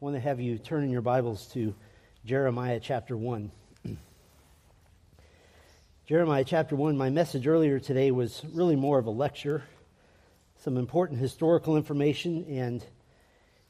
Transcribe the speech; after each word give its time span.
I 0.00 0.04
want 0.04 0.14
to 0.14 0.20
have 0.20 0.38
you 0.38 0.58
turn 0.58 0.84
in 0.84 0.90
your 0.90 1.02
Bibles 1.02 1.48
to 1.54 1.74
Jeremiah 2.24 2.78
chapter 2.78 3.16
1. 3.16 3.50
Jeremiah 6.06 6.44
chapter 6.44 6.76
1, 6.76 6.96
my 6.96 7.10
message 7.10 7.48
earlier 7.48 7.80
today 7.80 8.12
was 8.12 8.44
really 8.52 8.76
more 8.76 9.00
of 9.00 9.06
a 9.06 9.10
lecture, 9.10 9.64
some 10.62 10.76
important 10.76 11.18
historical 11.18 11.76
information, 11.76 12.44
and 12.48 12.84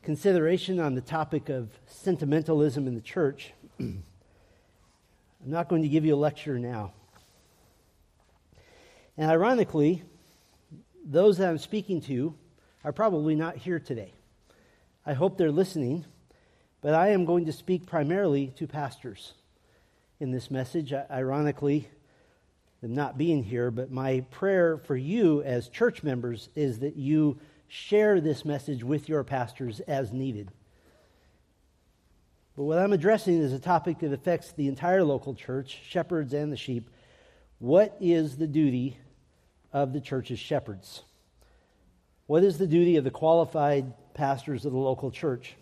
consideration 0.03 0.79
on 0.79 0.95
the 0.95 1.01
topic 1.01 1.49
of 1.49 1.71
sentimentalism 1.87 2.87
in 2.87 2.95
the 2.95 3.01
church. 3.01 3.55
I'm 3.81 4.03
not 5.47 5.71
going 5.71 5.81
to 5.81 5.89
give 5.89 6.05
you 6.05 6.15
a 6.15 6.17
lecture 6.17 6.59
now. 6.59 6.93
And 9.17 9.31
ironically, 9.31 10.03
those 11.07 11.39
that 11.39 11.49
I'm 11.49 11.57
speaking 11.57 12.03
to 12.03 12.35
are 12.85 12.93
probably 12.93 13.35
not 13.35 13.57
here 13.57 13.81
today. 13.81 14.13
I 15.07 15.15
hope 15.15 15.39
they're 15.39 15.51
listening, 15.51 16.05
but 16.81 16.95
I 16.95 17.09
am 17.09 17.25
going 17.25 17.47
to 17.47 17.53
speak 17.53 17.87
primarily 17.87 18.49
to 18.57 18.67
pastors 18.67 19.35
in 20.21 20.31
this 20.31 20.51
message. 20.51 20.93
Ironically, 20.93 21.89
them 22.81 22.95
not 22.95 23.19
being 23.19 23.43
here, 23.43 23.71
but 23.71 23.91
my 23.91 24.21
prayer 24.31 24.79
for 24.79 24.97
you 24.97 25.43
as 25.43 25.69
church 25.69 26.03
members 26.03 26.49
is 26.55 26.79
that 26.81 26.97
you 26.97 27.39
share 27.67 28.21
this 28.21 28.45
message 28.45 28.85
with 28.85 29.09
your 29.09 29.25
pastors 29.25 29.81
as 29.81 30.13
needed. 30.13 30.51
But 32.57 32.65
what 32.65 32.79
I'm 32.79 32.93
addressing 32.93 33.39
is 33.39 33.53
a 33.53 33.59
topic 33.59 33.99
that 34.01 34.13
affects 34.13 34.53
the 34.53 34.69
entire 34.69 35.05
local 35.05 35.35
church, 35.35 35.81
shepherds 35.89 36.33
and 36.33 36.53
the 36.53 36.57
sheep. 36.57 36.91
What 37.59 37.97
is 38.01 38.37
the 38.37 38.47
duty 38.47 38.99
of 39.73 39.93
the 39.93 40.01
church's 40.01 40.39
shepherds? 40.39 41.03
What 42.27 42.45
is 42.45 42.59
the 42.59 42.67
duty 42.67 42.97
of 42.97 43.05
the 43.05 43.11
qualified 43.11 43.93
pastors 44.15 44.65
of 44.65 44.73
the 44.73 44.79
local 44.79 45.11
church? 45.11 45.57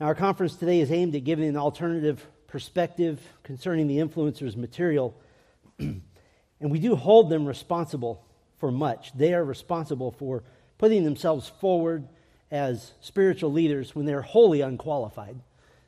Now, 0.00 0.06
our 0.06 0.14
conference 0.14 0.56
today 0.56 0.80
is 0.80 0.90
aimed 0.90 1.14
at 1.14 1.22
giving 1.22 1.48
an 1.48 1.56
alternative 1.56 2.26
perspective 2.48 3.20
concerning 3.44 3.86
the 3.86 3.98
influencer's 3.98 4.56
material. 4.56 5.14
and 5.78 6.02
we 6.60 6.80
do 6.80 6.96
hold 6.96 7.30
them 7.30 7.46
responsible 7.46 8.26
for 8.58 8.72
much. 8.72 9.12
They 9.16 9.34
are 9.34 9.44
responsible 9.44 10.10
for 10.10 10.42
putting 10.78 11.04
themselves 11.04 11.48
forward 11.60 12.08
as 12.50 12.92
spiritual 13.00 13.52
leaders 13.52 13.94
when 13.94 14.04
they're 14.04 14.22
wholly 14.22 14.62
unqualified. 14.62 15.38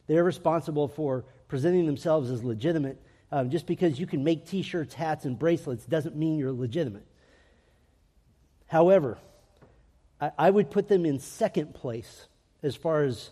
They're 0.07 0.25
responsible 0.25 0.87
for 0.87 1.25
presenting 1.49 1.87
themselves 1.87 2.31
as 2.31 2.45
legitimate. 2.45 3.01
Um, 3.33 3.51
just 3.51 3.67
because 3.67 3.99
you 3.99 4.07
can 4.07 4.23
make 4.23 4.47
t 4.47 4.63
shirts, 4.63 4.95
hats, 4.95 5.25
and 5.25 5.37
bracelets 5.37 5.85
doesn't 5.85 6.15
mean 6.15 6.39
you're 6.39 6.53
legitimate. 6.53 7.07
However, 8.69 9.19
I, 10.21 10.31
I 10.39 10.51
would 10.51 10.71
put 10.71 10.87
them 10.87 11.05
in 11.05 11.19
second 11.19 11.75
place 11.75 12.29
as 12.63 12.77
far 12.77 13.03
as 13.03 13.31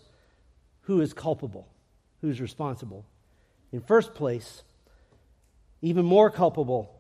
who 0.85 1.01
is 1.01 1.13
culpable, 1.13 1.69
who's 2.21 2.41
responsible. 2.41 3.05
In 3.73 3.81
first 3.81 4.15
place, 4.15 4.63
even 5.83 6.05
more 6.05 6.31
culpable 6.31 6.95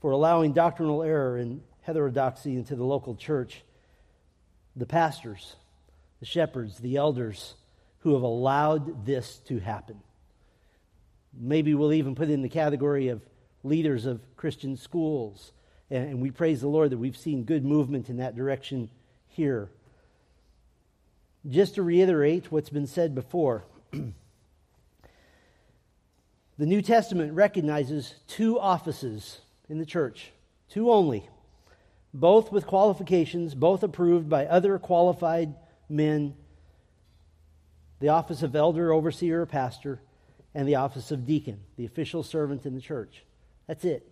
for 0.00 0.12
allowing 0.12 0.52
doctrinal 0.52 1.02
error 1.02 1.36
and 1.36 1.62
heterodoxy 1.82 2.56
into 2.56 2.76
the 2.76 2.84
local 2.84 3.14
church, 3.14 3.62
the 4.76 4.86
pastors, 4.86 5.56
the 6.20 6.26
shepherds, 6.26 6.78
the 6.78 6.96
elders 6.96 7.54
who 8.00 8.14
have 8.14 8.22
allowed 8.22 9.04
this 9.04 9.38
to 9.46 9.58
happen. 9.58 10.00
Maybe 11.38 11.74
we'll 11.74 11.92
even 11.92 12.14
put 12.14 12.30
it 12.30 12.32
in 12.32 12.42
the 12.42 12.48
category 12.48 13.08
of 13.08 13.22
leaders 13.62 14.06
of 14.06 14.20
Christian 14.36 14.76
schools 14.76 15.52
and 15.90 16.20
we 16.20 16.30
praise 16.30 16.60
the 16.60 16.68
Lord 16.68 16.90
that 16.90 16.98
we've 16.98 17.16
seen 17.16 17.42
good 17.42 17.64
movement 17.64 18.08
in 18.08 18.18
that 18.18 18.36
direction 18.36 18.88
here. 19.28 19.68
Just 21.48 21.76
to 21.76 21.82
reiterate 21.82 22.52
what's 22.52 22.68
been 22.68 22.86
said 22.86 23.14
before, 23.14 23.64
the 23.92 24.12
New 26.58 26.82
Testament 26.82 27.32
recognizes 27.32 28.14
two 28.26 28.58
offices 28.58 29.40
in 29.68 29.78
the 29.78 29.86
church, 29.86 30.32
two 30.68 30.90
only, 30.90 31.28
both 32.12 32.52
with 32.52 32.66
qualifications, 32.66 33.54
both 33.54 33.82
approved 33.82 34.28
by 34.28 34.46
other 34.46 34.78
qualified 34.78 35.54
men 35.88 36.34
the 38.00 38.08
office 38.08 38.42
of 38.42 38.56
elder, 38.56 38.92
overseer, 38.92 39.42
or 39.42 39.46
pastor, 39.46 40.00
and 40.54 40.66
the 40.66 40.74
office 40.74 41.10
of 41.10 41.26
deacon, 41.26 41.60
the 41.76 41.84
official 41.84 42.22
servant 42.22 42.66
in 42.66 42.74
the 42.74 42.80
church. 42.80 43.24
That's 43.66 43.84
it. 43.84 44.10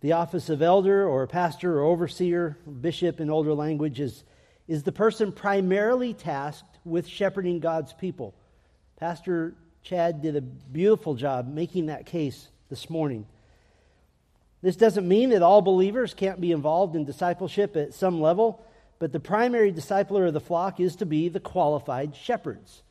The 0.00 0.12
office 0.12 0.48
of 0.48 0.60
elder 0.60 1.06
or 1.06 1.26
pastor 1.26 1.78
or 1.78 1.84
overseer, 1.84 2.58
bishop 2.80 3.20
in 3.20 3.30
older 3.30 3.54
language, 3.54 4.00
is, 4.00 4.24
is 4.68 4.82
the 4.82 4.92
person 4.92 5.32
primarily 5.32 6.14
tasked 6.14 6.78
with 6.84 7.06
shepherding 7.06 7.60
God's 7.60 7.92
people. 7.92 8.34
Pastor 8.96 9.54
Chad 9.82 10.22
did 10.22 10.36
a 10.36 10.40
beautiful 10.40 11.14
job 11.14 11.48
making 11.48 11.86
that 11.86 12.06
case 12.06 12.48
this 12.68 12.90
morning. 12.90 13.26
This 14.62 14.76
doesn't 14.76 15.08
mean 15.08 15.30
that 15.30 15.42
all 15.42 15.62
believers 15.62 16.12
can't 16.12 16.40
be 16.40 16.52
involved 16.52 16.94
in 16.94 17.04
discipleship 17.04 17.76
at 17.76 17.94
some 17.94 18.20
level, 18.20 18.64
but 18.98 19.12
the 19.12 19.20
primary 19.20 19.72
discipler 19.72 20.28
of 20.28 20.34
the 20.34 20.40
flock 20.40 20.80
is 20.80 20.96
to 20.96 21.06
be 21.06 21.28
the 21.28 21.40
qualified 21.40 22.14
shepherds. 22.14 22.82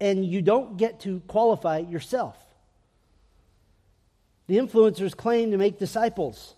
And 0.00 0.24
you 0.24 0.40
don't 0.40 0.78
get 0.78 1.00
to 1.00 1.20
qualify 1.28 1.78
yourself. 1.78 2.36
The 4.46 4.56
influencers 4.56 5.14
claim 5.14 5.50
to 5.50 5.58
make 5.58 5.78
disciples, 5.78 6.54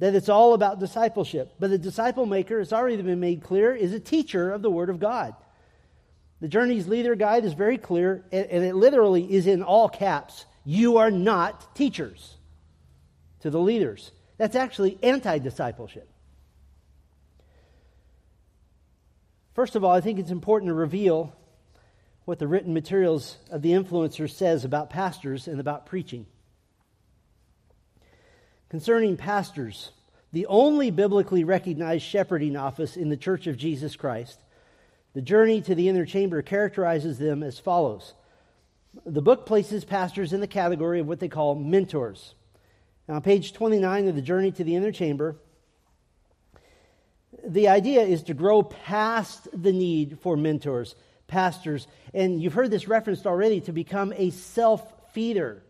that 0.00 0.14
it's 0.14 0.30
all 0.30 0.54
about 0.54 0.80
discipleship. 0.80 1.54
But 1.60 1.70
the 1.70 1.78
disciple 1.78 2.24
maker, 2.24 2.58
it's 2.58 2.72
already 2.72 3.00
been 3.00 3.20
made 3.20 3.42
clear, 3.42 3.74
is 3.74 3.92
a 3.92 4.00
teacher 4.00 4.50
of 4.50 4.62
the 4.62 4.70
Word 4.70 4.88
of 4.88 4.98
God. 4.98 5.34
The 6.40 6.48
Journey's 6.48 6.88
Leader 6.88 7.14
Guide 7.14 7.44
is 7.44 7.52
very 7.52 7.76
clear, 7.76 8.24
and 8.32 8.64
it 8.64 8.74
literally 8.74 9.30
is 9.30 9.46
in 9.46 9.62
all 9.62 9.90
caps. 9.90 10.46
You 10.64 10.96
are 10.96 11.10
not 11.10 11.76
teachers 11.76 12.38
to 13.40 13.50
the 13.50 13.60
leaders. 13.60 14.10
That's 14.38 14.56
actually 14.56 14.98
anti 15.02 15.38
discipleship. 15.38 16.08
First 19.54 19.76
of 19.76 19.84
all, 19.84 19.92
I 19.92 20.00
think 20.00 20.18
it's 20.18 20.30
important 20.30 20.70
to 20.70 20.74
reveal 20.74 21.36
what 22.24 22.38
the 22.38 22.48
written 22.48 22.72
materials 22.72 23.36
of 23.50 23.60
the 23.60 23.72
influencer 23.72 24.30
says 24.30 24.64
about 24.64 24.88
pastors 24.88 25.46
and 25.46 25.60
about 25.60 25.84
preaching 25.84 26.24
concerning 28.70 29.16
pastors, 29.16 29.90
the 30.32 30.46
only 30.46 30.90
biblically 30.90 31.44
recognized 31.44 32.04
shepherding 32.04 32.56
office 32.56 32.96
in 32.96 33.10
the 33.10 33.16
Church 33.16 33.46
of 33.46 33.58
Jesus 33.58 33.96
Christ, 33.96 34.40
the 35.12 35.20
journey 35.20 35.60
to 35.62 35.74
the 35.74 35.88
inner 35.88 36.06
chamber 36.06 36.40
characterizes 36.40 37.18
them 37.18 37.42
as 37.42 37.58
follows. 37.58 38.14
The 39.04 39.22
book 39.22 39.44
places 39.44 39.84
pastors 39.84 40.32
in 40.32 40.40
the 40.40 40.46
category 40.46 41.00
of 41.00 41.08
what 41.08 41.18
they 41.18 41.28
call 41.28 41.56
mentors. 41.56 42.34
Now, 43.08 43.16
on 43.16 43.22
page 43.22 43.52
29 43.52 44.08
of 44.08 44.14
the 44.14 44.22
Journey 44.22 44.52
to 44.52 44.62
the 44.62 44.76
Inner 44.76 44.92
Chamber, 44.92 45.36
the 47.44 47.68
idea 47.68 48.02
is 48.02 48.22
to 48.24 48.34
grow 48.34 48.62
past 48.62 49.48
the 49.52 49.72
need 49.72 50.18
for 50.20 50.36
mentors, 50.36 50.94
pastors, 51.26 51.88
and 52.14 52.40
you've 52.40 52.54
heard 52.54 52.70
this 52.70 52.86
referenced 52.86 53.26
already 53.26 53.60
to 53.62 53.72
become 53.72 54.12
a 54.16 54.30
self 54.30 55.12
feeder. 55.12 55.62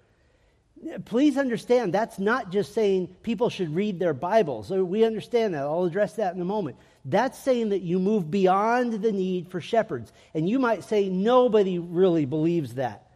Please 1.05 1.37
understand, 1.37 1.93
that's 1.93 2.19
not 2.19 2.51
just 2.51 2.73
saying 2.73 3.09
people 3.23 3.51
should 3.51 3.75
read 3.75 3.99
their 3.99 4.15
Bibles. 4.15 4.71
We 4.71 5.05
understand 5.05 5.53
that. 5.53 5.65
I'll 5.65 5.85
address 5.85 6.15
that 6.15 6.35
in 6.35 6.41
a 6.41 6.45
moment. 6.45 6.77
That's 7.05 7.39
saying 7.39 7.71
that 7.71 7.83
you 7.83 7.99
move 7.99 8.31
beyond 8.31 8.95
the 9.03 9.13
need 9.13 9.51
for 9.51 9.61
shepherds. 9.61 10.11
And 10.33 10.49
you 10.49 10.59
might 10.59 10.85
say 10.85 11.11
nobody 11.11 11.79
really 11.79 12.25
believes 12.25 12.75
that. 12.75 13.07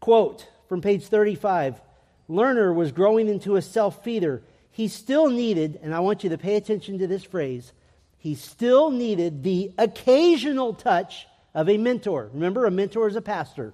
Quote 0.00 0.48
from 0.68 0.80
page 0.80 1.06
35 1.06 1.80
Lerner 2.28 2.74
was 2.74 2.90
growing 2.90 3.28
into 3.28 3.54
a 3.54 3.62
self 3.62 4.02
feeder. 4.02 4.42
He 4.72 4.88
still 4.88 5.30
needed, 5.30 5.78
and 5.82 5.94
I 5.94 6.00
want 6.00 6.24
you 6.24 6.30
to 6.30 6.38
pay 6.38 6.56
attention 6.56 6.98
to 6.98 7.06
this 7.06 7.24
phrase, 7.24 7.72
he 8.18 8.34
still 8.34 8.90
needed 8.90 9.44
the 9.44 9.72
occasional 9.78 10.74
touch 10.74 11.26
of 11.54 11.68
a 11.68 11.78
mentor. 11.78 12.28
Remember, 12.34 12.66
a 12.66 12.70
mentor 12.70 13.06
is 13.08 13.16
a 13.16 13.22
pastor 13.22 13.72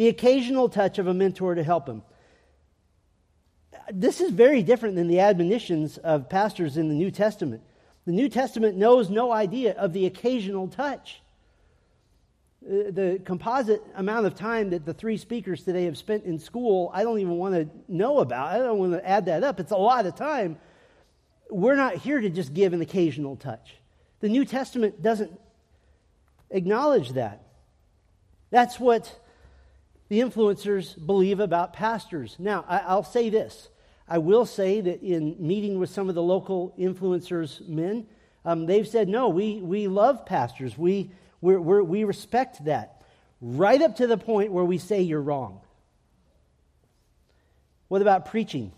the 0.00 0.08
occasional 0.08 0.70
touch 0.70 0.98
of 0.98 1.08
a 1.08 1.12
mentor 1.12 1.54
to 1.54 1.62
help 1.62 1.86
him. 1.86 2.00
This 3.92 4.22
is 4.22 4.30
very 4.30 4.62
different 4.62 4.96
than 4.96 5.08
the 5.08 5.20
admonitions 5.20 5.98
of 5.98 6.30
pastors 6.30 6.78
in 6.78 6.88
the 6.88 6.94
New 6.94 7.10
Testament. 7.10 7.62
The 8.06 8.12
New 8.12 8.30
Testament 8.30 8.78
knows 8.78 9.10
no 9.10 9.30
idea 9.30 9.74
of 9.74 9.92
the 9.92 10.06
occasional 10.06 10.68
touch. 10.68 11.20
Uh, 12.64 12.88
the 12.90 13.20
composite 13.26 13.82
amount 13.94 14.24
of 14.24 14.34
time 14.34 14.70
that 14.70 14.86
the 14.86 14.94
three 14.94 15.18
speakers 15.18 15.64
today 15.64 15.84
have 15.84 15.98
spent 15.98 16.24
in 16.24 16.38
school, 16.38 16.90
I 16.94 17.02
don't 17.02 17.18
even 17.18 17.36
want 17.36 17.54
to 17.56 17.68
know 17.86 18.20
about. 18.20 18.54
I 18.54 18.56
don't 18.56 18.78
want 18.78 18.94
to 18.94 19.06
add 19.06 19.26
that 19.26 19.44
up. 19.44 19.60
It's 19.60 19.70
a 19.70 19.76
lot 19.76 20.06
of 20.06 20.16
time. 20.16 20.56
We're 21.50 21.76
not 21.76 21.96
here 21.96 22.22
to 22.22 22.30
just 22.30 22.54
give 22.54 22.72
an 22.72 22.80
occasional 22.80 23.36
touch. 23.36 23.74
The 24.20 24.30
New 24.30 24.46
Testament 24.46 25.02
doesn't 25.02 25.38
acknowledge 26.50 27.10
that. 27.10 27.42
That's 28.50 28.80
what 28.80 29.14
the 30.10 30.20
influencers 30.20 30.94
believe 31.06 31.40
about 31.40 31.72
pastors. 31.72 32.36
Now, 32.38 32.66
I, 32.68 32.94
will 32.94 33.04
say 33.04 33.30
this. 33.30 33.70
I 34.06 34.18
will 34.18 34.44
say 34.44 34.82
that 34.82 35.00
in 35.02 35.36
meeting 35.38 35.78
with 35.78 35.88
some 35.88 36.10
of 36.10 36.14
the 36.14 36.22
local 36.22 36.74
influencers' 36.78 37.66
men, 37.66 38.06
Um, 38.42 38.66
they've 38.66 38.88
said, 38.88 39.06
no, 39.08 39.28
we, 39.28 39.60
we 39.60 39.86
love 39.86 40.24
pastors. 40.24 40.76
We, 40.76 41.10
we're, 41.42 41.60
we're, 41.60 41.82
we 41.82 42.04
respect 42.04 42.64
that. 42.64 43.02
Right 43.40 43.82
up 43.82 43.96
to 43.96 44.06
the 44.06 44.16
point 44.16 44.50
where 44.50 44.64
we 44.64 44.78
say 44.78 45.02
you're 45.02 45.20
wrong. 45.20 45.60
What 47.88 48.00
about 48.00 48.24
preaching? 48.30 48.72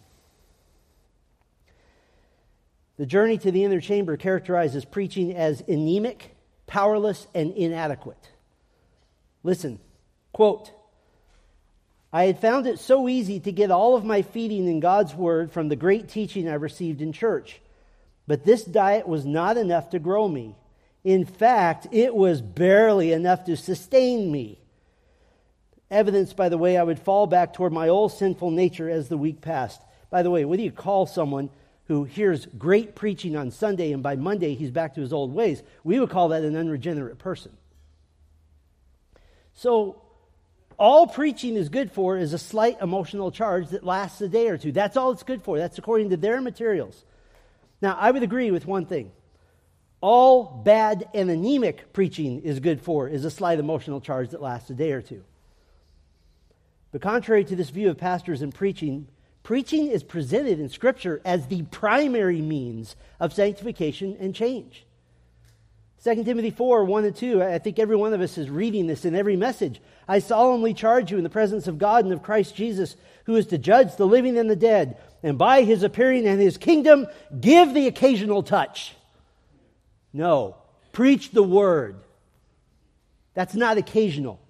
The 2.97 3.07
journey 3.07 3.39
to 3.39 3.53
the 3.53 3.63
inner 3.65 3.81
chamber 3.81 4.17
characterizes 4.17 4.85
preaching 4.85 5.37
as 5.37 5.63
anemic, 5.69 6.35
powerless, 6.67 7.27
and 7.35 7.53
inadequate. 7.55 8.33
Listen, 9.45 9.79
quote, 10.33 10.73
I 12.13 12.25
had 12.25 12.39
found 12.39 12.67
it 12.67 12.79
so 12.79 13.09
easy 13.09 13.41
to 13.41 13.53
get 13.53 13.71
all 13.71 13.97
of 13.97 14.05
my 14.05 14.23
feeding 14.23 14.69
in 14.69 14.81
God's 14.81 15.15
Word 15.15 15.51
from 15.51 15.69
the 15.69 15.77
great 15.77 16.09
teaching 16.09 16.49
I 16.49 16.55
received 16.55 17.01
in 17.01 17.13
church. 17.13 17.61
But 18.27 18.45
this 18.45 18.65
diet 18.65 19.09
was 19.09 19.25
not 19.25 19.57
enough 19.57 19.91
to 19.91 19.99
grow 19.99 20.29
me. 20.29 20.55
In 21.05 21.25
fact, 21.25 21.89
it 21.91 22.15
was 22.15 22.43
barely 22.43 23.13
enough 23.13 23.45
to 23.45 23.57
sustain 23.57 24.31
me. 24.31 24.59
Evidenced 25.91 26.37
by 26.37 26.49
the 26.49 26.59
way 26.59 26.77
I 26.77 26.83
would 26.83 26.99
fall 26.99 27.27
back 27.27 27.55
toward 27.55 27.73
my 27.73 27.89
old 27.89 28.13
sinful 28.13 28.51
nature 28.51 28.89
as 28.89 29.09
the 29.09 29.19
week 29.19 29.41
passed. 29.41 29.81
By 30.11 30.23
the 30.23 30.31
way, 30.31 30.45
what 30.45 30.59
do 30.59 30.63
you 30.63 30.71
call 30.71 31.07
someone 31.07 31.51
who 31.87 32.05
hears 32.05 32.47
great 32.59 32.95
preaching 32.95 33.37
on 33.37 33.51
Sunday 33.51 33.93
and 33.93 34.03
by 34.03 34.17
Monday 34.17 34.55
he's 34.55 34.71
back 34.71 34.95
to 34.95 35.01
his 35.01 35.13
old 35.13 35.35
ways? 35.35 35.63
We 35.83 35.99
would 35.99 36.11
call 36.11 36.29
that 36.29 36.45
an 36.45 36.57
unregenerate 36.57 37.19
person. 37.19 37.53
So, 39.55 40.01
all 40.83 41.07
preaching 41.07 41.55
is 41.55 41.69
good 41.69 41.93
for 41.93 42.19
is 42.19 42.33
a 42.33 42.39
slight 42.39 42.81
emotional 42.81 43.31
charge 43.31 43.69
that 43.69 43.85
lasts 43.85 44.21
a 44.21 44.29
day 44.29 44.49
or 44.49 44.59
two. 44.59 44.73
That's 44.73 44.97
all 44.97 45.13
it's 45.13 45.23
good 45.23 45.45
for. 45.45 45.57
That's 45.57 45.79
according 45.79 46.11
to 46.11 46.17
their 46.17 46.41
materials. 46.41 47.05
Now, 47.81 47.97
I 47.97 48.11
would 48.11 48.25
agree 48.25 48.51
with 48.51 48.67
one 48.67 48.87
thing. 48.87 49.13
All 50.01 50.43
bad 50.43 51.09
and 51.15 51.31
anemic 51.31 51.93
preaching 51.93 52.43
is 52.43 52.59
good 52.59 52.81
for 52.81 53.09
is 53.09 53.25
a 53.25 53.31
slight 53.31 53.61
emotional 53.61 54.01
charge 54.01 54.31
that 54.31 54.43
lasts 54.43 54.71
a 54.71 54.75
day 54.75 54.91
or 54.91 55.01
two. 55.01 55.23
But 56.91 57.01
contrary 57.01 57.45
to 57.45 57.55
this 57.55 57.71
view 57.71 57.89
of 57.89 57.97
pastors 57.97 58.43
and 58.43 58.53
preaching, 58.53 59.07
preaching 59.45 59.87
is 59.87 60.03
presented 60.03 60.59
in 60.59 60.69
Scripture 60.69 61.21
as 61.25 61.47
the 61.47 61.63
primary 61.63 62.41
means 62.41 62.97
of 63.21 63.33
sanctification 63.33 64.17
and 64.19 64.35
change. 64.35 64.85
2 66.05 66.25
Timothy 66.25 66.51
4 66.51 66.85
1 66.85 67.05
and 67.05 67.15
2. 67.15 67.43
I 67.43 67.59
think 67.59 67.79
every 67.79 67.95
one 67.95 68.13
of 68.13 68.21
us 68.21 68.37
is 68.37 68.51
reading 68.51 68.89
this 68.89 69.05
in 69.05 69.15
every 69.15 69.37
message. 69.37 69.81
I 70.09 70.19
solemnly 70.19 70.75
charge 70.75 71.13
you 71.13 71.17
in 71.17 71.23
the 71.23 71.31
presence 71.31 71.69
of 71.69 71.79
God 71.79 72.05
and 72.05 72.13
of 72.13 72.25
Christ 72.25 72.57
Jesus, 72.57 72.97
who 73.27 73.37
is 73.37 73.47
to 73.49 73.59
judge 73.59 73.95
the 73.95 74.07
living 74.07 74.37
and 74.37 74.51
the 74.51 74.57
dead, 74.57 74.97
and 75.23 75.39
by 75.39 75.63
his 75.63 75.85
appearing 75.85 76.27
and 76.27 76.41
his 76.41 76.59
kingdom, 76.59 77.07
give 77.41 77.73
the 77.73 77.87
occasional 77.87 78.43
touch. 78.43 78.97
No, 80.13 80.57
preach 80.91 81.31
the 81.31 81.43
word. 81.43 81.97
That's 83.35 83.55
not 83.55 83.79
occasional. 83.79 84.41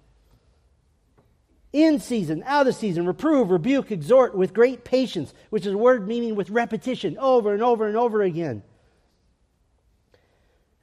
In 1.71 1.99
season, 1.99 2.43
out 2.45 2.67
of 2.67 2.75
season, 2.75 3.05
reprove, 3.05 3.51
rebuke, 3.51 3.91
exhort 3.91 4.35
with 4.35 4.53
great 4.53 4.83
patience, 4.83 5.33
which 5.51 5.65
is 5.67 5.73
a 5.73 5.77
word 5.77 6.07
meaning 6.07 6.35
with 6.35 6.49
repetition 6.49 7.17
over 7.19 7.53
and 7.53 7.61
over 7.61 7.87
and 7.87 7.95
over 7.95 8.23
again. 8.23 8.63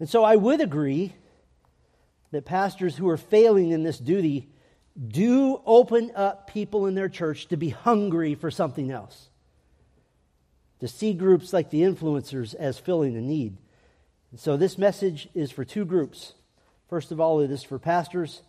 And 0.00 0.08
so 0.08 0.24
I 0.24 0.34
would 0.34 0.60
agree 0.60 1.14
that 2.32 2.46
pastors 2.46 2.96
who 2.96 3.08
are 3.08 3.18
failing 3.18 3.70
in 3.70 3.82
this 3.82 3.98
duty 3.98 4.48
do 5.06 5.60
open 5.66 6.10
up 6.16 6.48
people 6.48 6.86
in 6.86 6.94
their 6.94 7.08
church 7.08 7.46
to 7.48 7.56
be 7.56 7.68
hungry 7.68 8.34
for 8.34 8.50
something 8.50 8.90
else, 8.90 9.28
to 10.80 10.88
see 10.88 11.12
groups 11.12 11.52
like 11.52 11.70
the 11.70 11.82
influencers 11.82 12.54
as 12.54 12.78
filling 12.78 13.16
a 13.16 13.20
need. 13.20 13.56
And 14.30 14.40
so 14.40 14.56
this 14.56 14.78
message 14.78 15.28
is 15.34 15.50
for 15.50 15.64
two 15.64 15.84
groups. 15.84 16.32
First 16.88 17.12
of 17.12 17.20
all, 17.20 17.40
it 17.40 17.50
is 17.50 17.62
for 17.62 17.78
pastors. 17.78 18.42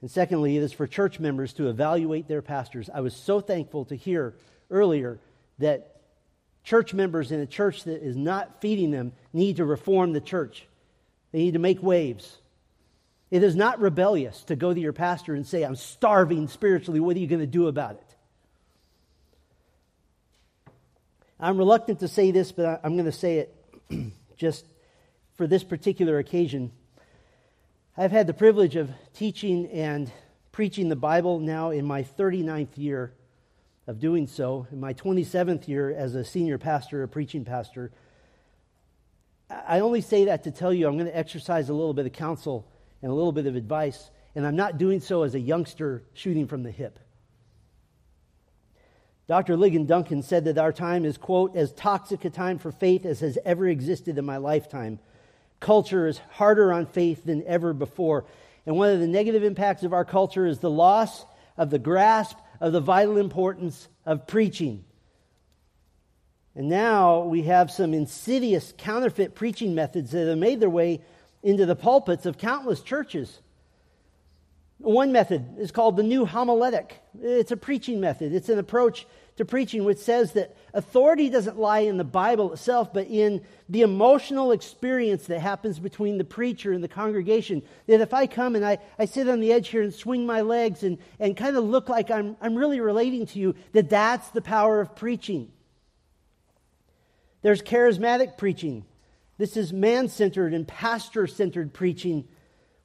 And 0.00 0.10
secondly, 0.10 0.56
it 0.56 0.62
is 0.62 0.72
for 0.72 0.86
church 0.86 1.18
members 1.18 1.54
to 1.54 1.68
evaluate 1.68 2.28
their 2.28 2.42
pastors. 2.42 2.90
I 2.92 3.00
was 3.00 3.16
so 3.16 3.40
thankful 3.40 3.86
to 3.86 3.96
hear 3.96 4.34
earlier 4.70 5.18
that 5.58 6.02
church 6.62 6.92
members 6.92 7.32
in 7.32 7.40
a 7.40 7.46
church 7.46 7.84
that 7.84 8.02
is 8.02 8.16
not 8.16 8.60
feeding 8.60 8.90
them 8.90 9.12
need 9.32 9.56
to 9.56 9.64
reform 9.64 10.12
the 10.12 10.20
church. 10.20 10.66
They 11.34 11.40
need 11.40 11.54
to 11.54 11.58
make 11.58 11.82
waves. 11.82 12.38
It 13.28 13.42
is 13.42 13.56
not 13.56 13.80
rebellious 13.80 14.44
to 14.44 14.54
go 14.54 14.72
to 14.72 14.78
your 14.78 14.92
pastor 14.92 15.34
and 15.34 15.44
say, 15.44 15.64
I'm 15.64 15.74
starving 15.74 16.46
spiritually. 16.46 17.00
What 17.00 17.16
are 17.16 17.18
you 17.18 17.26
going 17.26 17.40
to 17.40 17.46
do 17.48 17.66
about 17.66 17.96
it? 17.96 18.14
I'm 21.40 21.58
reluctant 21.58 21.98
to 21.98 22.06
say 22.06 22.30
this, 22.30 22.52
but 22.52 22.80
I'm 22.84 22.92
going 22.92 23.06
to 23.06 23.10
say 23.10 23.38
it 23.38 24.12
just 24.36 24.64
for 25.34 25.48
this 25.48 25.64
particular 25.64 26.18
occasion. 26.18 26.70
I've 27.96 28.12
had 28.12 28.28
the 28.28 28.32
privilege 28.32 28.76
of 28.76 28.92
teaching 29.12 29.66
and 29.72 30.12
preaching 30.52 30.88
the 30.88 30.94
Bible 30.94 31.40
now 31.40 31.70
in 31.70 31.84
my 31.84 32.04
39th 32.04 32.78
year 32.78 33.12
of 33.88 33.98
doing 33.98 34.28
so, 34.28 34.68
in 34.70 34.78
my 34.78 34.94
27th 34.94 35.66
year 35.66 35.90
as 35.90 36.14
a 36.14 36.24
senior 36.24 36.58
pastor, 36.58 37.02
a 37.02 37.08
preaching 37.08 37.44
pastor. 37.44 37.90
I 39.50 39.80
only 39.80 40.00
say 40.00 40.26
that 40.26 40.44
to 40.44 40.50
tell 40.50 40.72
you 40.72 40.86
I'm 40.86 40.94
going 40.94 41.06
to 41.06 41.16
exercise 41.16 41.68
a 41.68 41.74
little 41.74 41.94
bit 41.94 42.06
of 42.06 42.12
counsel 42.12 42.66
and 43.02 43.10
a 43.10 43.14
little 43.14 43.32
bit 43.32 43.46
of 43.46 43.56
advice, 43.56 44.10
and 44.34 44.46
I'm 44.46 44.56
not 44.56 44.78
doing 44.78 45.00
so 45.00 45.22
as 45.22 45.34
a 45.34 45.40
youngster 45.40 46.02
shooting 46.14 46.46
from 46.46 46.62
the 46.62 46.70
hip. 46.70 46.98
Dr. 49.26 49.56
Ligon 49.56 49.86
Duncan 49.86 50.22
said 50.22 50.44
that 50.44 50.58
our 50.58 50.72
time 50.72 51.04
is, 51.04 51.16
quote, 51.16 51.56
as 51.56 51.72
toxic 51.72 52.24
a 52.24 52.30
time 52.30 52.58
for 52.58 52.70
faith 52.70 53.06
as 53.06 53.20
has 53.20 53.38
ever 53.44 53.66
existed 53.66 54.18
in 54.18 54.24
my 54.24 54.36
lifetime. 54.36 54.98
Culture 55.60 56.06
is 56.06 56.20
harder 56.32 56.72
on 56.72 56.84
faith 56.84 57.24
than 57.24 57.42
ever 57.46 57.72
before. 57.72 58.26
And 58.66 58.76
one 58.76 58.90
of 58.90 59.00
the 59.00 59.06
negative 59.06 59.42
impacts 59.42 59.82
of 59.82 59.94
our 59.94 60.04
culture 60.04 60.46
is 60.46 60.58
the 60.58 60.70
loss 60.70 61.24
of 61.56 61.70
the 61.70 61.78
grasp 61.78 62.36
of 62.60 62.72
the 62.72 62.80
vital 62.80 63.16
importance 63.16 63.88
of 64.04 64.26
preaching. 64.26 64.84
And 66.56 66.68
now 66.68 67.20
we 67.20 67.42
have 67.42 67.70
some 67.70 67.94
insidious 67.94 68.72
counterfeit 68.78 69.34
preaching 69.34 69.74
methods 69.74 70.12
that 70.12 70.28
have 70.28 70.38
made 70.38 70.60
their 70.60 70.70
way 70.70 71.00
into 71.42 71.66
the 71.66 71.76
pulpits 71.76 72.26
of 72.26 72.38
countless 72.38 72.80
churches. 72.80 73.40
One 74.78 75.12
method 75.12 75.58
is 75.58 75.70
called 75.70 75.96
the 75.96 76.02
new 76.02 76.26
homiletic. 76.26 76.92
It's 77.20 77.52
a 77.52 77.56
preaching 77.56 78.00
method. 78.00 78.32
It's 78.32 78.48
an 78.48 78.58
approach 78.58 79.06
to 79.36 79.44
preaching 79.44 79.84
which 79.84 79.98
says 79.98 80.32
that 80.32 80.56
authority 80.72 81.28
doesn't 81.28 81.58
lie 81.58 81.80
in 81.80 81.96
the 81.96 82.04
Bible 82.04 82.52
itself, 82.52 82.92
but 82.92 83.08
in 83.08 83.42
the 83.68 83.82
emotional 83.82 84.52
experience 84.52 85.26
that 85.26 85.40
happens 85.40 85.78
between 85.78 86.18
the 86.18 86.24
preacher 86.24 86.72
and 86.72 86.84
the 86.84 86.88
congregation. 86.88 87.62
That 87.86 88.00
if 88.00 88.14
I 88.14 88.26
come 88.26 88.54
and 88.54 88.64
I, 88.64 88.78
I 88.98 89.06
sit 89.06 89.28
on 89.28 89.40
the 89.40 89.52
edge 89.52 89.68
here 89.68 89.82
and 89.82 89.92
swing 89.92 90.24
my 90.24 90.42
legs 90.42 90.82
and, 90.82 90.98
and 91.18 91.36
kind 91.36 91.56
of 91.56 91.64
look 91.64 91.88
like 91.88 92.10
I'm, 92.10 92.36
I'm 92.40 92.54
really 92.54 92.80
relating 92.80 93.26
to 93.26 93.38
you, 93.38 93.54
that 93.72 93.90
that's 93.90 94.28
the 94.30 94.42
power 94.42 94.80
of 94.80 94.94
preaching. 94.94 95.50
There's 97.44 97.60
charismatic 97.60 98.38
preaching. 98.38 98.86
This 99.36 99.58
is 99.58 99.70
man 99.70 100.08
centered 100.08 100.54
and 100.54 100.66
pastor 100.66 101.26
centered 101.26 101.74
preaching, 101.74 102.26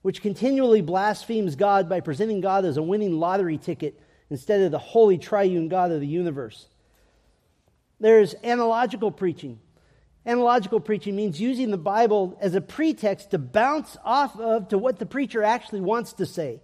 which 0.02 0.22
continually 0.22 0.82
blasphemes 0.82 1.56
God 1.56 1.88
by 1.88 2.02
presenting 2.02 2.42
God 2.42 2.66
as 2.66 2.76
a 2.76 2.84
winning 2.84 3.22
lottery 3.22 3.58
ticket 3.58 3.98
instead 4.30 4.60
of 4.60 4.72
the 4.72 4.78
holy 4.78 5.18
triune 5.18 5.70
God 5.70 5.94
of 5.94 6.02
the 6.02 6.08
universe. 6.08 6.68
There's 8.02 8.36
analogical 8.44 9.12
preaching. 9.12 9.62
Analogical 10.26 10.82
preaching 10.82 11.16
means 11.16 11.40
using 11.40 11.72
the 11.72 11.78
Bible 11.78 12.38
as 12.42 12.54
a 12.54 12.60
pretext 12.60 13.32
to 13.32 13.38
bounce 13.38 13.96
off 14.04 14.38
of 14.38 14.68
to 14.68 14.78
what 14.78 15.00
the 15.00 15.06
preacher 15.06 15.42
actually 15.42 15.80
wants 15.80 16.12
to 16.14 16.26
say. 16.26 16.60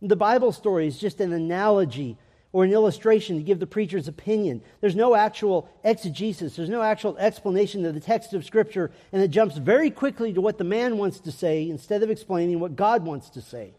The 0.00 0.16
Bible 0.16 0.50
story 0.50 0.86
is 0.86 0.98
just 0.98 1.20
an 1.20 1.34
analogy 1.34 2.16
or 2.52 2.64
an 2.64 2.72
illustration 2.72 3.36
to 3.36 3.42
give 3.42 3.60
the 3.60 3.66
preacher's 3.66 4.08
opinion. 4.08 4.62
There's 4.80 4.96
no 4.96 5.14
actual 5.14 5.68
exegesis, 5.84 6.56
there's 6.56 6.68
no 6.68 6.82
actual 6.82 7.16
explanation 7.18 7.84
of 7.86 7.94
the 7.94 8.00
text 8.00 8.34
of 8.34 8.44
Scripture, 8.44 8.90
and 9.12 9.22
it 9.22 9.28
jumps 9.28 9.56
very 9.56 9.90
quickly 9.90 10.32
to 10.32 10.40
what 10.40 10.58
the 10.58 10.64
man 10.64 10.98
wants 10.98 11.20
to 11.20 11.32
say 11.32 11.68
instead 11.68 12.02
of 12.02 12.10
explaining 12.10 12.58
what 12.58 12.76
God 12.76 13.04
wants 13.04 13.30
to 13.30 13.42
say. 13.42 13.74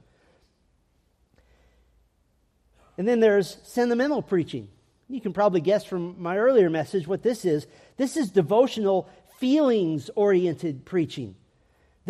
And 2.98 3.08
then 3.08 3.20
there's 3.20 3.58
sentimental 3.64 4.22
preaching. 4.22 4.70
You 5.10 5.20
can 5.20 5.34
probably 5.34 5.60
guess 5.60 5.84
from 5.84 6.22
my 6.22 6.38
earlier 6.38 6.70
message 6.70 7.08
what 7.08 7.24
this 7.24 7.44
is. 7.44 7.68
This 7.98 8.16
is 8.16 8.32
devotional, 8.32 9.10
feelings 9.40 10.10
oriented 10.16 10.86
preaching. 10.86 11.36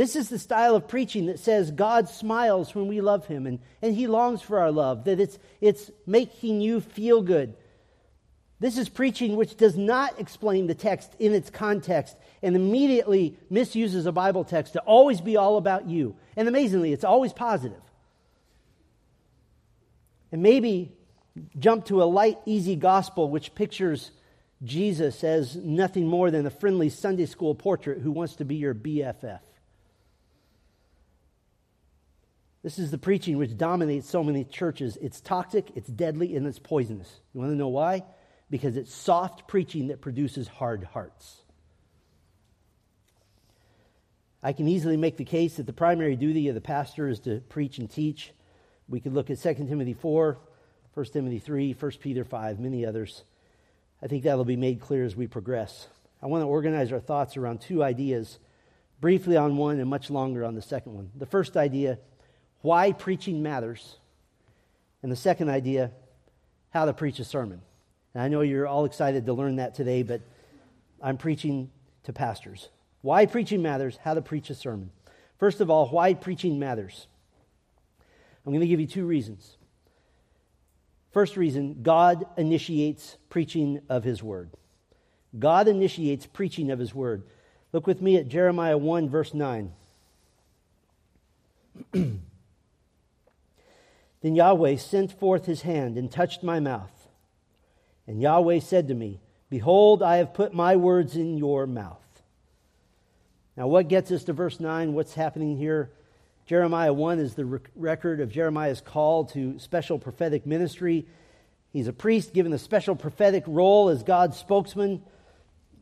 This 0.01 0.15
is 0.15 0.29
the 0.29 0.39
style 0.39 0.75
of 0.75 0.88
preaching 0.88 1.27
that 1.27 1.38
says 1.38 1.70
God 1.70 2.10
smiles 2.10 2.74
when 2.74 2.88
we 2.88 3.01
love 3.01 3.27
him 3.27 3.46
and, 3.46 3.60
and 3.84 3.93
he 3.93 4.08
longs 4.08 4.41
for 4.41 4.58
our 4.58 4.72
love, 4.72 5.03
that 5.03 5.20
it's, 5.20 5.38
it's 5.62 5.91
making 6.08 6.60
you 6.60 6.81
feel 6.81 7.22
good. 7.22 7.53
This 8.60 8.79
is 8.79 8.89
preaching 8.89 9.36
which 9.36 9.58
does 9.58 9.77
not 9.77 10.20
explain 10.20 10.65
the 10.65 10.74
text 10.74 11.12
in 11.20 11.36
its 11.36 11.51
context 11.51 12.17
and 12.41 12.55
immediately 12.55 13.38
misuses 13.51 14.08
a 14.08 14.12
Bible 14.12 14.43
text 14.43 14.74
to 14.74 14.79
always 14.79 15.22
be 15.22 15.38
all 15.38 15.58
about 15.58 15.88
you. 15.88 16.15
And 16.36 16.48
amazingly, 16.48 16.93
it's 16.93 17.03
always 17.03 17.31
positive. 17.31 17.84
And 20.31 20.41
maybe 20.41 20.93
jump 21.60 21.86
to 21.86 22.01
a 22.01 22.05
light, 22.05 22.39
easy 22.48 22.75
gospel 22.75 23.29
which 23.29 23.53
pictures 23.53 24.10
Jesus 24.63 25.24
as 25.24 25.55
nothing 25.55 26.08
more 26.08 26.31
than 26.31 26.48
a 26.48 26.50
friendly 26.50 26.89
Sunday 26.89 27.27
school 27.27 27.53
portrait 27.53 28.01
who 28.01 28.12
wants 28.12 28.38
to 28.38 28.46
be 28.46 28.55
your 28.55 28.74
BFF. 28.74 29.41
This 32.63 32.77
is 32.77 32.91
the 32.91 32.98
preaching 32.98 33.38
which 33.38 33.58
dominates 33.58 34.10
so 34.10 34.24
many 34.24 34.44
churches. 34.44 34.98
It's 35.01 35.20
toxic, 35.20 35.72
it's 35.75 35.89
deadly, 35.89 36.36
and 36.36 36.46
it's 36.46 36.60
poisonous. 36.60 37.22
You 37.34 37.39
want 37.39 37.51
to 37.51 37.58
know 37.58 37.70
why? 37.70 38.03
Because 38.51 38.77
it's 38.77 38.94
soft 38.94 39.48
preaching 39.48 39.88
that 39.88 40.01
produces 40.01 40.48
hard 40.48 40.84
hearts. 40.84 41.41
I 44.44 44.53
can 44.53 44.68
easily 44.68 44.98
make 44.98 45.18
the 45.18 45.25
case 45.25 45.58
that 45.58 45.65
the 45.65 45.74
primary 45.74 46.15
duty 46.15 46.48
of 46.48 46.56
the 46.56 46.62
pastor 46.62 47.08
is 47.08 47.20
to 47.22 47.41
preach 47.41 47.77
and 47.77 47.89
teach. 47.89 48.32
We 48.88 49.00
could 49.00 49.13
look 49.13 49.30
at 49.30 49.39
2 49.39 49.53
Timothy 49.53 49.94
4, 49.94 50.38
1 50.94 51.06
Timothy 51.08 51.39
3, 51.39 51.74
1 51.74 51.91
Peter 52.00 52.24
5, 52.24 52.60
many 52.60 52.86
others. 52.86 53.24
I 54.01 54.08
think 54.08 54.24
that'll 54.24 54.46
be 54.46 54.56
made 54.56 54.82
clear 54.82 55.03
as 55.06 55.15
we 55.15 55.27
progress. 55.27 55.88
I 56.22 56.27
want 56.27 56.44
to 56.44 56.48
organize 56.48 56.91
our 56.91 57.00
thoughts 57.00 57.38
around 57.38 57.62
two 57.62 57.84
ideas, 57.84 58.39
briefly 59.00 59.38
on 59.38 59.58
one 59.58 59.80
and 59.80 59.89
much 59.89 60.10
longer 60.10 60.44
on 60.44 60.56
the 60.56 60.62
second 60.62 60.94
one. 60.94 61.12
The 61.15 61.25
first 61.25 61.56
idea 61.56 62.00
why 62.62 62.91
preaching 62.91 63.41
matters. 63.44 63.98
And 65.03 65.12
the 65.12 65.15
second 65.15 65.50
idea, 65.50 65.91
how 66.70 66.86
to 66.86 66.94
preach 66.94 67.20
a 67.20 67.25
sermon. 67.25 67.62
And 68.13 68.24
I 68.24 68.27
know 68.27 68.41
you're 68.41 68.68
all 68.68 68.86
excited 68.86 69.25
to 69.25 69.34
learn 69.34 69.58
that 69.58 69.75
today, 69.75 70.03
but 70.03 70.22
I'm 71.01 71.18
preaching 71.18 71.70
to 72.03 72.13
pastors. 72.13 72.70
Why 73.01 73.25
preaching 73.25 73.62
matters, 73.62 73.98
how 74.03 74.13
to 74.13 74.22
preach 74.22 74.50
a 74.50 74.56
sermon. 74.56 74.91
First 75.39 75.60
of 75.62 75.70
all, 75.70 75.88
why 75.88 76.13
preaching 76.13 76.60
matters. 76.60 77.08
I'm 78.46 78.51
going 78.51 78.62
to 78.62 78.68
give 78.68 78.80
you 78.80 78.88
two 78.88 79.06
reasons. 79.06 79.58
First 81.12 81.36
reason 81.36 81.82
God 81.82 82.25
initiates 82.38 83.18
preaching 83.30 83.82
of 83.89 84.03
his 84.03 84.24
word. 84.24 84.50
God 85.38 85.68
initiates 85.68 86.25
preaching 86.25 86.72
of 86.72 86.80
his 86.80 86.94
word. 86.94 87.24
Look 87.74 87.88
with 87.88 88.01
me 88.01 88.18
at 88.18 88.27
Jeremiah 88.27 88.77
1, 88.77 89.10
verse 89.10 89.34
9. 89.34 89.72
Then 94.22 94.36
Yahweh 94.36 94.75
sent 94.78 95.12
forth 95.12 95.46
his 95.46 95.62
hand 95.62 95.98
and 95.98 96.12
touched 96.12 96.44
my 96.44 96.60
mouth. 96.60 97.08
And 98.08 98.22
Yahweh 98.22 98.60
said 98.60 98.88
to 98.88 98.94
me, 98.94 99.20
Behold, 99.50 100.01
I 100.01 100.18
have 100.18 100.34
put 100.34 100.54
my 100.54 100.75
words 100.75 101.16
in 101.16 101.38
your 101.38 101.68
mouth. 101.68 101.98
Now, 103.58 103.68
what 103.68 103.90
gets 103.90 104.12
us 104.12 104.24
to 104.25 104.34
verse 104.34 104.60
9? 104.60 104.94
What's 104.94 105.13
happening 105.13 105.58
here? 105.58 105.92
Jeremiah 106.46 106.94
1 106.94 107.20
is 107.20 107.36
the 107.36 107.62
record 107.75 108.20
of 108.20 108.32
Jeremiah's 108.32 108.82
call 108.82 109.25
to 109.25 109.60
special 109.60 110.00
prophetic 110.00 110.46
ministry. 110.46 111.06
He's 111.72 111.88
a 111.88 111.94
priest 111.94 112.34
given 112.34 112.54
a 112.54 112.58
special 112.58 112.96
prophetic 112.96 113.44
role 113.48 113.90
as 113.90 114.04
God's 114.04 114.38
spokesman 114.38 115.01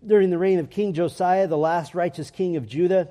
during 0.05 0.29
the 0.29 0.37
reign 0.37 0.59
of 0.59 0.69
King 0.69 0.93
Josiah, 0.93 1.47
the 1.47 1.57
last 1.57 1.95
righteous 1.95 2.31
king 2.31 2.55
of 2.55 2.67
Judah. 2.67 3.09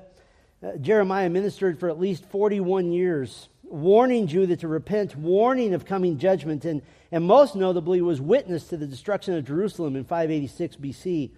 Uh, 0.61 0.77
Jeremiah 0.77 1.29
ministered 1.29 1.79
for 1.79 1.89
at 1.89 1.99
least 1.99 2.25
41 2.25 2.91
years 2.91 3.47
warning 3.69 4.27
Judah 4.27 4.57
to 4.57 4.67
repent, 4.67 5.15
warning 5.15 5.73
of 5.73 5.85
coming 5.85 6.17
judgment, 6.17 6.65
and, 6.65 6.81
and 7.11 7.23
most 7.23 7.55
notably 7.55 8.01
was 8.01 8.19
witness 8.19 8.67
to 8.69 8.77
the 8.77 8.87
destruction 8.87 9.35
of 9.35 9.45
Jerusalem 9.45 9.95
in 9.95 10.03
586 10.03 10.75
BC 10.77 11.31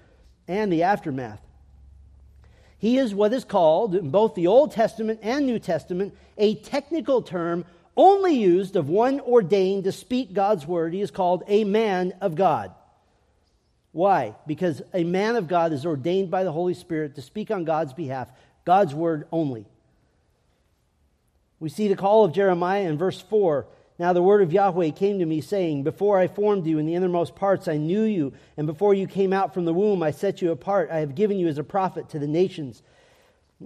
and 0.48 0.72
the 0.72 0.84
aftermath. 0.84 1.42
He 2.78 2.98
is 2.98 3.14
what 3.14 3.34
is 3.34 3.44
called, 3.44 3.96
in 3.96 4.10
both 4.10 4.34
the 4.34 4.48
Old 4.48 4.72
Testament 4.72 5.20
and 5.22 5.46
New 5.46 5.60
Testament, 5.60 6.16
a 6.38 6.56
technical 6.56 7.22
term 7.22 7.66
only 7.96 8.34
used 8.34 8.76
of 8.76 8.90
one 8.90 9.20
ordained 9.20 9.84
to 9.84 9.92
speak 9.92 10.34
God's 10.34 10.66
word. 10.66 10.94
He 10.94 11.02
is 11.02 11.12
called 11.12 11.44
a 11.48 11.64
man 11.64 12.14
of 12.22 12.36
God. 12.36 12.74
Why? 13.92 14.36
Because 14.48 14.82
a 14.94 15.04
man 15.04 15.36
of 15.36 15.48
God 15.48 15.74
is 15.74 15.86
ordained 15.86 16.32
by 16.32 16.44
the 16.44 16.52
Holy 16.52 16.74
Spirit 16.74 17.16
to 17.16 17.22
speak 17.22 17.52
on 17.52 17.66
God's 17.66 17.94
behalf, 17.94 18.30
God's 18.66 18.96
word 18.96 19.28
only. 19.32 19.66
We 21.62 21.70
see 21.70 21.88
the 21.88 21.96
call 21.96 22.26
of 22.26 22.34
Jeremiah 22.34 22.90
in 22.90 22.98
verse 22.98 23.22
4. 23.22 23.68
Now 24.00 24.14
the 24.14 24.24
word 24.24 24.42
of 24.42 24.52
Yahweh 24.52 24.90
came 24.90 25.20
to 25.20 25.26
me, 25.28 25.42
saying, 25.42 25.84
Before 25.84 26.18
I 26.18 26.28
formed 26.28 26.66
you 26.66 26.80
in 26.80 26.88
the 26.88 26.96
innermost 26.96 27.36
parts, 27.36 27.68
I 27.68 27.78
knew 27.78 28.02
you, 28.02 28.34
and 28.58 28.66
before 28.66 28.96
you 28.96 29.06
came 29.06 29.32
out 29.32 29.54
from 29.54 29.66
the 29.66 29.74
womb, 29.74 30.02
I 30.02 30.10
set 30.10 30.42
you 30.42 30.52
apart. 30.52 30.90
I 30.92 30.98
have 30.98 31.14
given 31.14 31.38
you 31.38 31.48
as 31.48 31.60
a 31.60 31.64
prophet 31.64 32.10
to 32.10 32.20
the 32.20 32.28
nations. 32.28 32.82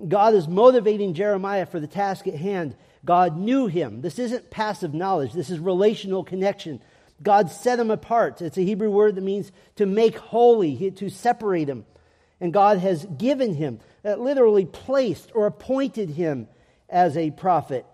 God 0.09 0.35
is 0.35 0.45
motivating 0.45 1.13
Jeremiah 1.13 1.65
for 1.65 1.79
the 1.79 1.87
task 1.87 2.27
at 2.27 2.35
hand. 2.35 2.75
God 3.05 3.37
knew 3.37 3.67
him. 3.67 4.01
This 4.01 4.19
isn't 4.19 4.51
passive 4.51 4.93
knowledge, 4.93 5.31
this 5.31 5.49
is 5.49 5.59
relational 5.59 6.25
connection. 6.25 6.81
God 7.23 7.49
set 7.49 7.79
him 7.79 7.91
apart. 7.91 8.41
It's 8.41 8.57
a 8.57 8.61
Hebrew 8.61 8.89
word 8.89 9.15
that 9.15 9.21
means 9.23 9.53
to 9.77 9.85
make 9.85 10.17
holy, 10.17 10.91
to 10.91 11.09
separate 11.09 11.69
him. 11.69 11.85
And 12.41 12.51
God 12.51 12.79
has 12.79 13.05
given 13.05 13.53
him, 13.53 13.79
uh, 14.03 14.15
literally 14.15 14.65
placed 14.65 15.31
or 15.33 15.45
appointed 15.45 16.09
him 16.09 16.49
as 16.89 17.17
a 17.17 17.31
prophet. 17.31 17.85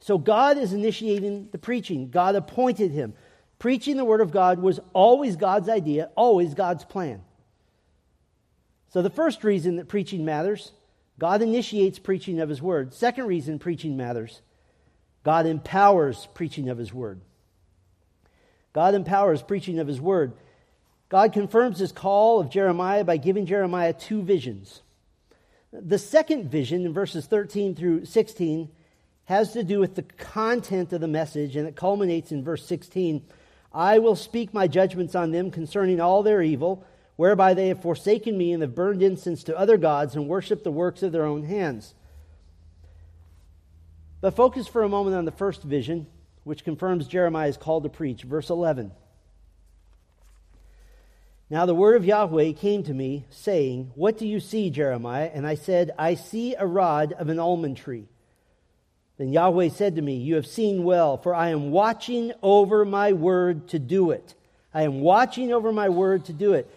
So 0.00 0.18
God 0.18 0.58
is 0.58 0.72
initiating 0.72 1.48
the 1.50 1.58
preaching. 1.58 2.10
God 2.10 2.34
appointed 2.34 2.90
him. 2.90 3.14
Preaching 3.58 3.96
the 3.96 4.04
word 4.04 4.20
of 4.20 4.32
God 4.32 4.58
was 4.58 4.80
always 4.92 5.36
God's 5.36 5.68
idea, 5.68 6.10
always 6.14 6.52
God's 6.54 6.84
plan. 6.84 7.22
So 8.90 9.02
the 9.02 9.10
first 9.10 9.42
reason 9.42 9.76
that 9.76 9.88
preaching 9.88 10.24
matters, 10.24 10.72
God 11.18 11.42
initiates 11.42 11.98
preaching 11.98 12.40
of 12.40 12.48
his 12.48 12.60
word. 12.60 12.92
Second 12.94 13.26
reason 13.26 13.58
preaching 13.58 13.96
matters, 13.96 14.42
God 15.24 15.46
empowers 15.46 16.28
preaching 16.34 16.68
of 16.68 16.78
his 16.78 16.92
word. 16.92 17.20
God 18.72 18.94
empowers 18.94 19.42
preaching 19.42 19.78
of 19.78 19.86
his 19.88 20.00
word. 20.00 20.34
God 21.08 21.32
confirms 21.32 21.78
his 21.78 21.92
call 21.92 22.40
of 22.40 22.50
Jeremiah 22.50 23.04
by 23.04 23.16
giving 23.16 23.46
Jeremiah 23.46 23.92
two 23.92 24.22
visions. 24.22 24.82
The 25.76 25.98
second 25.98 26.48
vision 26.48 26.86
in 26.86 26.92
verses 26.92 27.26
13 27.26 27.74
through 27.74 28.04
16 28.04 28.70
has 29.24 29.52
to 29.54 29.64
do 29.64 29.80
with 29.80 29.96
the 29.96 30.02
content 30.02 30.92
of 30.92 31.00
the 31.00 31.08
message, 31.08 31.56
and 31.56 31.66
it 31.66 31.74
culminates 31.74 32.30
in 32.30 32.44
verse 32.44 32.64
16 32.64 33.24
I 33.72 33.98
will 33.98 34.14
speak 34.14 34.54
my 34.54 34.68
judgments 34.68 35.16
on 35.16 35.32
them 35.32 35.50
concerning 35.50 36.00
all 36.00 36.22
their 36.22 36.40
evil, 36.40 36.86
whereby 37.16 37.54
they 37.54 37.66
have 37.68 37.82
forsaken 37.82 38.38
me 38.38 38.52
and 38.52 38.62
have 38.62 38.76
burned 38.76 39.02
incense 39.02 39.42
to 39.44 39.58
other 39.58 39.76
gods 39.76 40.14
and 40.14 40.28
worshiped 40.28 40.62
the 40.62 40.70
works 40.70 41.02
of 41.02 41.10
their 41.10 41.24
own 41.24 41.42
hands. 41.42 41.94
But 44.20 44.36
focus 44.36 44.68
for 44.68 44.84
a 44.84 44.88
moment 44.88 45.16
on 45.16 45.24
the 45.24 45.32
first 45.32 45.64
vision, 45.64 46.06
which 46.44 46.64
confirms 46.64 47.08
Jeremiah's 47.08 47.56
call 47.56 47.80
to 47.80 47.88
preach. 47.88 48.22
Verse 48.22 48.48
11. 48.48 48.92
Now 51.54 51.66
the 51.66 51.72
word 51.72 51.94
of 51.94 52.04
Yahweh 52.04 52.50
came 52.54 52.82
to 52.82 52.92
me, 52.92 53.26
saying, 53.30 53.92
What 53.94 54.18
do 54.18 54.26
you 54.26 54.40
see, 54.40 54.70
Jeremiah? 54.70 55.30
And 55.32 55.46
I 55.46 55.54
said, 55.54 55.92
I 55.96 56.16
see 56.16 56.56
a 56.56 56.66
rod 56.66 57.12
of 57.12 57.28
an 57.28 57.38
almond 57.38 57.76
tree. 57.76 58.08
Then 59.18 59.32
Yahweh 59.32 59.68
said 59.68 59.94
to 59.94 60.02
me, 60.02 60.16
You 60.16 60.34
have 60.34 60.48
seen 60.48 60.82
well, 60.82 61.16
for 61.16 61.32
I 61.32 61.50
am 61.50 61.70
watching 61.70 62.32
over 62.42 62.84
my 62.84 63.12
word 63.12 63.68
to 63.68 63.78
do 63.78 64.10
it. 64.10 64.34
I 64.74 64.82
am 64.82 64.98
watching 64.98 65.52
over 65.52 65.70
my 65.70 65.90
word 65.90 66.24
to 66.24 66.32
do 66.32 66.54
it. 66.54 66.68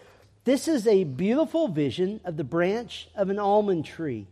This 0.44 0.68
is 0.68 0.86
a 0.86 1.02
beautiful 1.02 1.66
vision 1.66 2.20
of 2.24 2.36
the 2.36 2.44
branch 2.44 3.08
of 3.16 3.30
an 3.30 3.40
almond 3.40 3.84
tree. 3.84 4.28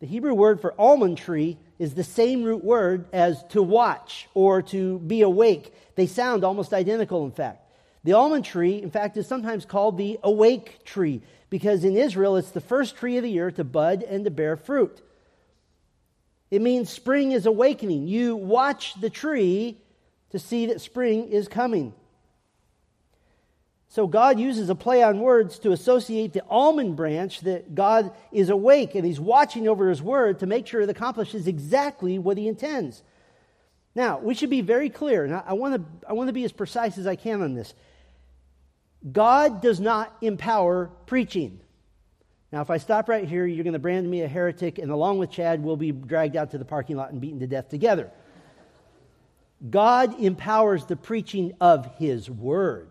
The 0.00 0.06
Hebrew 0.06 0.34
word 0.34 0.60
for 0.60 0.78
almond 0.78 1.16
tree 1.16 1.56
is 1.78 1.94
the 1.94 2.04
same 2.04 2.44
root 2.44 2.62
word 2.62 3.06
as 3.14 3.42
to 3.44 3.62
watch 3.62 4.28
or 4.34 4.60
to 4.60 4.98
be 4.98 5.22
awake. 5.22 5.72
They 5.94 6.06
sound 6.06 6.44
almost 6.44 6.74
identical, 6.74 7.24
in 7.24 7.30
fact. 7.30 7.63
The 8.04 8.12
almond 8.12 8.44
tree, 8.44 8.80
in 8.82 8.90
fact, 8.90 9.16
is 9.16 9.26
sometimes 9.26 9.64
called 9.64 9.96
the 9.96 10.18
awake 10.22 10.84
tree 10.84 11.22
because 11.48 11.84
in 11.84 11.96
Israel 11.96 12.36
it's 12.36 12.50
the 12.50 12.60
first 12.60 12.96
tree 12.96 13.16
of 13.16 13.22
the 13.22 13.30
year 13.30 13.50
to 13.50 13.64
bud 13.64 14.02
and 14.02 14.24
to 14.24 14.30
bear 14.30 14.56
fruit. 14.56 15.00
It 16.50 16.60
means 16.60 16.90
spring 16.90 17.32
is 17.32 17.46
awakening. 17.46 18.06
You 18.06 18.36
watch 18.36 18.94
the 19.00 19.10
tree 19.10 19.78
to 20.30 20.38
see 20.38 20.66
that 20.66 20.82
spring 20.82 21.28
is 21.28 21.48
coming. 21.48 21.94
So 23.88 24.06
God 24.06 24.38
uses 24.40 24.68
a 24.68 24.74
play 24.74 25.02
on 25.02 25.20
words 25.20 25.58
to 25.60 25.72
associate 25.72 26.32
the 26.32 26.42
almond 26.50 26.96
branch 26.96 27.40
that 27.42 27.74
God 27.74 28.12
is 28.32 28.50
awake 28.50 28.96
and 28.96 29.06
he's 29.06 29.20
watching 29.20 29.68
over 29.68 29.88
his 29.88 30.02
word 30.02 30.40
to 30.40 30.46
make 30.46 30.66
sure 30.66 30.80
it 30.80 30.90
accomplishes 30.90 31.46
exactly 31.46 32.18
what 32.18 32.36
he 32.36 32.48
intends. 32.48 33.02
Now, 33.94 34.18
we 34.18 34.34
should 34.34 34.50
be 34.50 34.60
very 34.60 34.90
clear, 34.90 35.24
and 35.24 35.32
I, 35.32 35.44
I 35.46 35.52
want 35.52 35.76
to 35.76 36.08
I 36.08 36.14
want 36.14 36.28
to 36.28 36.32
be 36.32 36.44
as 36.44 36.50
precise 36.50 36.98
as 36.98 37.06
I 37.06 37.14
can 37.14 37.40
on 37.40 37.54
this. 37.54 37.72
God 39.10 39.60
does 39.60 39.80
not 39.80 40.16
empower 40.20 40.90
preaching. 41.06 41.60
Now, 42.52 42.62
if 42.62 42.70
I 42.70 42.78
stop 42.78 43.08
right 43.08 43.26
here, 43.26 43.46
you're 43.46 43.64
going 43.64 43.72
to 43.74 43.78
brand 43.78 44.08
me 44.08 44.22
a 44.22 44.28
heretic, 44.28 44.78
and 44.78 44.90
along 44.90 45.18
with 45.18 45.30
Chad, 45.30 45.62
we'll 45.62 45.76
be 45.76 45.92
dragged 45.92 46.36
out 46.36 46.52
to 46.52 46.58
the 46.58 46.64
parking 46.64 46.96
lot 46.96 47.10
and 47.10 47.20
beaten 47.20 47.40
to 47.40 47.46
death 47.46 47.68
together. 47.68 48.10
God 49.68 50.20
empowers 50.20 50.86
the 50.86 50.96
preaching 50.96 51.52
of 51.60 51.96
His 51.96 52.30
Word. 52.30 52.88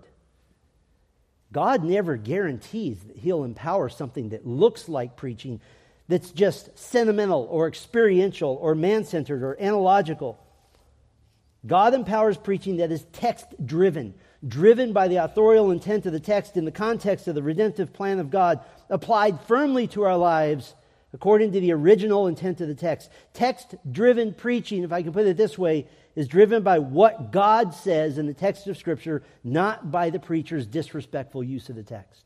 God 1.52 1.84
never 1.84 2.18
guarantees 2.18 3.00
that 3.04 3.18
He'll 3.18 3.44
empower 3.44 3.90
something 3.90 4.30
that 4.30 4.46
looks 4.46 4.90
like 4.90 5.16
preaching 5.16 5.62
that's 6.08 6.32
just 6.32 6.78
sentimental 6.78 7.48
or 7.50 7.68
experiential 7.68 8.58
or 8.62 8.76
man 8.76 9.06
centered 9.06 9.44
or 9.44 9.60
analogical. 9.62 10.40
God 11.66 11.94
empowers 11.94 12.38
preaching 12.38 12.78
that 12.78 12.92
is 12.92 13.06
text 13.14 13.48
driven 13.66 14.14
driven 14.48 14.94
by 14.94 15.08
the 15.08 15.18
authorial 15.18 15.72
intent 15.72 16.06
of 16.06 16.14
the 16.14 16.20
text 16.20 16.58
in 16.58 16.66
the 16.66 16.72
context 16.72 17.28
of 17.28 17.36
the 17.36 17.44
redemptive 17.44 17.94
plan 17.94 18.20
of 18.20 18.30
God, 18.30 18.60
applied 18.90 19.42
firmly 19.42 19.88
to 19.88 20.04
our 20.04 20.18
lives 20.18 20.76
according 21.14 21.52
to 21.52 21.60
the 21.60 21.72
original 21.72 22.28
intent 22.28 22.60
of 22.60 22.68
the 22.68 22.76
text. 22.76 23.10
Text 23.34 23.76
driven 23.90 24.34
preaching, 24.34 24.84
if 24.84 24.92
I 24.92 25.04
can 25.04 25.14
put 25.14 25.28
it 25.28 25.38
this 25.38 25.58
way, 25.58 25.88
is 26.16 26.28
driven 26.28 26.64
by 26.64 26.80
what 26.80 27.32
God 27.32 27.74
says 27.74 28.18
in 28.18 28.26
the 28.26 28.34
text 28.34 28.68
of 28.68 28.78
Scripture, 28.78 29.24
not 29.44 29.92
by 29.92 30.10
the 30.10 30.20
preacher's 30.20 30.66
disrespectful 30.66 31.44
use 31.44 31.70
of 31.70 31.76
the 31.76 31.84
text. 31.84 32.26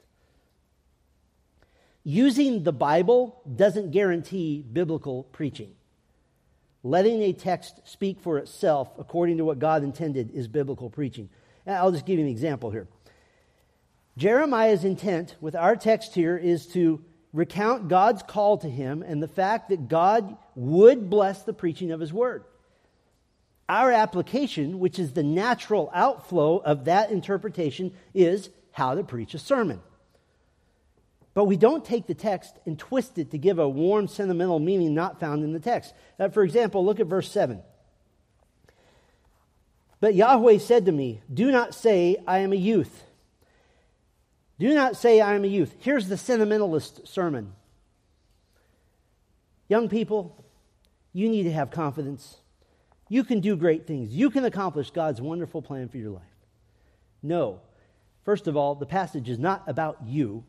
Using 2.03 2.63
the 2.63 2.73
Bible 2.73 3.41
doesn't 3.53 3.91
guarantee 3.91 4.61
biblical 4.61 5.23
preaching. 5.23 5.73
Letting 6.81 7.21
a 7.21 7.33
text 7.33 7.81
speak 7.83 8.21
for 8.21 8.37
itself 8.37 8.89
according 8.97 9.37
to 9.37 9.45
what 9.45 9.59
God 9.59 9.83
intended 9.83 10.31
is 10.31 10.47
biblical 10.47 10.89
preaching. 10.89 11.29
I'll 11.67 11.91
just 11.91 12.05
give 12.05 12.17
you 12.17 12.25
an 12.25 12.31
example 12.31 12.71
here. 12.71 12.87
Jeremiah's 14.17 14.83
intent 14.83 15.35
with 15.41 15.55
our 15.55 15.75
text 15.75 16.15
here 16.15 16.37
is 16.37 16.65
to 16.67 17.03
recount 17.33 17.87
God's 17.87 18.23
call 18.23 18.57
to 18.59 18.69
him 18.69 19.03
and 19.03 19.21
the 19.21 19.27
fact 19.27 19.69
that 19.69 19.87
God 19.87 20.37
would 20.55 21.09
bless 21.09 21.43
the 21.43 21.53
preaching 21.53 21.91
of 21.91 21.99
his 21.99 22.11
word. 22.11 22.43
Our 23.69 23.91
application, 23.91 24.79
which 24.79 24.97
is 24.97 25.11
the 25.11 25.23
natural 25.23 25.91
outflow 25.93 26.57
of 26.57 26.85
that 26.85 27.11
interpretation, 27.11 27.91
is 28.13 28.49
how 28.71 28.95
to 28.95 29.03
preach 29.03 29.33
a 29.33 29.39
sermon. 29.39 29.81
But 31.33 31.45
we 31.45 31.57
don't 31.57 31.85
take 31.85 32.07
the 32.07 32.15
text 32.15 32.55
and 32.65 32.79
twist 32.79 33.19
it 33.19 33.29
to 33.31 33.37
give 33.37 33.59
a 33.59 33.69
warm, 33.69 34.07
sentimental 34.07 34.59
meaning 34.59 34.95
not 34.95 35.19
found 35.19 35.43
in 35.43 35.53
the 35.53 35.59
text. 35.59 35.93
Uh, 36.19 36.29
for 36.29 36.43
example, 36.43 36.83
look 36.83 36.99
at 36.99 37.05
verse 37.05 37.29
7. 37.29 37.61
But 39.99 40.15
Yahweh 40.15 40.59
said 40.59 40.85
to 40.85 40.91
me, 40.91 41.21
Do 41.33 41.51
not 41.51 41.73
say, 41.73 42.17
I 42.27 42.39
am 42.39 42.53
a 42.53 42.57
youth 42.57 43.03
do 44.59 44.73
not 44.73 44.95
say, 44.95 45.21
I 45.21 45.35
am 45.35 45.43
a 45.43 45.47
youth. 45.47 45.75
Here's 45.79 46.07
the 46.07 46.17
sentimentalist 46.17 47.07
sermon. 47.07 47.53
Young 49.67 49.87
people, 49.87 50.43
you 51.13 51.29
need 51.29 51.43
to 51.43 51.51
have 51.51 51.69
confidence. 51.69 52.37
You 53.07 53.23
can 53.23 53.39
do 53.39 53.55
great 53.55 53.85
things. 53.85 54.11
You 54.11 54.29
can 54.29 54.45
accomplish 54.45 54.89
God's 54.89 55.21
wonderful 55.21 55.61
plan 55.61 55.89
for 55.89 55.97
your 55.97 56.11
life. 56.11 56.23
No. 57.21 57.61
First 58.25 58.47
of 58.47 58.57
all, 58.57 58.75
the 58.75 58.85
passage 58.85 59.29
is 59.29 59.37
not 59.37 59.63
about 59.67 59.99
you. 60.05 60.43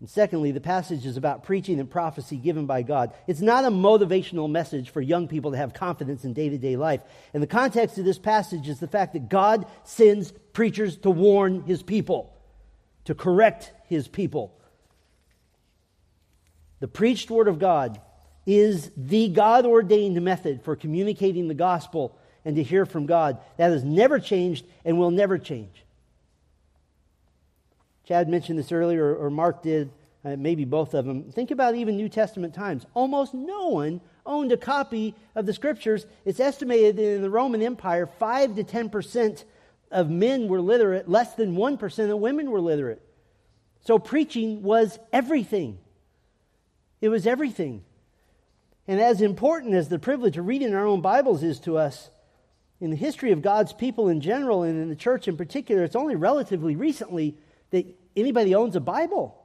And 0.00 0.10
secondly, 0.10 0.50
the 0.50 0.60
passage 0.60 1.06
is 1.06 1.16
about 1.16 1.42
preaching 1.42 1.80
and 1.80 1.90
prophecy 1.90 2.36
given 2.36 2.66
by 2.66 2.82
God. 2.82 3.14
It's 3.26 3.40
not 3.40 3.64
a 3.64 3.70
motivational 3.70 4.50
message 4.50 4.90
for 4.90 5.00
young 5.00 5.26
people 5.26 5.52
to 5.52 5.56
have 5.56 5.72
confidence 5.72 6.24
in 6.24 6.34
day 6.34 6.50
to 6.50 6.58
day 6.58 6.76
life. 6.76 7.00
And 7.32 7.42
the 7.42 7.46
context 7.46 7.96
of 7.96 8.04
this 8.04 8.18
passage 8.18 8.68
is 8.68 8.78
the 8.78 8.88
fact 8.88 9.14
that 9.14 9.30
God 9.30 9.66
sends 9.84 10.32
preachers 10.52 10.98
to 10.98 11.10
warn 11.10 11.62
his 11.62 11.82
people 11.82 12.36
to 13.06 13.14
correct 13.14 13.72
his 13.88 14.06
people. 14.06 14.52
The 16.80 16.88
preached 16.88 17.30
word 17.30 17.48
of 17.48 17.58
God 17.58 18.00
is 18.44 18.90
the 18.96 19.28
God 19.28 19.64
ordained 19.64 20.20
method 20.22 20.62
for 20.62 20.76
communicating 20.76 21.48
the 21.48 21.54
gospel 21.54 22.18
and 22.44 22.54
to 22.56 22.62
hear 22.62 22.84
from 22.84 23.06
God. 23.06 23.38
That 23.56 23.70
has 23.70 23.82
never 23.82 24.20
changed 24.20 24.66
and 24.84 24.98
will 24.98 25.10
never 25.10 25.38
change. 25.38 25.85
Chad 28.06 28.28
mentioned 28.28 28.58
this 28.58 28.72
earlier, 28.72 29.14
or 29.16 29.30
Mark 29.30 29.62
did, 29.62 29.90
uh, 30.24 30.36
maybe 30.36 30.64
both 30.64 30.94
of 30.94 31.04
them. 31.04 31.24
Think 31.32 31.50
about 31.50 31.74
even 31.74 31.96
New 31.96 32.08
Testament 32.08 32.54
times. 32.54 32.86
Almost 32.94 33.34
no 33.34 33.68
one 33.68 34.00
owned 34.24 34.52
a 34.52 34.56
copy 34.56 35.14
of 35.34 35.44
the 35.44 35.52
scriptures. 35.52 36.06
It's 36.24 36.40
estimated 36.40 36.96
that 36.96 37.14
in 37.16 37.22
the 37.22 37.30
Roman 37.30 37.62
Empire, 37.62 38.06
5 38.06 38.56
to 38.56 38.64
10 38.64 38.90
percent 38.90 39.44
of 39.90 40.10
men 40.10 40.48
were 40.48 40.60
literate, 40.60 41.08
less 41.08 41.34
than 41.34 41.56
1% 41.56 42.10
of 42.10 42.18
women 42.18 42.50
were 42.50 42.60
literate. 42.60 43.02
So 43.84 43.98
preaching 43.98 44.62
was 44.62 44.98
everything. 45.12 45.78
It 47.00 47.08
was 47.08 47.26
everything. 47.26 47.84
And 48.88 49.00
as 49.00 49.20
important 49.20 49.74
as 49.74 49.88
the 49.88 49.98
privilege 49.98 50.38
of 50.38 50.46
reading 50.46 50.74
our 50.74 50.86
own 50.86 51.00
Bibles 51.00 51.42
is 51.42 51.60
to 51.60 51.76
us, 51.76 52.10
in 52.80 52.90
the 52.90 52.96
history 52.96 53.32
of 53.32 53.42
God's 53.42 53.72
people 53.72 54.08
in 54.08 54.20
general 54.20 54.62
and 54.62 54.80
in 54.80 54.88
the 54.88 54.96
church 54.96 55.28
in 55.28 55.36
particular, 55.36 55.82
it's 55.82 55.96
only 55.96 56.14
relatively 56.14 56.76
recently 56.76 57.36
that 57.76 57.94
anybody 58.16 58.54
owns 58.54 58.74
a 58.76 58.80
Bible. 58.80 59.36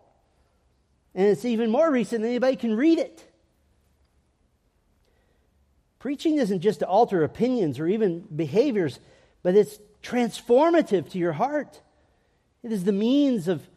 And 1.13 1.27
it's 1.27 1.45
even 1.45 1.69
more 1.69 1.91
recent 1.91 2.21
than 2.21 2.29
anybody 2.29 2.55
can 2.55 2.75
read 2.75 2.99
it. 2.99 3.27
Preaching 5.99 6.37
isn't 6.37 6.61
just 6.61 6.79
to 6.79 6.87
alter 6.87 7.23
opinions 7.23 7.79
or 7.79 7.87
even 7.87 8.21
behaviors, 8.35 8.99
but 9.43 9.55
it's 9.55 9.79
transformative 10.01 11.11
to 11.11 11.17
your 11.17 11.33
heart. 11.33 11.81
It 12.63 12.71
is 12.71 12.85
the 12.85 12.91
means 12.91 13.47
of 13.47 13.67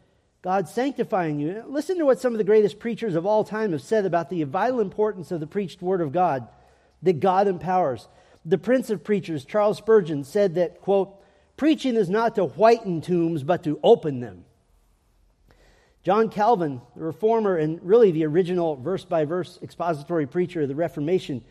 God 0.41 0.67
sanctifying 0.69 1.39
you. 1.39 1.63
Listen 1.67 1.97
to 1.97 2.05
what 2.05 2.19
some 2.19 2.33
of 2.33 2.37
the 2.37 2.43
greatest 2.43 2.79
preachers 2.79 3.15
of 3.15 3.25
all 3.25 3.43
time 3.43 3.73
have 3.73 3.81
said 3.81 4.05
about 4.05 4.29
the 4.29 4.43
vital 4.43 4.79
importance 4.79 5.31
of 5.31 5.39
the 5.39 5.47
preached 5.47 5.81
word 5.81 6.01
of 6.01 6.11
God 6.11 6.47
that 7.03 7.19
God 7.19 7.47
empowers. 7.47 8.07
The 8.45 8.57
prince 8.57 8.89
of 8.89 9.03
preachers, 9.03 9.43
Charles 9.43 9.77
Spurgeon, 9.77 10.23
said 10.23 10.55
that, 10.55 10.81
quote, 10.81 11.21
preaching 11.57 11.95
is 11.95 12.09
not 12.09 12.35
to 12.35 12.45
whiten 12.45 13.01
tombs, 13.01 13.43
but 13.43 13.63
to 13.63 13.79
open 13.83 14.19
them. 14.19 14.44
John 16.05 16.29
Calvin, 16.29 16.81
the 16.95 17.03
reformer 17.03 17.57
and 17.57 17.81
really 17.81 18.11
the 18.11 18.27
original 18.27 18.75
verse 18.75 19.03
by 19.03 19.25
verse 19.25 19.57
expository 19.63 20.27
preacher 20.27 20.61
of 20.61 20.67
the 20.67 20.75
Reformation, 20.75 21.43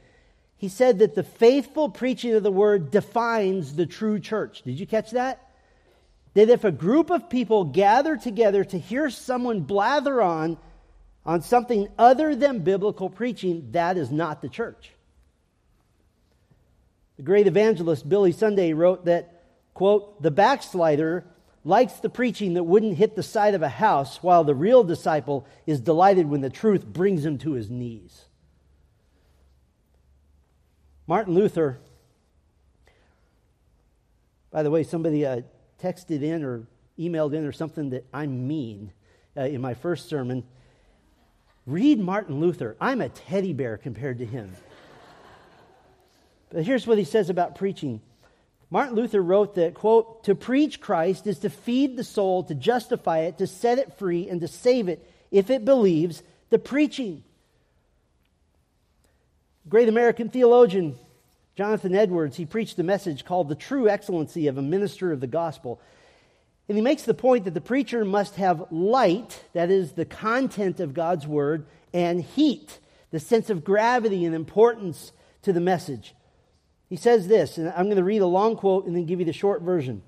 he 0.56 0.68
said 0.68 1.00
that 1.00 1.16
the 1.16 1.24
faithful 1.24 1.88
preaching 1.88 2.34
of 2.34 2.44
the 2.44 2.52
word 2.52 2.92
defines 2.92 3.74
the 3.74 3.84
true 3.84 4.20
church. 4.20 4.62
Did 4.62 4.78
you 4.78 4.86
catch 4.86 5.10
that? 5.10 5.50
That 6.34 6.50
if 6.50 6.62
a 6.62 6.70
group 6.70 7.10
of 7.10 7.28
people 7.28 7.64
gather 7.64 8.16
together 8.16 8.62
to 8.62 8.78
hear 8.78 9.10
someone 9.10 9.62
blather 9.62 10.22
on 10.22 10.56
on 11.26 11.42
something 11.42 11.88
other 11.98 12.36
than 12.36 12.60
biblical 12.60 13.10
preaching, 13.10 13.70
that 13.72 13.96
is 13.96 14.12
not 14.12 14.40
the 14.40 14.48
church. 14.48 14.92
The 17.16 17.22
great 17.24 17.48
evangelist 17.48 18.08
Billy 18.08 18.30
Sunday 18.30 18.72
wrote 18.72 19.06
that, 19.06 19.42
quote, 19.72 20.22
the 20.22 20.30
backslider 20.30 21.24
likes 21.64 21.94
the 21.94 22.10
preaching 22.10 22.54
that 22.54 22.64
wouldn't 22.64 22.98
hit 22.98 23.16
the 23.16 23.22
side 23.22 23.54
of 23.54 23.62
a 23.62 23.68
house, 23.68 24.22
while 24.22 24.44
the 24.44 24.54
real 24.54 24.84
disciple 24.84 25.46
is 25.66 25.80
delighted 25.80 26.28
when 26.28 26.42
the 26.42 26.50
truth 26.50 26.84
brings 26.84 27.24
him 27.24 27.38
to 27.38 27.52
his 27.52 27.70
knees. 27.70 28.26
Martin 31.06 31.34
Luther, 31.34 31.80
by 34.50 34.62
the 34.62 34.70
way, 34.70 34.82
somebody 34.82 35.24
uh, 35.24 35.40
texted 35.82 36.22
in 36.22 36.44
or 36.44 36.66
emailed 36.98 37.34
in 37.34 37.44
or 37.44 37.52
something 37.52 37.90
that 37.90 38.06
I'm 38.12 38.46
mean 38.46 38.92
uh, 39.36 39.42
in 39.42 39.60
my 39.60 39.74
first 39.74 40.08
sermon. 40.08 40.44
Read 41.66 41.98
Martin 41.98 42.40
Luther. 42.40 42.76
I'm 42.80 43.00
a 43.00 43.08
teddy 43.08 43.52
bear 43.52 43.76
compared 43.78 44.18
to 44.18 44.26
him. 44.26 44.54
but 46.50 46.64
here's 46.64 46.86
what 46.86 46.98
he 46.98 47.04
says 47.04 47.30
about 47.30 47.56
preaching. 47.56 48.00
Martin 48.70 48.96
Luther 48.96 49.22
wrote 49.22 49.54
that, 49.54 49.74
quote, 49.74 50.24
to 50.24 50.34
preach 50.34 50.80
Christ 50.80 51.26
is 51.26 51.38
to 51.40 51.50
feed 51.50 51.96
the 51.96 52.04
soul, 52.04 52.42
to 52.44 52.54
justify 52.54 53.20
it, 53.20 53.38
to 53.38 53.46
set 53.46 53.78
it 53.78 53.98
free, 53.98 54.28
and 54.28 54.40
to 54.40 54.48
save 54.48 54.88
it 54.88 55.08
if 55.30 55.50
it 55.50 55.64
believes 55.64 56.22
the 56.50 56.58
preaching. 56.58 57.22
Great 59.68 59.88
American 59.88 60.28
theologian 60.28 60.96
Jonathan 61.56 61.94
Edwards, 61.94 62.36
he 62.36 62.46
preached 62.46 62.78
a 62.80 62.82
message 62.82 63.24
called 63.24 63.48
The 63.48 63.54
True 63.54 63.88
Excellency 63.88 64.48
of 64.48 64.58
a 64.58 64.62
Minister 64.62 65.12
of 65.12 65.20
the 65.20 65.28
Gospel. 65.28 65.80
And 66.68 66.76
he 66.76 66.82
makes 66.82 67.02
the 67.02 67.14
point 67.14 67.44
that 67.44 67.54
the 67.54 67.60
preacher 67.60 68.04
must 68.04 68.34
have 68.36 68.72
light, 68.72 69.44
that 69.52 69.70
is, 69.70 69.92
the 69.92 70.04
content 70.04 70.80
of 70.80 70.94
God's 70.94 71.28
word, 71.28 71.66
and 71.92 72.22
heat, 72.22 72.80
the 73.12 73.20
sense 73.20 73.50
of 73.50 73.62
gravity 73.62 74.24
and 74.24 74.34
importance 74.34 75.12
to 75.42 75.52
the 75.52 75.60
message. 75.60 76.14
He 76.88 76.96
says 76.96 77.26
this, 77.26 77.58
and 77.58 77.68
I'm 77.70 77.86
going 77.86 77.96
to 77.96 78.04
read 78.04 78.22
a 78.22 78.26
long 78.26 78.56
quote 78.56 78.86
and 78.86 78.94
then 78.94 79.06
give 79.06 79.20
you 79.20 79.26
the 79.26 79.32
short 79.32 79.62
version. 79.62 80.02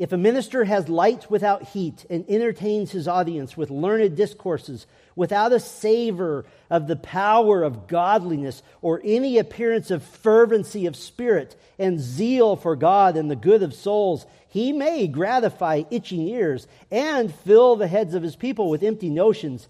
If 0.00 0.12
a 0.12 0.16
minister 0.16 0.64
has 0.64 0.88
light 0.88 1.30
without 1.30 1.62
heat 1.62 2.06
and 2.08 2.24
entertains 2.26 2.90
his 2.90 3.06
audience 3.06 3.54
with 3.54 3.70
learned 3.70 4.16
discourses 4.16 4.86
without 5.14 5.52
a 5.52 5.60
savor 5.60 6.46
of 6.70 6.86
the 6.86 6.96
power 6.96 7.62
of 7.62 7.86
godliness 7.86 8.62
or 8.80 9.02
any 9.04 9.36
appearance 9.36 9.90
of 9.90 10.02
fervency 10.02 10.86
of 10.86 10.96
spirit 10.96 11.54
and 11.78 12.00
zeal 12.00 12.56
for 12.56 12.76
God 12.76 13.18
and 13.18 13.30
the 13.30 13.36
good 13.36 13.62
of 13.62 13.74
souls, 13.74 14.24
he 14.48 14.72
may 14.72 15.06
gratify 15.06 15.82
itching 15.90 16.26
ears 16.28 16.66
and 16.90 17.34
fill 17.34 17.76
the 17.76 17.86
heads 17.86 18.14
of 18.14 18.22
his 18.22 18.36
people 18.36 18.70
with 18.70 18.82
empty 18.82 19.10
notions, 19.10 19.68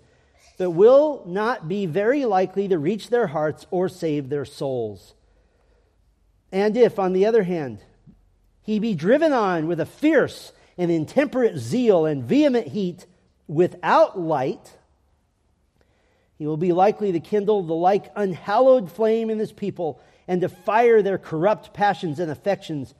but 0.59 0.71
will 0.71 1.25
not 1.27 1.67
be 1.67 1.87
very 1.87 2.25
likely 2.25 2.69
to 2.69 2.79
reach 2.79 3.11
their 3.11 3.27
hearts 3.27 3.67
or 3.73 3.89
save 3.89 4.29
their 4.29 4.45
souls. 4.45 5.15
And 6.53 6.77
if, 6.77 6.99
on 6.99 7.13
the 7.13 7.27
other 7.27 7.43
hand, 7.43 7.79
he 8.63 8.79
be 8.79 8.95
driven 8.95 9.33
on 9.33 9.67
with 9.67 9.81
a 9.81 9.87
fierce 9.87 10.53
and 10.77 10.91
intemperate 10.91 11.57
zeal 11.57 12.07
and 12.07 12.25
vehement 12.25 12.69
heat 12.69 13.07
without 13.47 14.19
light, 14.19 14.77
he 16.39 16.47
will 16.47 16.57
be 16.57 16.73
likely 16.73 17.13
to 17.13 17.21
kindle 17.21 17.63
the 17.63 17.75
like 17.75 18.11
unhallowed 18.17 18.91
flame 18.91 19.31
in 19.31 19.39
his 19.39 19.53
people 19.53 20.01
and 20.27 20.41
to 20.41 20.49
fire 20.49 21.03
their 21.03 21.19
corrupt 21.19 21.75
passions 21.75 22.19
and 22.19 22.31
affections. 22.31 22.95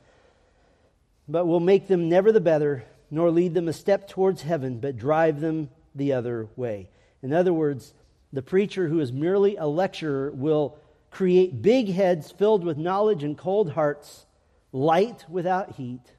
but 1.31 1.47
will 1.47 1.61
make 1.61 1.87
them 1.87 2.09
never 2.09 2.33
the 2.33 2.41
better, 2.41 2.85
nor 3.11 3.31
lead 3.31 3.55
them 3.55 3.69
a 3.69 3.73
step 3.73 4.09
towards 4.09 4.43
heaven, 4.43 4.79
but 4.81 4.97
drive 4.97 5.41
them 5.41 5.71
the 5.95 6.13
other 6.13 6.49
way. 6.57 6.89
In 7.23 7.33
other 7.33 7.53
words, 7.53 7.95
the 8.33 8.43
preacher 8.43 8.89
who 8.89 9.01
is 9.01 9.13
merely 9.13 9.57
a 9.57 9.67
lecturer 9.67 10.31
will 10.33 10.77
create 11.11 11.63
big 11.63 11.91
heads 11.91 12.31
filled 12.31 12.65
with 12.65 12.79
knowledge 12.79 13.23
and 13.23 13.37
cold 13.37 13.73
hearts, 13.73 14.27
light 14.73 15.25
without 15.29 15.73
heat. 15.73 16.13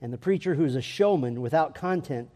And 0.00 0.12
the 0.12 0.18
preacher 0.18 0.54
who 0.54 0.64
is 0.64 0.74
a 0.74 0.82
showman 0.82 1.40
without 1.40 1.74
content 1.74 2.30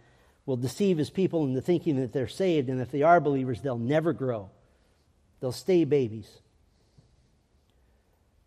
will 0.46 0.56
deceive 0.56 0.98
his 0.98 1.10
people 1.10 1.44
into 1.44 1.60
thinking 1.60 1.96
that 2.00 2.12
they're 2.12 2.28
saved, 2.28 2.68
and 2.68 2.80
if 2.80 2.90
they 2.90 3.02
are 3.02 3.20
believers, 3.20 3.60
they'll 3.60 3.78
never 3.78 4.12
grow. 4.12 4.50
They'll 5.40 5.52
stay 5.52 5.84
babies. 5.84 6.40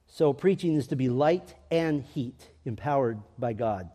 So, 0.07 0.31
preaching 0.31 0.75
is 0.75 0.87
to 0.87 0.95
be 0.95 1.09
light 1.09 1.55
and 1.69 2.01
heat, 2.01 2.47
empowered 2.63 3.19
by 3.37 3.53
God. 3.53 3.89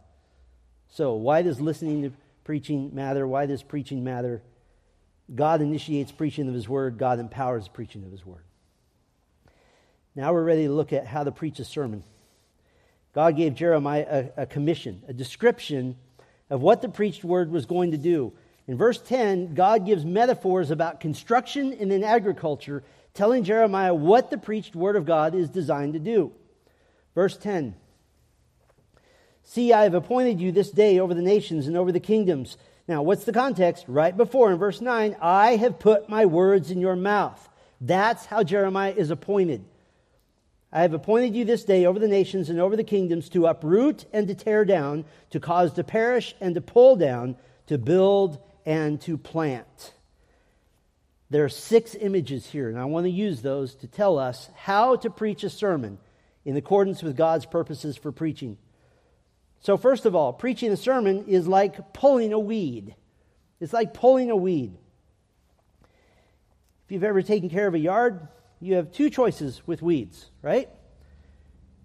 So, 0.88 1.14
why 1.14 1.42
does 1.42 1.60
listening 1.60 2.02
to 2.02 2.12
preaching 2.44 2.94
matter? 2.94 3.26
Why 3.26 3.46
does 3.46 3.62
preaching 3.62 4.04
matter? 4.04 4.42
God 5.34 5.62
initiates 5.62 6.12
preaching 6.12 6.48
of 6.48 6.54
His 6.54 6.68
Word, 6.68 6.98
God 6.98 7.20
empowers 7.20 7.68
preaching 7.68 8.04
of 8.04 8.10
His 8.10 8.26
Word. 8.26 8.44
Now 10.20 10.34
we're 10.34 10.44
ready 10.44 10.66
to 10.66 10.72
look 10.74 10.92
at 10.92 11.06
how 11.06 11.24
to 11.24 11.32
preach 11.32 11.60
a 11.60 11.64
sermon. 11.64 12.04
God 13.14 13.38
gave 13.38 13.54
Jeremiah 13.54 14.26
a, 14.36 14.42
a, 14.42 14.46
commission, 14.46 15.02
a 15.08 15.14
description 15.14 15.96
of 16.50 16.60
what 16.60 16.82
the 16.82 16.90
preached 16.90 17.24
word 17.24 17.50
was 17.50 17.64
going 17.64 17.92
to 17.92 17.96
do. 17.96 18.34
In 18.66 18.76
verse 18.76 19.00
10, 19.00 19.54
God 19.54 19.86
gives 19.86 20.04
metaphors 20.04 20.70
about 20.70 21.00
construction 21.00 21.72
and 21.72 21.90
in 21.90 22.04
agriculture, 22.04 22.82
telling 23.14 23.44
Jeremiah 23.44 23.94
what 23.94 24.28
the 24.28 24.36
preached 24.36 24.76
word 24.76 24.94
of 24.94 25.06
God 25.06 25.34
is 25.34 25.48
designed 25.48 25.94
to 25.94 25.98
do. 25.98 26.32
Verse 27.14 27.38
10 27.38 27.74
See, 29.42 29.72
I 29.72 29.84
have 29.84 29.94
appointed 29.94 30.38
you 30.38 30.52
this 30.52 30.70
day 30.70 30.98
over 30.98 31.14
the 31.14 31.22
nations 31.22 31.66
and 31.66 31.78
over 31.78 31.92
the 31.92 31.98
kingdoms. 31.98 32.58
Now, 32.86 33.00
what's 33.00 33.24
the 33.24 33.32
context? 33.32 33.86
Right 33.88 34.14
before 34.14 34.52
in 34.52 34.58
verse 34.58 34.82
9, 34.82 35.16
I 35.22 35.56
have 35.56 35.78
put 35.78 36.10
my 36.10 36.26
words 36.26 36.70
in 36.70 36.78
your 36.78 36.94
mouth. 36.94 37.48
That's 37.80 38.26
how 38.26 38.42
Jeremiah 38.42 38.92
is 38.94 39.10
appointed. 39.10 39.64
I 40.72 40.82
have 40.82 40.94
appointed 40.94 41.34
you 41.34 41.44
this 41.44 41.64
day 41.64 41.84
over 41.84 41.98
the 41.98 42.06
nations 42.08 42.48
and 42.48 42.60
over 42.60 42.76
the 42.76 42.84
kingdoms 42.84 43.28
to 43.30 43.46
uproot 43.46 44.04
and 44.12 44.28
to 44.28 44.34
tear 44.34 44.64
down, 44.64 45.04
to 45.30 45.40
cause 45.40 45.72
to 45.74 45.84
perish 45.84 46.34
and 46.40 46.54
to 46.54 46.60
pull 46.60 46.96
down, 46.96 47.36
to 47.66 47.76
build 47.76 48.38
and 48.64 49.00
to 49.02 49.18
plant. 49.18 49.94
There 51.28 51.44
are 51.44 51.48
six 51.48 51.94
images 51.94 52.46
here, 52.46 52.68
and 52.68 52.78
I 52.78 52.84
want 52.84 53.04
to 53.06 53.10
use 53.10 53.42
those 53.42 53.74
to 53.76 53.88
tell 53.88 54.18
us 54.18 54.48
how 54.54 54.96
to 54.96 55.10
preach 55.10 55.44
a 55.44 55.50
sermon 55.50 55.98
in 56.44 56.56
accordance 56.56 57.02
with 57.02 57.16
God's 57.16 57.46
purposes 57.46 57.96
for 57.96 58.12
preaching. 58.12 58.56
So, 59.60 59.76
first 59.76 60.06
of 60.06 60.14
all, 60.16 60.32
preaching 60.32 60.72
a 60.72 60.76
sermon 60.76 61.26
is 61.26 61.46
like 61.46 61.92
pulling 61.92 62.32
a 62.32 62.38
weed. 62.38 62.94
It's 63.60 63.72
like 63.72 63.92
pulling 63.92 64.30
a 64.30 64.36
weed. 64.36 64.76
If 66.84 66.92
you've 66.92 67.04
ever 67.04 67.22
taken 67.22 67.50
care 67.50 67.66
of 67.66 67.74
a 67.74 67.78
yard, 67.78 68.26
you 68.60 68.74
have 68.74 68.92
two 68.92 69.10
choices 69.10 69.62
with 69.66 69.82
weeds, 69.82 70.30
right? 70.42 70.68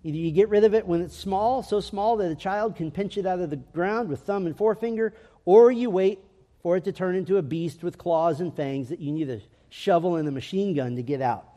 Either 0.03 0.17
you 0.17 0.31
get 0.31 0.49
rid 0.49 0.63
of 0.63 0.75
it 0.75 0.85
when 0.85 1.01
it's 1.01 1.17
small, 1.17 1.63
so 1.63 1.79
small 1.79 2.17
that 2.17 2.31
a 2.31 2.35
child 2.35 2.75
can 2.75 2.91
pinch 2.91 3.17
it 3.17 3.25
out 3.25 3.39
of 3.39 3.49
the 3.49 3.55
ground 3.55 4.09
with 4.09 4.19
thumb 4.19 4.45
and 4.45 4.55
forefinger, 4.55 5.13
or 5.45 5.71
you 5.71 5.89
wait 5.89 6.19
for 6.61 6.77
it 6.77 6.83
to 6.83 6.91
turn 6.91 7.15
into 7.15 7.37
a 7.37 7.41
beast 7.41 7.83
with 7.83 7.97
claws 7.97 8.41
and 8.41 8.55
fangs 8.55 8.89
that 8.89 8.99
you 8.99 9.11
need 9.11 9.29
a 9.29 9.41
shovel 9.69 10.15
and 10.17 10.27
a 10.27 10.31
machine 10.31 10.75
gun 10.75 10.95
to 10.95 11.01
get 11.01 11.21
out. 11.21 11.47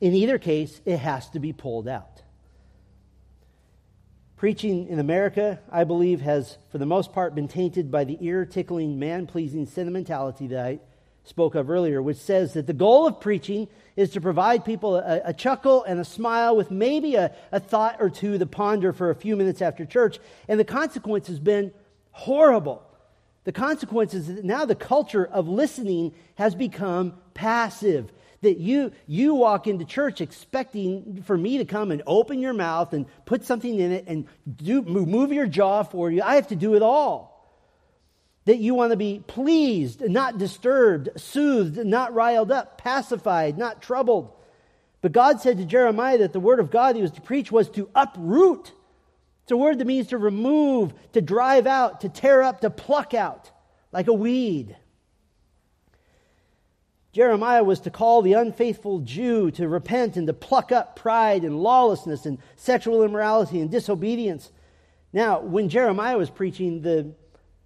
In 0.00 0.14
either 0.14 0.38
case, 0.38 0.80
it 0.86 0.98
has 0.98 1.28
to 1.30 1.40
be 1.40 1.52
pulled 1.52 1.88
out. 1.88 2.22
Preaching 4.36 4.88
in 4.88 4.98
America, 4.98 5.60
I 5.70 5.84
believe, 5.84 6.22
has, 6.22 6.56
for 6.70 6.78
the 6.78 6.86
most 6.86 7.12
part, 7.12 7.34
been 7.34 7.48
tainted 7.48 7.90
by 7.90 8.04
the 8.04 8.16
ear 8.20 8.46
tickling, 8.46 8.98
man 8.98 9.26
pleasing 9.26 9.66
sentimentality 9.66 10.46
that 10.46 10.64
I 10.64 10.80
spoke 11.24 11.54
of 11.54 11.70
earlier, 11.70 12.02
which 12.02 12.16
says 12.16 12.54
that 12.54 12.66
the 12.66 12.72
goal 12.72 13.06
of 13.06 13.20
preaching 13.20 13.68
is 13.96 14.10
to 14.10 14.20
provide 14.20 14.64
people 14.64 14.96
a, 14.96 15.20
a 15.26 15.32
chuckle 15.32 15.84
and 15.84 16.00
a 16.00 16.04
smile 16.04 16.56
with 16.56 16.70
maybe 16.70 17.14
a, 17.14 17.34
a 17.52 17.60
thought 17.60 17.96
or 18.00 18.10
two 18.10 18.38
to 18.38 18.46
ponder 18.46 18.92
for 18.92 19.10
a 19.10 19.14
few 19.14 19.36
minutes 19.36 19.62
after 19.62 19.84
church. 19.84 20.18
And 20.48 20.58
the 20.58 20.64
consequence 20.64 21.28
has 21.28 21.38
been 21.38 21.72
horrible. 22.12 22.82
The 23.44 23.52
consequence 23.52 24.14
is 24.14 24.26
that 24.28 24.44
now 24.44 24.64
the 24.64 24.74
culture 24.74 25.24
of 25.24 25.48
listening 25.48 26.14
has 26.36 26.54
become 26.54 27.14
passive. 27.34 28.12
That 28.42 28.58
you, 28.58 28.92
you 29.06 29.34
walk 29.34 29.66
into 29.66 29.84
church 29.84 30.22
expecting 30.22 31.22
for 31.26 31.36
me 31.36 31.58
to 31.58 31.66
come 31.66 31.90
and 31.90 32.02
open 32.06 32.40
your 32.40 32.54
mouth 32.54 32.94
and 32.94 33.04
put 33.26 33.44
something 33.44 33.78
in 33.78 33.92
it 33.92 34.04
and 34.06 34.26
do, 34.56 34.80
move 34.82 35.32
your 35.32 35.46
jaw 35.46 35.82
for 35.82 36.10
you. 36.10 36.22
I 36.22 36.36
have 36.36 36.48
to 36.48 36.56
do 36.56 36.74
it 36.74 36.82
all 36.82 37.29
that 38.46 38.58
you 38.58 38.74
want 38.74 38.90
to 38.90 38.96
be 38.96 39.22
pleased, 39.26 40.00
not 40.00 40.38
disturbed, 40.38 41.10
soothed, 41.16 41.84
not 41.84 42.14
riled 42.14 42.50
up, 42.50 42.78
pacified, 42.78 43.58
not 43.58 43.82
troubled. 43.82 44.32
But 45.02 45.12
God 45.12 45.40
said 45.40 45.58
to 45.58 45.64
Jeremiah 45.64 46.18
that 46.18 46.32
the 46.32 46.40
word 46.40 46.60
of 46.60 46.70
God 46.70 46.96
he 46.96 47.02
was 47.02 47.12
to 47.12 47.20
preach 47.20 47.52
was 47.52 47.68
to 47.70 47.88
uproot. 47.94 48.72
It's 49.42 49.52
a 49.52 49.56
word 49.56 49.78
that 49.78 49.86
means 49.86 50.08
to 50.08 50.18
remove, 50.18 50.92
to 51.12 51.20
drive 51.20 51.66
out, 51.66 52.02
to 52.02 52.08
tear 52.08 52.42
up, 52.42 52.60
to 52.60 52.70
pluck 52.70 53.14
out, 53.14 53.50
like 53.92 54.08
a 54.08 54.14
weed. 54.14 54.76
Jeremiah 57.12 57.64
was 57.64 57.80
to 57.80 57.90
call 57.90 58.22
the 58.22 58.34
unfaithful 58.34 59.00
Jew 59.00 59.50
to 59.52 59.68
repent 59.68 60.16
and 60.16 60.26
to 60.28 60.32
pluck 60.32 60.70
up 60.70 60.94
pride 60.94 61.42
and 61.44 61.60
lawlessness 61.60 62.24
and 62.24 62.38
sexual 62.56 63.02
immorality 63.02 63.60
and 63.60 63.70
disobedience. 63.70 64.52
Now, 65.12 65.40
when 65.40 65.68
Jeremiah 65.68 66.16
was 66.16 66.30
preaching, 66.30 66.82
the 66.82 67.12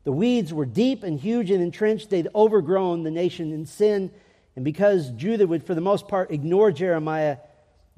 the 0.05 0.12
weeds 0.12 0.53
were 0.53 0.67
deep 0.67 1.03
and 1.03 1.19
huge 1.19 1.51
and 1.51 1.62
entrenched. 1.62 2.11
They'd 2.11 2.29
overgrown 2.35 3.03
the 3.03 3.11
nation 3.11 3.53
in 3.53 3.67
sin. 3.67 4.11
And 4.55 4.64
because 4.64 5.11
Judah 5.11 5.47
would, 5.47 5.64
for 5.64 5.75
the 5.75 5.81
most 5.81 6.09
part, 6.09 6.31
ignore 6.31 6.71
Jeremiah, 6.71 7.38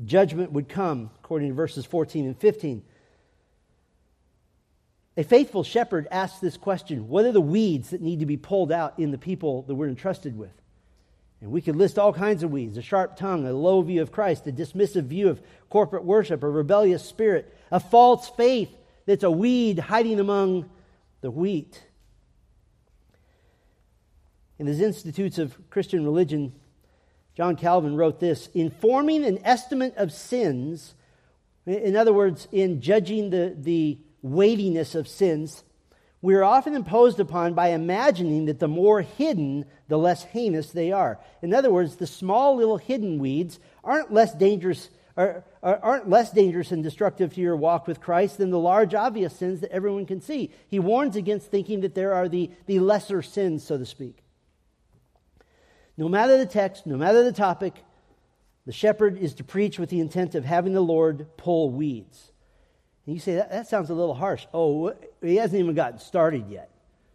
judgment 0.04 0.52
would 0.52 0.68
come, 0.68 1.10
according 1.18 1.48
to 1.48 1.54
verses 1.54 1.84
14 1.84 2.26
and 2.26 2.38
15. 2.38 2.82
A 5.18 5.24
faithful 5.24 5.64
shepherd 5.64 6.06
asks 6.10 6.38
this 6.40 6.56
question 6.56 7.08
What 7.08 7.24
are 7.24 7.32
the 7.32 7.40
weeds 7.40 7.90
that 7.90 8.00
need 8.00 8.20
to 8.20 8.26
be 8.26 8.36
pulled 8.36 8.70
out 8.70 8.98
in 8.98 9.10
the 9.10 9.18
people 9.18 9.62
that 9.62 9.74
we're 9.74 9.88
entrusted 9.88 10.38
with? 10.38 10.52
And 11.40 11.50
we 11.50 11.60
could 11.60 11.76
list 11.76 11.98
all 11.98 12.12
kinds 12.12 12.42
of 12.42 12.50
weeds 12.50 12.76
a 12.76 12.82
sharp 12.82 13.16
tongue, 13.16 13.46
a 13.46 13.52
low 13.52 13.82
view 13.82 14.00
of 14.00 14.12
Christ, 14.12 14.46
a 14.46 14.52
dismissive 14.52 15.04
view 15.04 15.28
of 15.28 15.40
corporate 15.70 16.04
worship, 16.04 16.42
a 16.42 16.48
rebellious 16.48 17.04
spirit, 17.04 17.52
a 17.70 17.80
false 17.80 18.28
faith 18.28 18.70
that's 19.06 19.24
a 19.24 19.30
weed 19.30 19.78
hiding 19.78 20.20
among 20.20 20.68
the 21.20 21.30
wheat. 21.30 21.82
In 24.58 24.66
his 24.66 24.80
Institutes 24.80 25.38
of 25.38 25.56
Christian 25.70 26.04
Religion, 26.04 26.52
John 27.36 27.56
Calvin 27.56 27.96
wrote 27.96 28.20
this 28.20 28.48
In 28.54 28.70
forming 28.70 29.24
an 29.24 29.38
estimate 29.44 29.94
of 29.96 30.12
sins, 30.12 30.94
in 31.66 31.96
other 31.96 32.12
words, 32.12 32.48
in 32.52 32.80
judging 32.80 33.30
the, 33.30 33.54
the 33.58 33.98
weightiness 34.22 34.94
of 34.94 35.08
sins, 35.08 35.62
we 36.22 36.34
are 36.34 36.44
often 36.44 36.74
imposed 36.74 37.20
upon 37.20 37.54
by 37.54 37.68
imagining 37.68 38.46
that 38.46 38.58
the 38.58 38.68
more 38.68 39.02
hidden, 39.02 39.66
the 39.88 39.98
less 39.98 40.24
heinous 40.24 40.72
they 40.72 40.90
are. 40.90 41.20
In 41.42 41.52
other 41.52 41.70
words, 41.70 41.96
the 41.96 42.06
small 42.06 42.56
little 42.56 42.78
hidden 42.78 43.18
weeds 43.18 43.60
aren't 43.84 44.12
less 44.12 44.34
dangerous 44.34 44.90
are, 45.16 45.44
aren't 45.62 46.10
less 46.10 46.30
dangerous 46.30 46.72
and 46.72 46.82
destructive 46.82 47.34
to 47.34 47.40
your 47.40 47.56
walk 47.56 47.86
with 47.86 48.02
Christ 48.02 48.36
than 48.36 48.50
the 48.50 48.58
large 48.58 48.94
obvious 48.94 49.34
sins 49.34 49.60
that 49.60 49.72
everyone 49.72 50.04
can 50.04 50.20
see. 50.20 50.50
He 50.68 50.78
warns 50.78 51.16
against 51.16 51.50
thinking 51.50 51.80
that 51.80 51.94
there 51.94 52.12
are 52.12 52.28
the, 52.28 52.50
the 52.66 52.80
lesser 52.80 53.22
sins, 53.22 53.64
so 53.64 53.78
to 53.78 53.86
speak. 53.86 54.25
No 55.96 56.08
matter 56.08 56.36
the 56.36 56.46
text, 56.46 56.86
no 56.86 56.96
matter 56.96 57.22
the 57.22 57.32
topic, 57.32 57.74
the 58.66 58.72
shepherd 58.72 59.16
is 59.18 59.34
to 59.34 59.44
preach 59.44 59.78
with 59.78 59.90
the 59.90 60.00
intent 60.00 60.34
of 60.34 60.44
having 60.44 60.72
the 60.72 60.80
Lord 60.80 61.26
pull 61.36 61.70
weeds. 61.70 62.32
And 63.06 63.14
you 63.14 63.20
say, 63.20 63.36
that, 63.36 63.50
that 63.50 63.68
sounds 63.68 63.88
a 63.90 63.94
little 63.94 64.14
harsh. 64.14 64.46
Oh, 64.52 64.92
he 65.22 65.36
hasn't 65.36 65.60
even 65.60 65.74
gotten 65.74 65.98
started 65.98 66.48
yet. 66.50 66.70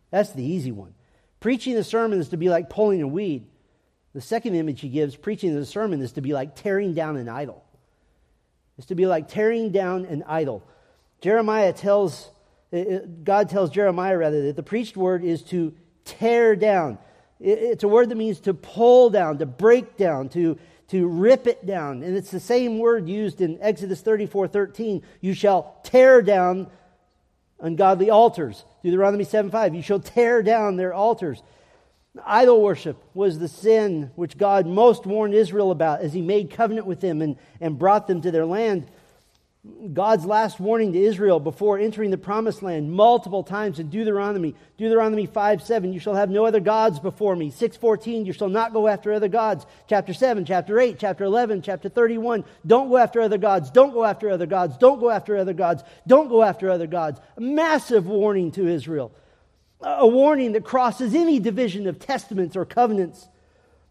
That's 0.09 0.31
the 0.31 0.43
easy 0.43 0.71
one. 0.71 0.93
Preaching 1.39 1.75
the 1.75 1.83
sermon 1.83 2.19
is 2.19 2.29
to 2.29 2.37
be 2.37 2.49
like 2.49 2.69
pulling 2.69 3.01
a 3.01 3.07
weed. 3.07 3.47
The 4.13 4.21
second 4.21 4.55
image 4.55 4.81
he 4.81 4.89
gives, 4.89 5.15
preaching 5.15 5.55
the 5.55 5.65
sermon, 5.65 6.01
is 6.01 6.13
to 6.13 6.21
be 6.21 6.33
like 6.33 6.55
tearing 6.55 6.93
down 6.93 7.17
an 7.17 7.29
idol. 7.29 7.63
It's 8.77 8.87
to 8.87 8.95
be 8.95 9.05
like 9.05 9.27
tearing 9.27 9.71
down 9.71 10.05
an 10.05 10.23
idol. 10.27 10.63
Jeremiah 11.21 11.71
tells, 11.71 12.29
God 12.71 13.49
tells 13.49 13.69
Jeremiah 13.69 14.17
rather, 14.17 14.43
that 14.47 14.55
the 14.55 14.63
preached 14.63 14.97
word 14.97 15.23
is 15.23 15.43
to 15.43 15.73
tear 16.03 16.55
down. 16.55 16.97
It's 17.41 17.83
a 17.83 17.87
word 17.87 18.09
that 18.09 18.15
means 18.15 18.39
to 18.41 18.53
pull 18.53 19.09
down, 19.09 19.39
to 19.39 19.45
break 19.45 19.97
down, 19.97 20.29
to, 20.29 20.59
to 20.89 21.07
rip 21.07 21.47
it 21.47 21.65
down. 21.65 22.03
And 22.03 22.15
it's 22.15 22.29
the 22.29 22.39
same 22.39 22.77
word 22.77 23.09
used 23.09 23.41
in 23.41 23.57
Exodus 23.61 24.01
34 24.01 24.47
13. 24.47 25.01
You 25.21 25.33
shall 25.33 25.79
tear 25.83 26.21
down 26.21 26.67
ungodly 27.59 28.09
altars. 28.09 28.63
Deuteronomy 28.83 29.23
7 29.23 29.49
5. 29.49 29.75
You 29.75 29.81
shall 29.81 29.99
tear 29.99 30.43
down 30.43 30.75
their 30.75 30.93
altars. 30.93 31.41
Idol 32.25 32.61
worship 32.61 33.01
was 33.13 33.39
the 33.39 33.47
sin 33.47 34.11
which 34.15 34.37
God 34.37 34.67
most 34.67 35.05
warned 35.05 35.33
Israel 35.33 35.71
about 35.71 36.01
as 36.01 36.13
he 36.13 36.21
made 36.21 36.51
covenant 36.51 36.85
with 36.85 36.99
them 36.99 37.21
and, 37.21 37.37
and 37.61 37.79
brought 37.79 38.07
them 38.07 38.21
to 38.21 38.31
their 38.31 38.45
land. 38.45 38.87
God's 39.93 40.25
last 40.25 40.59
warning 40.59 40.93
to 40.93 40.99
Israel 40.99 41.39
before 41.39 41.77
entering 41.77 42.09
the 42.09 42.17
promised 42.17 42.63
land 42.63 42.91
multiple 42.91 43.43
times 43.43 43.77
in 43.77 43.91
Deuteronomy. 43.91 44.55
Deuteronomy 44.75 45.27
5 45.27 45.61
7, 45.61 45.93
you 45.93 45.99
shall 45.99 46.15
have 46.15 46.31
no 46.31 46.45
other 46.45 46.59
gods 46.59 46.99
before 46.99 47.35
me. 47.35 47.51
614, 47.51 48.25
you 48.25 48.33
shall 48.33 48.49
not 48.49 48.73
go 48.73 48.87
after 48.87 49.13
other 49.13 49.27
gods. 49.27 49.67
Chapter 49.87 50.15
7, 50.15 50.45
chapter 50.45 50.79
8, 50.79 50.97
chapter 50.97 51.25
11, 51.25 51.61
chapter 51.61 51.89
31, 51.89 52.43
don't 52.65 52.89
go 52.89 52.97
after 52.97 53.21
other 53.21 53.37
gods. 53.37 53.69
Don't 53.69 53.93
go 53.93 54.03
after 54.03 54.31
other 54.31 54.47
gods. 54.47 54.77
Don't 54.77 54.99
go 54.99 55.11
after 55.11 55.37
other 55.37 55.53
gods. 55.53 55.83
Don't 56.07 56.29
go 56.29 56.41
after 56.41 56.71
other 56.71 56.87
gods. 56.87 57.19
A 57.37 57.41
massive 57.41 58.07
warning 58.07 58.51
to 58.53 58.67
Israel. 58.67 59.11
A 59.79 60.07
warning 60.07 60.53
that 60.53 60.63
crosses 60.63 61.13
any 61.13 61.39
division 61.39 61.85
of 61.85 61.99
testaments 61.99 62.55
or 62.55 62.65
covenants. 62.65 63.27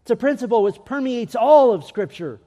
It's 0.01 0.11
a 0.11 0.17
principle 0.17 0.63
which 0.63 0.83
permeates 0.83 1.35
all 1.35 1.71
of 1.71 1.85
Scripture. 1.85 2.41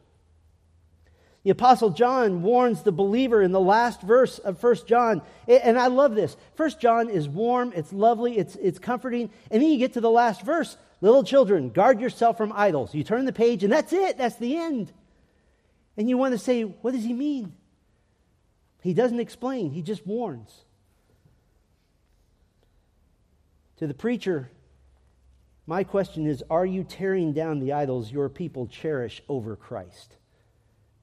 The 1.45 1.51
Apostle 1.51 1.91
John 1.91 2.43
warns 2.43 2.83
the 2.83 2.93
believer 2.93 3.43
in 3.43 3.53
the 3.53 3.61
last 3.61 4.01
verse 4.01 4.39
of 4.39 4.61
1 4.63 4.77
John. 4.87 5.21
And 5.47 5.79
I 5.79 5.89
love 5.89 6.15
this. 6.15 6.37
1 6.57 6.71
John 6.81 7.11
is 7.11 7.29
warm, 7.29 7.73
it's 7.77 7.93
lovely, 7.93 8.39
it's, 8.39 8.57
it's 8.57 8.79
comforting. 8.79 9.31
And 9.51 9.63
then 9.63 9.71
you 9.71 9.79
get 9.79 9.93
to 9.93 10.01
the 10.01 10.11
last 10.11 10.43
verse 10.43 10.77
Little 11.05 11.23
children, 11.23 11.69
guard 11.69 12.01
yourself 12.01 12.39
from 12.39 12.51
idols. 12.55 12.95
You 12.95 13.05
turn 13.05 13.27
the 13.27 13.33
page, 13.33 13.63
and 13.63 13.71
that's 13.71 13.93
it, 13.93 14.17
that's 14.17 14.37
the 14.37 14.57
end. 14.57 14.91
And 15.99 16.09
you 16.09 16.17
want 16.17 16.33
to 16.33 16.39
say, 16.39 16.63
what 16.63 16.95
does 16.95 17.05
he 17.05 17.13
mean? 17.13 17.53
He 18.81 18.95
doesn't 18.95 19.21
explain, 19.21 19.71
he 19.73 19.83
just 19.83 20.07
warns. 20.07 20.65
To 23.77 23.87
the 23.87 23.93
preacher, 23.93 24.51
my 25.67 25.85
question 25.85 26.27
is 26.27 26.43
Are 26.49 26.65
you 26.65 26.85
tearing 26.85 27.35
down 27.35 27.61
the 27.61 27.75
idols 27.75 28.11
your 28.11 28.31
people 28.31 28.67
cherish 28.67 29.21
over 29.29 29.57
Christ? 29.57 30.17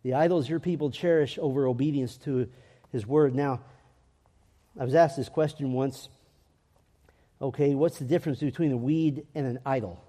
The 0.03 0.15
idols 0.15 0.49
your 0.49 0.59
people 0.59 0.91
cherish 0.91 1.37
over 1.41 1.67
obedience 1.67 2.17
to 2.17 2.49
his 2.91 3.05
word. 3.05 3.35
Now, 3.35 3.61
I 4.79 4.83
was 4.83 4.95
asked 4.95 5.17
this 5.17 5.29
question 5.29 5.73
once 5.73 6.09
okay, 7.41 7.73
what's 7.73 7.97
the 7.97 8.05
difference 8.05 8.39
between 8.39 8.71
a 8.71 8.77
weed 8.77 9.25
and 9.33 9.47
an 9.47 9.59
idol? 9.65 10.03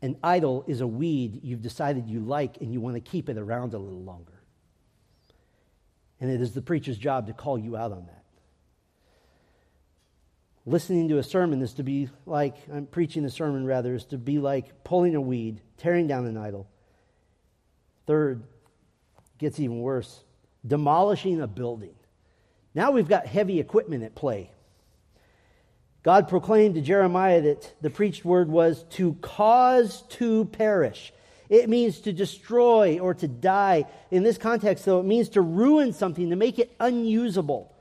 An 0.00 0.16
idol 0.22 0.64
is 0.68 0.80
a 0.80 0.86
weed 0.86 1.40
you've 1.42 1.62
decided 1.62 2.08
you 2.08 2.20
like 2.20 2.58
and 2.60 2.72
you 2.72 2.80
want 2.80 2.94
to 2.94 3.00
keep 3.00 3.28
it 3.28 3.36
around 3.36 3.74
a 3.74 3.78
little 3.78 4.02
longer. 4.02 4.42
And 6.20 6.30
it 6.30 6.40
is 6.40 6.52
the 6.52 6.62
preacher's 6.62 6.98
job 6.98 7.26
to 7.26 7.32
call 7.32 7.58
you 7.58 7.76
out 7.76 7.90
on 7.90 8.06
that. 8.06 8.22
Listening 10.64 11.08
to 11.08 11.18
a 11.18 11.22
sermon 11.24 11.62
is 11.62 11.74
to 11.74 11.82
be 11.82 12.08
like, 12.26 12.54
I'm 12.72 12.86
preaching 12.86 13.24
a 13.24 13.30
sermon 13.30 13.66
rather, 13.66 13.94
is 13.94 14.04
to 14.06 14.18
be 14.18 14.38
like 14.38 14.84
pulling 14.84 15.16
a 15.16 15.20
weed, 15.20 15.60
tearing 15.78 16.06
down 16.06 16.26
an 16.26 16.36
idol. 16.36 16.68
Third, 18.06 18.42
gets 19.38 19.58
even 19.60 19.80
worse 19.80 20.22
demolishing 20.66 21.40
a 21.40 21.46
building. 21.46 21.94
Now 22.74 22.92
we've 22.92 23.08
got 23.08 23.26
heavy 23.26 23.60
equipment 23.60 24.04
at 24.04 24.14
play. 24.14 24.50
God 26.02 26.28
proclaimed 26.28 26.74
to 26.76 26.80
Jeremiah 26.80 27.40
that 27.42 27.74
the 27.80 27.90
preached 27.90 28.24
word 28.24 28.48
was 28.48 28.84
to 28.90 29.14
cause 29.14 30.02
to 30.10 30.46
perish. 30.46 31.12
It 31.48 31.68
means 31.68 32.00
to 32.00 32.12
destroy 32.12 32.98
or 32.98 33.14
to 33.14 33.28
die. 33.28 33.84
In 34.10 34.22
this 34.22 34.38
context, 34.38 34.84
though, 34.84 35.00
it 35.00 35.06
means 35.06 35.30
to 35.30 35.40
ruin 35.40 35.92
something, 35.92 36.30
to 36.30 36.36
make 36.36 36.58
it 36.58 36.74
unusable. 36.80 37.72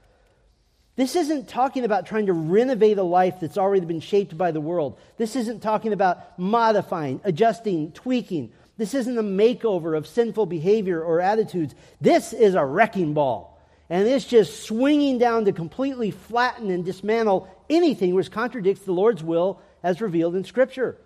This 0.98 1.16
isn't 1.16 1.48
talking 1.48 1.86
about 1.86 2.06
trying 2.06 2.26
to 2.26 2.34
renovate 2.34 2.98
a 2.98 3.04
life 3.04 3.40
that's 3.40 3.58
already 3.58 3.86
been 3.86 4.02
shaped 4.02 4.38
by 4.38 4.52
the 4.52 4.62
world. 4.62 5.00
This 5.18 5.36
isn't 5.36 5.62
talking 5.62 5.94
about 5.94 6.38
modifying, 6.38 7.22
adjusting, 7.24 7.94
tweaking. 7.94 8.52
This 8.78 8.94
isn't 8.94 9.18
a 9.18 9.24
makeover 9.24 9.96
of 9.98 10.08
sinful 10.08 10.48
behavior 10.48 11.04
or 11.04 11.22
attitudes. 11.22 11.76
This 12.00 12.34
is 12.34 12.56
a 12.56 12.66
wrecking 12.66 13.14
ball. 13.14 13.60
And 13.90 14.08
it's 14.08 14.26
just 14.26 14.64
swinging 14.64 15.18
down 15.18 15.46
to 15.46 15.52
completely 15.52 16.12
flatten 16.12 16.72
and 16.72 16.86
dismantle 16.86 17.48
anything 17.70 18.16
which 18.16 18.32
contradicts 18.32 18.84
the 18.84 18.94
Lord's 18.94 19.24
will 19.24 19.62
as 19.84 20.00
revealed 20.00 20.36
in 20.36 20.46
Scripture. 20.46 20.98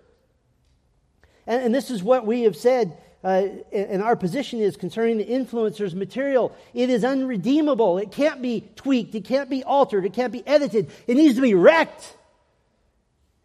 And, 1.46 1.64
and 1.64 1.74
this 1.74 1.90
is 1.90 2.02
what 2.02 2.24
we 2.24 2.42
have 2.42 2.56
said, 2.56 2.96
uh, 3.24 3.42
and 3.72 4.02
our 4.02 4.14
position 4.14 4.60
is 4.60 4.76
concerning 4.76 5.18
the 5.18 5.24
influencer's 5.24 5.96
material. 5.96 6.56
It 6.74 6.88
is 6.88 7.04
unredeemable. 7.04 7.98
It 7.98 8.12
can't 8.12 8.40
be 8.40 8.68
tweaked. 8.76 9.16
It 9.16 9.24
can't 9.24 9.50
be 9.50 9.64
altered. 9.64 10.04
It 10.04 10.12
can't 10.12 10.32
be 10.32 10.46
edited. 10.46 10.90
It 11.08 11.16
needs 11.16 11.34
to 11.34 11.42
be 11.42 11.54
wrecked. 11.54 12.16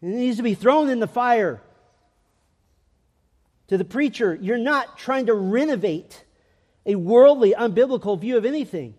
It 0.02 0.06
needs 0.06 0.36
to 0.36 0.44
be 0.44 0.54
thrown 0.54 0.88
in 0.88 1.00
the 1.00 1.08
fire 1.08 1.60
to 3.72 3.78
the 3.78 3.84
preacher, 3.86 4.38
you're 4.38 4.58
not 4.58 4.98
trying 4.98 5.24
to 5.26 5.34
renovate 5.34 6.24
a 6.84 6.94
worldly, 6.94 7.54
unbiblical 7.54 8.20
view 8.20 8.36
of 8.36 8.44
anything. 8.44 8.94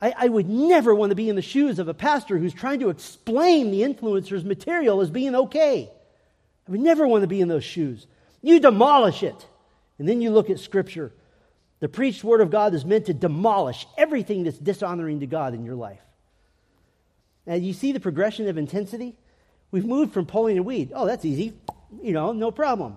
I, 0.00 0.12
I, 0.18 0.28
would 0.28 0.48
never 0.48 0.92
want 0.92 1.10
to 1.10 1.14
be 1.14 1.28
in 1.28 1.36
the 1.36 1.40
shoes 1.40 1.78
of 1.78 1.86
a 1.86 1.94
pastor 1.94 2.36
who's 2.36 2.52
trying 2.52 2.80
to 2.80 2.88
explain 2.88 3.70
the 3.70 3.82
influencer's 3.82 4.44
material 4.44 5.02
as 5.02 5.10
being 5.10 5.36
okay. 5.36 5.88
I 6.66 6.70
would 6.72 6.80
never 6.80 7.06
want 7.06 7.20
to 7.22 7.28
be 7.28 7.40
in 7.40 7.46
those 7.46 7.62
shoes. 7.62 8.08
You 8.40 8.58
demolish 8.58 9.22
it. 9.22 9.46
And 10.00 10.08
then 10.08 10.20
you 10.20 10.30
look 10.30 10.50
at 10.50 10.58
Scripture. 10.58 11.12
The 11.78 11.88
preached 11.88 12.24
Word 12.24 12.40
of 12.40 12.50
God 12.50 12.74
is 12.74 12.84
meant 12.84 13.06
to 13.06 13.14
demolish 13.14 13.86
everything 13.96 14.42
that's 14.42 14.58
dishonoring 14.58 15.20
to 15.20 15.28
God 15.28 15.54
in 15.54 15.64
your 15.64 15.76
life. 15.76 16.02
Now, 17.46 17.54
you 17.54 17.72
see 17.72 17.92
the 17.92 18.00
progression 18.00 18.48
of 18.48 18.58
intensity? 18.58 19.14
We've 19.70 19.86
moved 19.86 20.12
from 20.12 20.26
pulling 20.26 20.58
a 20.58 20.62
weed. 20.64 20.90
Oh, 20.92 21.06
that's 21.06 21.24
easy. 21.24 21.52
You 22.02 22.14
know, 22.14 22.32
no 22.32 22.50
problem 22.50 22.96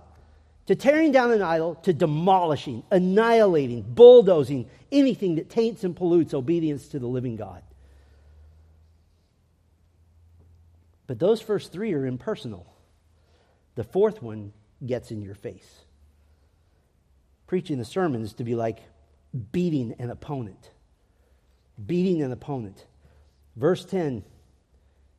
to 0.68 0.76
tearing 0.76 1.12
down 1.12 1.32
an 1.32 1.42
idol, 1.42 1.76
to 1.76 1.94
demolishing, 1.94 2.84
annihilating, 2.92 3.84
bulldozing 3.84 4.68
anything 4.92 5.36
that 5.36 5.50
taints 5.50 5.84
and 5.84 5.96
pollutes 5.96 6.34
obedience 6.34 6.88
to 6.90 7.00
the 7.00 7.08
living 7.08 7.36
God. 7.36 7.62
But 11.08 11.20
those 11.20 11.40
first 11.40 11.72
three 11.72 11.94
are 11.94 12.06
impersonal. 12.06 12.66
The 13.76 13.84
fourth 13.84 14.24
one 14.24 14.54
gets 14.84 15.12
in 15.12 15.22
your 15.22 15.36
face. 15.36 15.86
Preaching 17.46 17.78
the 17.78 17.86
sermon 17.86 18.24
is 18.24 18.34
to 18.34 18.44
be 18.44 18.56
like 18.56 18.80
beating 19.52 19.96
an 20.00 20.10
opponent. 20.10 20.72
Beating 21.86 22.24
an 22.24 22.32
opponent. 22.32 22.86
Verse 23.56 23.86
10 23.86 24.24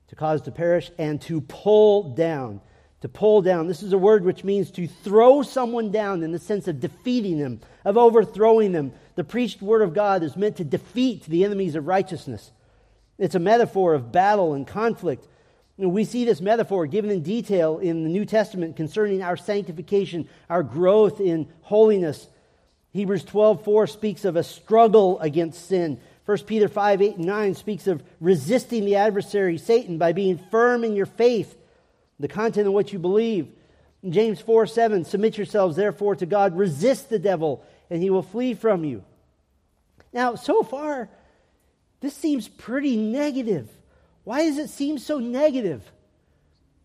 to 0.09 0.14
cause 0.14 0.42
to 0.42 0.52
perish 0.52 0.90
and 0.98 1.20
to 1.22 1.40
pull 1.40 2.14
down 2.14 2.61
to 3.02 3.09
pull 3.09 3.42
down. 3.42 3.66
This 3.66 3.82
is 3.82 3.92
a 3.92 3.98
word 3.98 4.24
which 4.24 4.44
means 4.44 4.70
to 4.72 4.87
throw 4.87 5.42
someone 5.42 5.90
down 5.90 6.22
in 6.22 6.32
the 6.32 6.38
sense 6.38 6.66
of 6.66 6.80
defeating 6.80 7.38
them, 7.38 7.61
of 7.85 7.96
overthrowing 7.96 8.72
them. 8.72 8.92
The 9.16 9.24
preached 9.24 9.61
word 9.61 9.82
of 9.82 9.94
God 9.94 10.22
is 10.22 10.37
meant 10.37 10.56
to 10.56 10.64
defeat 10.64 11.24
the 11.24 11.44
enemies 11.44 11.74
of 11.74 11.87
righteousness. 11.87 12.50
It's 13.18 13.35
a 13.35 13.40
metaphor 13.40 13.94
of 13.94 14.12
battle 14.12 14.54
and 14.54 14.66
conflict. 14.66 15.26
we 15.78 16.04
see 16.04 16.24
this 16.24 16.40
metaphor 16.40 16.87
given 16.87 17.11
in 17.11 17.22
detail 17.22 17.78
in 17.78 18.02
the 18.02 18.11
New 18.11 18.24
Testament 18.24 18.76
concerning 18.76 19.22
our 19.22 19.37
sanctification, 19.37 20.28
our 20.48 20.62
growth 20.62 21.20
in 21.20 21.48
holiness. 21.62 22.28
Hebrews 22.92 23.24
12:4 23.24 23.87
speaks 23.87 24.24
of 24.24 24.37
a 24.37 24.42
struggle 24.42 25.20
against 25.20 25.66
sin. 25.66 26.00
1 26.24 26.38
Peter 26.46 26.66
5, 26.66 27.02
8, 27.02 27.16
and 27.16 27.26
9 27.26 27.54
speaks 27.54 27.87
of 27.87 28.02
resisting 28.20 28.85
the 28.85 28.96
adversary, 28.96 29.59
Satan, 29.59 29.96
by 29.96 30.12
being 30.12 30.38
firm 30.50 30.82
in 30.82 30.96
your 30.96 31.06
faith 31.06 31.56
the 32.18 32.29
content 32.29 32.66
of 32.66 32.72
what 32.72 32.92
you 32.92 32.98
believe. 32.98 33.48
In 34.02 34.12
James 34.12 34.40
4 34.40 34.66
7, 34.66 35.05
submit 35.05 35.37
yourselves 35.37 35.76
therefore 35.76 36.16
to 36.16 36.26
God, 36.26 36.57
resist 36.57 37.09
the 37.09 37.18
devil, 37.18 37.64
and 37.90 38.02
he 38.02 38.11
will 38.11 38.22
flee 38.22 38.55
from 38.55 38.85
you. 38.85 39.05
Now, 40.12 40.35
so 40.35 40.62
far, 40.62 41.09
this 42.00 42.14
seems 42.14 42.48
pretty 42.48 42.96
negative. 42.96 43.68
Why 44.24 44.44
does 44.44 44.59
it 44.59 44.70
seem 44.70 44.98
so 44.98 45.18
negative? 45.18 45.83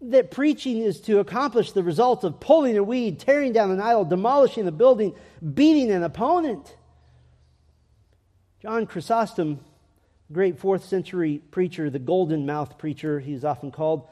That 0.02 0.32
preaching 0.32 0.80
is 0.80 1.00
to 1.02 1.20
accomplish 1.20 1.74
the 1.74 1.84
result 1.84 2.24
of 2.24 2.40
pulling 2.40 2.78
a 2.78 2.84
weed, 2.84 3.20
tearing 3.20 3.54
down 3.54 3.70
an 3.70 3.80
idol, 3.80 4.04
demolishing 4.04 4.68
a 4.68 4.72
building, 4.72 5.14
beating 5.54 5.92
an 5.92 6.04
opponent. 6.04 6.76
John 8.62 8.88
Chrysostom, 8.88 9.60
great 10.32 10.60
fourth 10.60 10.86
century 10.86 11.42
preacher, 11.52 11.90
the 11.90 12.00
golden 12.00 12.46
mouthed 12.46 12.80
preacher, 12.80 13.20
he's 13.20 13.46
often 13.46 13.72
called, 13.72 14.08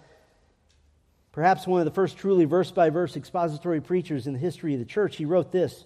Perhaps 1.31 1.67
one 1.67 1.79
of 1.79 1.85
the 1.85 1.91
first 1.91 2.17
truly 2.17 2.45
verse 2.45 2.71
by 2.71 2.89
verse 2.89 3.15
expository 3.15 3.81
preachers 3.81 4.27
in 4.27 4.33
the 4.33 4.39
history 4.39 4.73
of 4.73 4.79
the 4.79 4.85
church, 4.85 5.15
he 5.15 5.25
wrote 5.25 5.51
this 5.51 5.85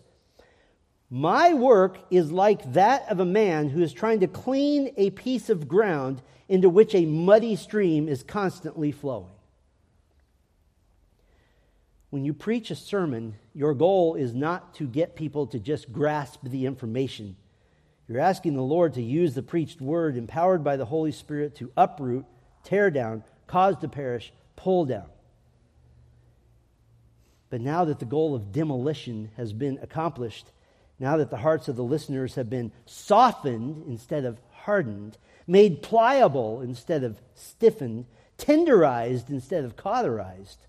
My 1.09 1.53
work 1.53 1.97
is 2.09 2.31
like 2.31 2.73
that 2.73 3.09
of 3.09 3.19
a 3.19 3.25
man 3.25 3.69
who 3.69 3.81
is 3.81 3.93
trying 3.93 4.21
to 4.21 4.27
clean 4.27 4.93
a 4.97 5.09
piece 5.09 5.49
of 5.49 5.67
ground 5.67 6.21
into 6.47 6.69
which 6.69 6.95
a 6.95 7.05
muddy 7.05 7.55
stream 7.55 8.07
is 8.07 8.23
constantly 8.23 8.91
flowing. 8.91 9.31
When 12.09 12.23
you 12.23 12.33
preach 12.33 12.69
a 12.69 12.75
sermon, 12.75 13.35
your 13.55 13.73
goal 13.73 14.13
is 14.15 14.35
not 14.35 14.75
to 14.75 14.85
get 14.85 15.15
people 15.15 15.47
to 15.47 15.59
just 15.59 15.91
grasp 15.91 16.41
the 16.43 16.67
information. 16.67 17.35
You're 18.07 18.19
asking 18.19 18.55
the 18.55 18.61
Lord 18.61 18.93
to 18.93 19.01
use 19.01 19.33
the 19.33 19.41
preached 19.41 19.81
word, 19.81 20.15
empowered 20.15 20.63
by 20.63 20.77
the 20.77 20.85
Holy 20.85 21.11
Spirit, 21.11 21.55
to 21.55 21.71
uproot, 21.75 22.25
tear 22.63 22.91
down, 22.91 23.23
cause 23.47 23.77
to 23.77 23.87
perish, 23.87 24.31
pull 24.55 24.85
down. 24.85 25.07
But 27.53 27.61
now 27.61 27.85
that 27.85 27.99
the 27.99 28.05
goal 28.05 28.33
of 28.33 28.51
demolition 28.51 29.29
has 29.37 29.53
been 29.53 29.77
accomplished, 29.83 30.47
now 30.97 31.17
that 31.17 31.29
the 31.29 31.37
hearts 31.37 31.67
of 31.67 31.75
the 31.75 31.83
listeners 31.83 32.33
have 32.33 32.49
been 32.49 32.71
softened 32.87 33.83
instead 33.87 34.25
of 34.25 34.39
hardened, 34.49 35.19
made 35.45 35.83
pliable 35.83 36.61
instead 36.61 37.03
of 37.03 37.21
stiffened, 37.35 38.07
tenderized 38.39 39.29
instead 39.29 39.65
of 39.65 39.75
cauterized. 39.75 40.65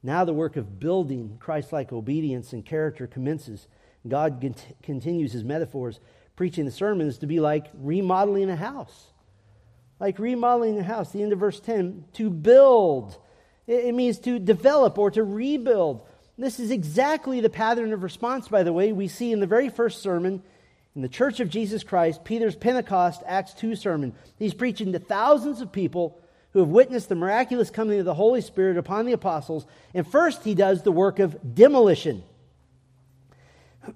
Now 0.00 0.24
the 0.24 0.32
work 0.32 0.54
of 0.54 0.78
building 0.78 1.38
Christ 1.40 1.72
like 1.72 1.92
obedience 1.92 2.52
and 2.52 2.64
character 2.64 3.08
commences. 3.08 3.66
God 4.06 4.38
cont- 4.40 4.76
continues 4.80 5.32
his 5.32 5.42
metaphors. 5.42 5.98
Preaching 6.36 6.66
the 6.66 6.70
sermon 6.70 7.08
is 7.08 7.18
to 7.18 7.26
be 7.26 7.40
like 7.40 7.66
remodeling 7.74 8.48
a 8.48 8.54
house. 8.54 9.10
Like 9.98 10.20
remodeling 10.20 10.78
a 10.78 10.84
house. 10.84 11.10
The 11.10 11.24
end 11.24 11.32
of 11.32 11.40
verse 11.40 11.58
10 11.58 12.04
to 12.12 12.30
build. 12.30 13.18
It, 13.66 13.94
means 13.94 14.18
to 14.20 14.38
develop 14.38 14.98
or 14.98 15.10
to 15.12 15.22
rebuild. 15.22 16.06
This 16.36 16.58
is 16.58 16.70
exactly 16.70 17.40
the 17.40 17.50
pattern 17.50 17.92
of 17.92 18.02
response, 18.02 18.48
by 18.48 18.62
the 18.62 18.72
way, 18.72 18.92
we 18.92 19.08
see 19.08 19.32
in 19.32 19.40
the 19.40 19.46
very 19.46 19.68
first 19.68 20.02
sermon 20.02 20.42
in 20.96 21.02
the 21.02 21.08
Church 21.08 21.38
of 21.38 21.50
Jesus 21.50 21.84
Christ, 21.84 22.24
Peter's 22.24 22.56
Pentecost 22.56 23.22
Acts 23.26 23.54
2 23.54 23.76
sermon. 23.76 24.14
He's 24.38 24.54
preaching 24.54 24.92
to 24.92 24.98
thousands 24.98 25.60
of 25.60 25.70
people 25.70 26.20
who 26.52 26.58
have 26.60 26.68
witnessed 26.68 27.08
the 27.08 27.14
miraculous 27.14 27.70
coming 27.70 28.00
of 28.00 28.04
the 28.04 28.14
Holy 28.14 28.40
Spirit 28.40 28.76
upon 28.76 29.06
the 29.06 29.12
apostles. 29.12 29.66
And 29.94 30.06
first, 30.06 30.42
he 30.42 30.54
does 30.54 30.82
the 30.82 30.90
work 30.90 31.20
of 31.20 31.54
demolition. 31.54 32.24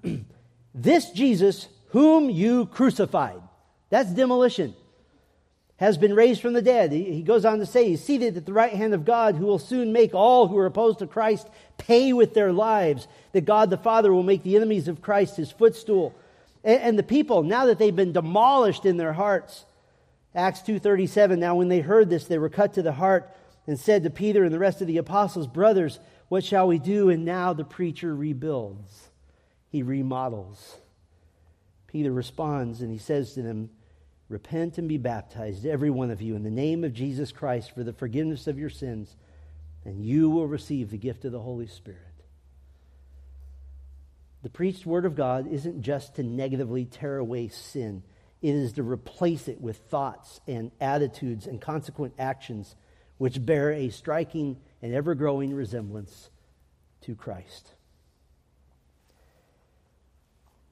this 0.73 1.11
Jesus, 1.11 1.67
whom 1.89 2.29
you 2.29 2.65
crucified, 2.67 3.41
that's 3.89 4.09
demolition 4.11 4.73
has 5.77 5.97
been 5.97 6.13
raised 6.13 6.41
from 6.41 6.53
the 6.53 6.61
dead. 6.61 6.91
He 6.91 7.21
goes 7.21 7.43
on 7.43 7.59
to 7.59 7.65
say, 7.65 7.89
He's 7.89 8.03
seated 8.03 8.37
at 8.37 8.45
the 8.45 8.53
right 8.53 8.73
hand 8.73 8.93
of 8.93 9.05
God, 9.05 9.35
who 9.35 9.45
will 9.45 9.59
soon 9.59 9.91
make 9.91 10.13
all 10.13 10.47
who 10.47 10.57
are 10.57 10.65
opposed 10.65 10.99
to 10.99 11.07
Christ 11.07 11.47
pay 11.77 12.13
with 12.13 12.33
their 12.33 12.53
lives. 12.53 13.07
That 13.33 13.45
God 13.45 13.69
the 13.69 13.77
Father 13.77 14.13
will 14.13 14.23
make 14.23 14.43
the 14.43 14.55
enemies 14.55 14.87
of 14.87 15.01
Christ 15.01 15.35
his 15.35 15.51
footstool. 15.51 16.15
And, 16.63 16.97
the 16.97 17.03
people, 17.03 17.43
now 17.43 17.67
that 17.67 17.77
they've 17.77 17.95
been 17.95 18.11
demolished 18.11 18.85
in 18.85 18.97
their 18.97 19.13
hearts, 19.13 19.65
Acts 20.33 20.61
2.37, 20.61 21.37
now 21.37 21.53
when 21.53 21.67
they 21.67 21.79
heard 21.79 22.09
this, 22.09 22.25
they 22.25 22.39
were 22.39 22.49
cut 22.49 22.73
to 22.73 22.81
the 22.81 22.93
heart 22.93 23.31
and 23.67 23.79
said 23.79 24.03
to 24.03 24.09
Peter 24.09 24.43
and 24.43 24.51
the 24.51 24.57
rest 24.57 24.81
of 24.81 24.87
the 24.87 24.97
apostles, 24.97 25.45
Brothers, 25.45 25.99
what 26.27 26.43
shall 26.43 26.67
we 26.67 26.79
do? 26.79 27.09
And 27.09 27.23
now 27.23 27.53
the 27.53 27.63
preacher 27.63 28.15
rebuilds. 28.15 29.09
He 29.69 29.83
remodels. 29.83 30.77
Peter 31.87 32.11
responds 32.11 32.81
and 32.81 32.91
he 32.91 32.97
says 32.97 33.33
to 33.33 33.43
them, 33.43 33.69
Repent 34.27 34.77
and 34.77 34.89
be 34.89 34.97
baptized, 34.97 35.65
every 35.65 35.89
one 35.89 36.09
of 36.09 36.21
you, 36.21 36.35
in 36.35 36.43
the 36.43 36.49
name 36.49 36.83
of 36.83 36.93
Jesus 36.93 37.31
Christ 37.31 37.73
for 37.75 37.83
the 37.83 37.93
forgiveness 37.93 38.47
of 38.47 38.57
your 38.57 38.69
sins, 38.69 39.15
and 39.83 40.03
you 40.03 40.29
will 40.29 40.47
receive 40.47 40.89
the 40.89 40.97
gift 40.97 41.25
of 41.25 41.31
the 41.31 41.39
Holy 41.39 41.67
Spirit. 41.67 41.99
The 44.41 44.49
preached 44.49 44.85
word 44.85 45.05
of 45.05 45.15
God 45.15 45.47
isn't 45.47 45.81
just 45.81 46.15
to 46.15 46.23
negatively 46.23 46.85
tear 46.85 47.17
away 47.17 47.49
sin, 47.49 48.03
it 48.41 48.53
is 48.53 48.73
to 48.73 48.83
replace 48.83 49.47
it 49.47 49.61
with 49.61 49.77
thoughts 49.89 50.39
and 50.47 50.71
attitudes 50.79 51.47
and 51.47 51.61
consequent 51.61 52.13
actions 52.19 52.75
which 53.17 53.43
bear 53.43 53.71
a 53.71 53.89
striking 53.89 54.57
and 54.81 54.93
ever 54.93 55.15
growing 55.15 55.53
resemblance 55.53 56.29
to 57.01 57.15
Christ. 57.15 57.71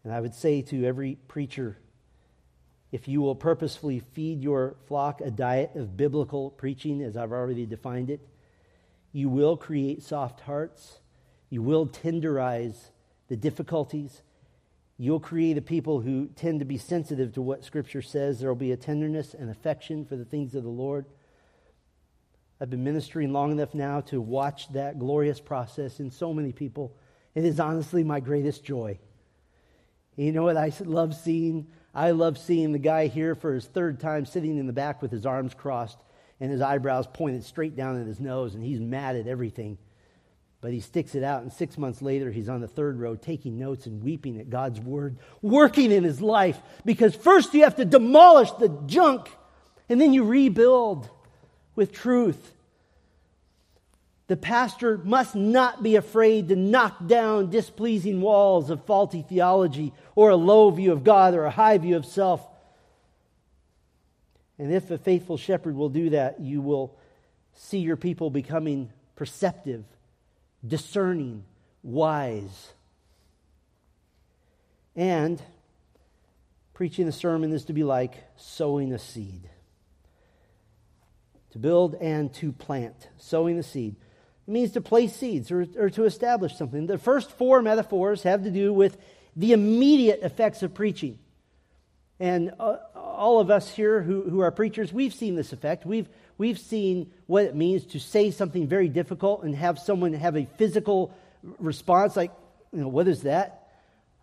And 0.04 0.12
I 0.12 0.20
would 0.20 0.36
say 0.36 0.62
to 0.64 0.86
every 0.86 1.16
preacher 1.28 1.78
if 2.94 3.08
you 3.08 3.22
will 3.22 3.34
purposefully 3.34 4.00
feed 4.14 4.44
your 4.44 4.76
flock 4.86 5.20
a 5.20 5.32
diet 5.32 5.72
of 5.74 5.98
biblical 5.98 6.52
preaching, 6.52 7.02
as 7.02 7.18
I've 7.18 7.32
already 7.32 7.66
defined 7.66 8.12
it, 8.12 8.22
you 9.12 9.30
will 9.30 9.58
create 9.58 10.04
soft 10.04 10.42
hearts. 10.42 11.00
You 11.50 11.64
will 11.64 11.88
tenderize 11.88 12.92
the 13.30 13.36
difficulties. 13.36 14.22
You'll 15.00 15.20
create 15.20 15.58
a 15.58 15.62
people 15.62 16.02
who 16.02 16.28
tend 16.36 16.60
to 16.60 16.66
be 16.66 16.78
sensitive 16.78 17.34
to 17.34 17.42
what 17.42 17.66
Scripture 17.66 18.04
says. 18.04 18.40
There 18.40 18.50
will 18.50 18.56
be 18.56 18.72
a 18.72 18.78
tenderness 18.78 19.34
and 19.34 19.50
affection 19.50 20.06
for 20.06 20.16
the 20.16 20.24
things 20.24 20.54
of 20.54 20.62
the 20.62 20.70
Lord. 20.70 21.08
I've 22.62 22.70
been 22.70 22.84
ministering 22.84 23.34
long 23.34 23.52
enough 23.52 23.74
now 23.74 24.02
to 24.02 24.22
watch 24.22 24.72
that 24.74 25.00
glorious 25.00 25.40
process 25.40 26.00
in 26.00 26.12
so 26.12 26.32
many 26.32 26.52
people. 26.52 26.96
It 27.34 27.44
is 27.44 27.60
honestly 27.60 28.04
my 28.04 28.20
greatest 28.20 28.64
joy. 28.64 29.00
You 30.16 30.32
know 30.32 30.44
what 30.44 30.58
I 30.58 30.72
love 30.86 31.16
seeing? 31.16 31.66
I 31.94 32.12
love 32.12 32.38
seeing 32.38 32.72
the 32.72 32.80
guy 32.80 33.08
here 33.08 33.36
for 33.36 33.54
his 33.54 33.66
third 33.66 34.00
time 34.00 34.26
sitting 34.26 34.58
in 34.58 34.68
the 34.68 34.74
back 34.74 35.02
with 35.02 35.12
his 35.12 35.26
arms 35.26 35.54
crossed 35.54 36.00
and 36.40 36.52
his 36.52 36.62
eyebrows 36.62 37.08
pointed 37.12 37.44
straight 37.44 37.76
down 37.76 38.02
at 38.02 38.08
his 38.08 38.20
nose, 38.20 38.56
and 38.56 38.64
he's 38.64 38.80
mad 38.80 39.16
at 39.16 39.28
everything. 39.28 39.78
But 40.60 40.74
he 40.74 40.80
sticks 40.80 41.14
it 41.14 41.24
out, 41.24 41.42
and 41.42 41.54
six 41.54 41.78
months 41.78 42.02
later, 42.02 42.32
he's 42.32 42.50
on 42.50 42.62
the 42.62 42.68
third 42.68 43.00
row 43.00 43.16
taking 43.16 43.60
notes 43.60 43.86
and 43.86 44.04
weeping 44.04 44.40
at 44.40 44.50
God's 44.50 44.80
word, 44.80 45.20
working 45.42 45.92
in 45.92 46.04
his 46.04 46.22
life. 46.22 46.60
Because 46.84 47.16
first 47.16 47.54
you 47.54 47.64
have 47.64 47.76
to 47.76 47.86
demolish 47.86 48.52
the 48.52 48.70
junk, 48.88 49.30
and 49.88 50.02
then 50.02 50.14
you 50.14 50.24
rebuild 50.24 51.10
with 51.76 51.92
truth. 51.92 52.54
The 54.28 54.38
pastor 54.38 54.98
must 55.00 55.36
not 55.36 55.84
be 55.84 55.96
afraid 55.96 56.48
to 56.48 56.56
knock 56.56 57.08
down 57.08 57.50
displeasing 57.50 58.22
walls 58.22 58.70
of 58.70 58.86
faulty 58.86 59.22
theology 59.22 59.94
or 60.16 60.30
a 60.30 60.36
low 60.36 60.70
view 60.70 60.94
of 60.94 61.04
God 61.04 61.34
or 61.34 61.46
a 61.46 61.52
high 61.52 61.78
view 61.78 61.98
of 61.98 62.06
self. 62.06 62.46
And 64.58 64.72
if 64.74 64.92
a 64.92 64.98
faithful 64.98 65.38
shepherd 65.38 65.76
will 65.76 65.90
do 65.90 66.12
that, 66.12 66.40
you 66.40 66.62
will 66.62 66.98
see 67.54 67.80
your 67.80 67.98
people 67.98 68.30
becoming 68.30 68.92
perceptive, 69.16 69.84
discerning, 70.66 71.44
wise. 71.82 72.74
And 74.96 75.42
preaching 76.74 77.08
a 77.08 77.12
sermon 77.12 77.52
is 77.52 77.66
to 77.66 77.74
be 77.74 77.84
like 77.84 78.24
sowing 78.38 78.94
a 78.94 79.00
seed. 79.00 79.50
To 81.52 81.60
build 81.60 81.96
and 81.96 82.34
to 82.36 82.52
plant, 82.52 83.10
sowing 83.18 83.58
the 83.58 83.64
seed. 83.64 83.96
It 84.48 84.52
means 84.52 84.72
to 84.72 84.82
place 84.82 85.16
seeds 85.16 85.52
or, 85.52 85.68
or 85.78 85.90
to 85.92 86.06
establish 86.06 86.56
something. 86.56 86.88
The 86.88 86.98
first 86.98 87.32
four 87.32 87.62
metaphors 87.62 88.24
have 88.24 88.44
to 88.44 88.52
do 88.52 88.74
with 88.74 88.98
the 89.36 89.54
immediate 89.54 90.20
effects 90.22 90.64
of 90.64 90.74
preaching. 90.74 91.18
And 92.20 92.54
uh, 92.60 92.78
all 92.96 93.40
of 93.40 93.50
us 93.50 93.74
here 93.74 94.02
who, 94.02 94.24
who 94.24 94.42
are 94.42 94.52
preachers, 94.52 94.94
we've 94.94 95.14
seen 95.14 95.36
this 95.36 95.54
effect. 95.54 95.86
We've, 95.86 96.08
we've 96.38 96.60
seen 96.60 97.12
what 97.26 97.46
it 97.46 97.56
means 97.56 97.86
to 97.88 98.00
say 98.00 98.32
something 98.32 98.68
very 98.68 98.90
difficult 98.90 99.44
and 99.44 99.56
have 99.56 99.80
someone 99.80 100.14
have 100.14 100.36
a 100.36 100.46
physical 100.58 101.14
response 101.60 102.16
like, 102.16 102.32
you 102.72 102.82
know, 102.82 102.88
what 102.88 103.08
is 103.08 103.24
that? 103.24 103.68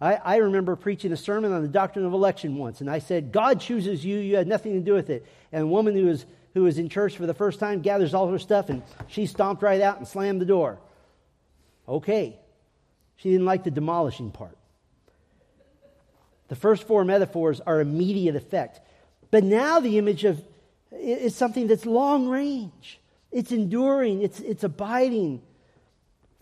I, 0.00 0.14
I 0.14 0.37
remember 0.37 0.76
preaching 0.76 1.12
a 1.12 1.16
sermon 1.16 1.52
on 1.52 1.62
the 1.62 1.68
doctrine 1.68 2.06
of 2.06 2.12
election 2.12 2.56
once, 2.56 2.80
and 2.80 2.88
I 2.88 3.00
said, 3.00 3.33
God 3.33 3.61
chooses 3.61 4.04
you, 4.04 4.16
you 4.18 4.37
had 4.37 4.48
nothing 4.48 4.72
to 4.72 4.80
do 4.80 4.94
with 4.94 5.11
it. 5.11 5.26
And 5.52 5.64
a 5.64 5.66
woman 5.66 5.94
who 5.94 6.06
was 6.06 6.24
who 6.54 6.64
was 6.64 6.78
in 6.78 6.88
church 6.88 7.16
for 7.16 7.26
the 7.26 7.34
first 7.34 7.60
time 7.60 7.80
gathers 7.80 8.14
all 8.14 8.28
her 8.28 8.38
stuff 8.38 8.68
and 8.68 8.82
she 9.08 9.26
stomped 9.26 9.62
right 9.62 9.80
out 9.80 9.98
and 9.98 10.06
slammed 10.06 10.40
the 10.40 10.46
door. 10.46 10.78
Okay. 11.88 12.36
She 13.16 13.30
didn't 13.30 13.46
like 13.46 13.64
the 13.64 13.70
demolishing 13.70 14.30
part. 14.30 14.56
The 16.48 16.56
first 16.56 16.84
four 16.84 17.04
metaphors 17.04 17.60
are 17.60 17.80
immediate 17.80 18.34
effect. 18.34 18.80
But 19.30 19.44
now 19.44 19.80
the 19.80 19.98
image 19.98 20.24
of 20.24 20.42
is 20.92 21.36
something 21.36 21.68
that's 21.68 21.86
long 21.86 22.28
range. 22.28 22.98
It's 23.30 23.52
enduring, 23.52 24.22
it's, 24.22 24.40
it's 24.40 24.64
abiding. 24.64 25.42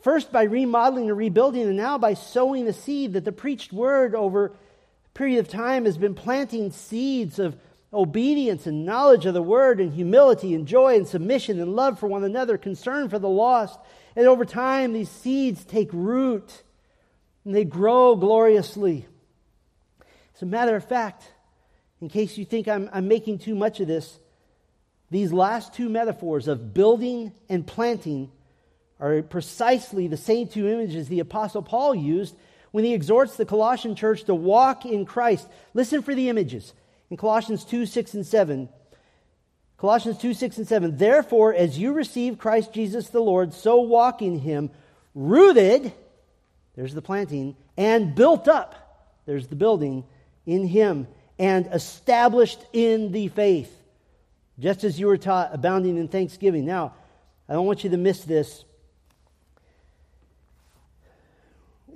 First 0.01 0.33
by 0.33 0.45
remodeling 0.45 1.09
and 1.09 1.19
rebuilding, 1.19 1.63
and 1.63 1.77
now 1.77 1.99
by 1.99 2.15
sowing 2.15 2.65
the 2.65 2.73
seed 2.73 3.13
that 3.13 3.25
the 3.25 3.33
preached 3.33 3.73
word 3.73 4.15
over 4.15 4.47
a 4.47 4.53
period 5.15 5.41
of 5.41 5.49
time 5.49 5.85
has 5.85 5.99
been 5.99 6.15
planting 6.15 6.71
seeds 6.71 7.39
of 7.39 7.57
obedience 7.93 8.67
and 8.67 8.85
knowledge 8.85 9.27
of 9.27 9.35
the 9.35 9.43
word 9.43 9.81
and 9.81 9.95
humility 9.95 10.55
and 10.55 10.67
joy 10.67 10.97
and 10.97 11.07
submission 11.07 11.61
and 11.61 11.75
love 11.75 11.99
for 11.99 12.07
one 12.07 12.25
another, 12.25 12.59
concern 12.59 13.09
for 13.09 13.19
the 13.19 13.29
lost. 13.29 13.79
And 14.15 14.27
over 14.27 14.45
time, 14.45 14.93
these 14.93 15.11
seeds 15.11 15.65
take 15.65 15.91
root 15.93 16.63
and 17.45 17.55
they 17.55 17.65
grow 17.65 18.15
gloriously. 18.15 19.07
As 20.35 20.43
a 20.43 20.47
matter 20.47 20.77
of 20.77 20.85
fact, 20.85 21.25
in 22.01 22.09
case 22.09 22.37
you 22.37 22.45
think 22.45 22.69
I'm, 22.69 22.91
I'm 22.93 23.09
making 23.09 23.39
too 23.39 23.55
much 23.55 23.81
of 23.81 23.89
this, 23.89 24.19
these 25.11 25.33
last 25.33 25.73
two 25.73 25.89
metaphors 25.89 26.47
of 26.47 26.75
building 26.75 27.33
and 27.49 27.67
planting 27.67 28.31
are 29.01 29.23
precisely 29.23 30.09
the 30.09 30.17
same 30.17 30.49
two 30.49 30.69
images 30.69 31.09
the 31.09 31.21
Apostle 31.21 31.63
Paul 31.63 31.95
used 31.95 32.37
when 32.71 32.85
he 32.85 32.93
exhorts 32.93 33.37
the 33.37 33.47
Colossian 33.47 33.95
church 33.95 34.25
to 34.25 34.35
walk 34.35 34.85
in 34.85 35.07
Christ. 35.07 35.49
Listen 35.73 36.03
for 36.03 36.15
the 36.15 36.29
images 36.29 36.75
in 37.11 37.17
Colossians 37.17 37.65
2 37.65 37.87
6 37.87 38.15
and 38.15 38.27
7. 38.27 38.69
Colossians 39.77 40.19
2 40.19 40.35
6 40.35 40.59
and 40.59 40.69
7. 40.69 40.97
Therefore, 40.97 41.55
as 41.55 41.79
you 41.79 41.93
receive 41.93 42.39
Christ 42.39 42.73
Jesus 42.73 43.09
the 43.09 43.21
Lord, 43.21 43.55
so 43.55 43.81
walk 43.81 44.23
in 44.23 44.39
him, 44.39 44.71
rooted, 45.15 45.93
there's 46.77 46.95
the 46.95 47.03
planting, 47.03 47.57
and 47.77 48.15
built 48.15 48.49
up, 48.49 49.21
there's 49.27 49.47
the 49.47 49.57
building, 49.57 50.05
in 50.47 50.67
him, 50.67 51.07
and 51.39 51.69
established 51.73 52.59
in 52.73 53.13
the 53.13 53.29
faith, 53.29 53.73
just 54.59 54.85
as 54.85 54.99
you 54.99 55.07
were 55.07 55.19
taught, 55.19 55.55
abounding 55.55 55.97
in 55.97 56.09
thanksgiving. 56.09 56.65
Now, 56.65 56.95
I 57.49 57.53
don't 57.53 57.67
want 57.67 57.85
you 57.85 57.91
to 57.91 57.97
miss 57.97 58.25
this. 58.25 58.65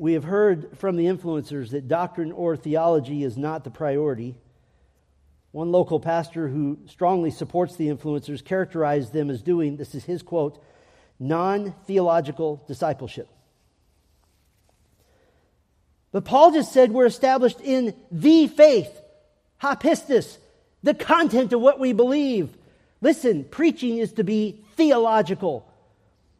we 0.02 0.14
have 0.14 0.24
heard 0.24 0.76
from 0.78 0.96
the 0.96 1.06
influencers 1.06 1.70
that 1.70 1.86
doctrine 1.86 2.32
or 2.32 2.56
theology 2.56 3.22
is 3.22 3.36
not 3.36 3.62
the 3.62 3.70
priority. 3.70 4.34
One 5.52 5.70
local 5.70 6.00
pastor 6.00 6.48
who 6.48 6.78
strongly 6.86 7.30
supports 7.30 7.76
the 7.76 7.88
influencers 7.88 8.44
characterized 8.44 9.12
them 9.12 9.30
as 9.30 9.42
doing, 9.42 9.76
this 9.76 9.94
is 9.94 10.04
his 10.04 10.22
quote, 10.22 10.62
non 11.20 11.74
theological 11.86 12.64
discipleship. 12.66 13.28
But 16.10 16.24
Paul 16.24 16.52
just 16.52 16.72
said 16.72 16.90
we're 16.90 17.06
established 17.06 17.60
in 17.60 17.94
the 18.10 18.46
faith, 18.46 18.90
hapistis, 19.62 20.38
the 20.82 20.94
content 20.94 21.52
of 21.52 21.60
what 21.60 21.78
we 21.78 21.92
believe. 21.92 22.50
Listen, 23.02 23.44
preaching 23.44 23.98
is 23.98 24.12
to 24.14 24.24
be 24.24 24.64
theological. 24.76 25.68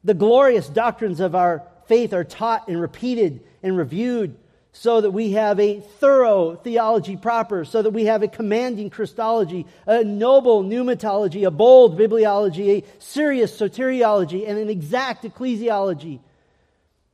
The 0.05 0.15
glorious 0.15 0.69
doctrines 0.69 1.21
of 1.21 1.35
our 1.35 1.63
faith 1.87 2.13
are 2.13 2.25
taught 2.25 2.69
and 2.69 2.81
repeated 2.81 3.41
and 3.63 3.77
reviewed 3.77 4.37
so 4.73 5.03
that 5.03 5.11
we 5.11 5.33
have 5.33 5.61
a 5.61 5.81
thorough 5.81 6.57
theology 6.57 7.17
proper, 7.17 7.65
so 7.65 7.83
that 7.83 7.91
we 7.91 8.07
have 8.07 8.23
a 8.23 8.29
commanding 8.29 8.89
Christology, 8.89 9.67
a 9.87 10.03
noble 10.03 10.65
pneumatology, 10.65 11.47
a 11.47 11.51
bold 11.51 11.99
bibliology, 11.99 12.83
a 12.83 12.85
serious 12.99 13.55
soteriology, 13.55 14.49
and 14.49 14.59
an 14.59 14.71
exact 14.71 15.25
ecclesiology. 15.25 16.21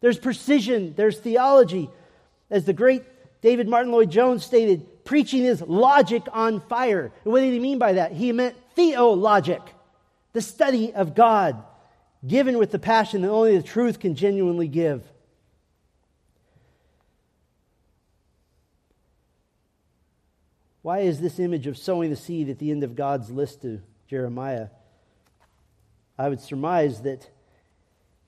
There's 0.01 0.19
precision, 0.19 0.95
there's 0.97 1.19
theology. 1.19 1.91
As 2.49 2.65
the 2.65 2.73
great 2.73 3.03
David 3.43 3.69
Martyn 3.69 3.93
Lloyd 3.93 4.11
Jones 4.11 4.45
stated, 4.45 5.05
preaching 5.05 5.45
is 5.45 5.61
logic 5.61 6.23
on 6.33 6.61
fire. 6.61 7.13
And 7.25 7.33
what 7.33 7.41
did 7.41 7.53
he 7.53 7.59
mean 7.59 7.79
by 7.79 7.95
that? 7.95 8.13
He 8.13 8.31
meant 8.31 8.57
theologic, 8.77 9.63
the 10.33 10.41
study 10.41 10.95
of 10.95 11.17
God, 11.17 11.61
given 12.25 12.57
with 12.59 12.71
the 12.71 12.79
passion 12.79 13.23
that 13.23 13.31
only 13.31 13.57
the 13.57 13.63
truth 13.65 13.99
can 13.99 14.15
genuinely 14.15 14.69
give. 14.69 15.03
Why 20.89 21.01
is 21.01 21.21
this 21.21 21.39
image 21.39 21.67
of 21.67 21.77
sowing 21.77 22.09
the 22.09 22.17
seed 22.17 22.49
at 22.49 22.59
the 22.59 22.71
end 22.71 22.83
of 22.83 22.97
God's 22.97 23.31
list 23.31 23.61
to 23.61 23.83
Jeremiah? 24.09 24.69
I 26.17 26.31
would 26.31 26.41
surmise 26.41 27.03
that 27.03 27.29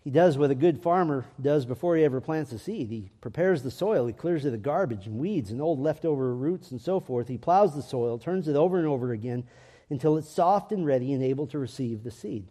he 0.04 0.10
does 0.10 0.36
what 0.36 0.50
a 0.50 0.54
good 0.54 0.82
farmer 0.82 1.24
does 1.40 1.64
before 1.64 1.96
he 1.96 2.04
ever 2.04 2.20
plants 2.20 2.52
a 2.52 2.58
seed. 2.58 2.90
He 2.90 3.08
prepares 3.22 3.62
the 3.62 3.70
soil, 3.70 4.06
he 4.06 4.12
clears 4.12 4.44
it 4.44 4.52
of 4.52 4.62
garbage 4.62 5.06
and 5.06 5.18
weeds 5.18 5.50
and 5.50 5.62
old 5.62 5.80
leftover 5.80 6.34
roots 6.34 6.70
and 6.70 6.78
so 6.78 7.00
forth. 7.00 7.28
He 7.28 7.38
plows 7.38 7.74
the 7.74 7.80
soil, 7.80 8.18
turns 8.18 8.46
it 8.46 8.56
over 8.56 8.76
and 8.76 8.86
over 8.86 9.10
again 9.12 9.44
until 9.88 10.18
it's 10.18 10.28
soft 10.28 10.70
and 10.70 10.84
ready 10.84 11.14
and 11.14 11.22
able 11.24 11.46
to 11.46 11.58
receive 11.58 12.04
the 12.04 12.10
seed. 12.10 12.46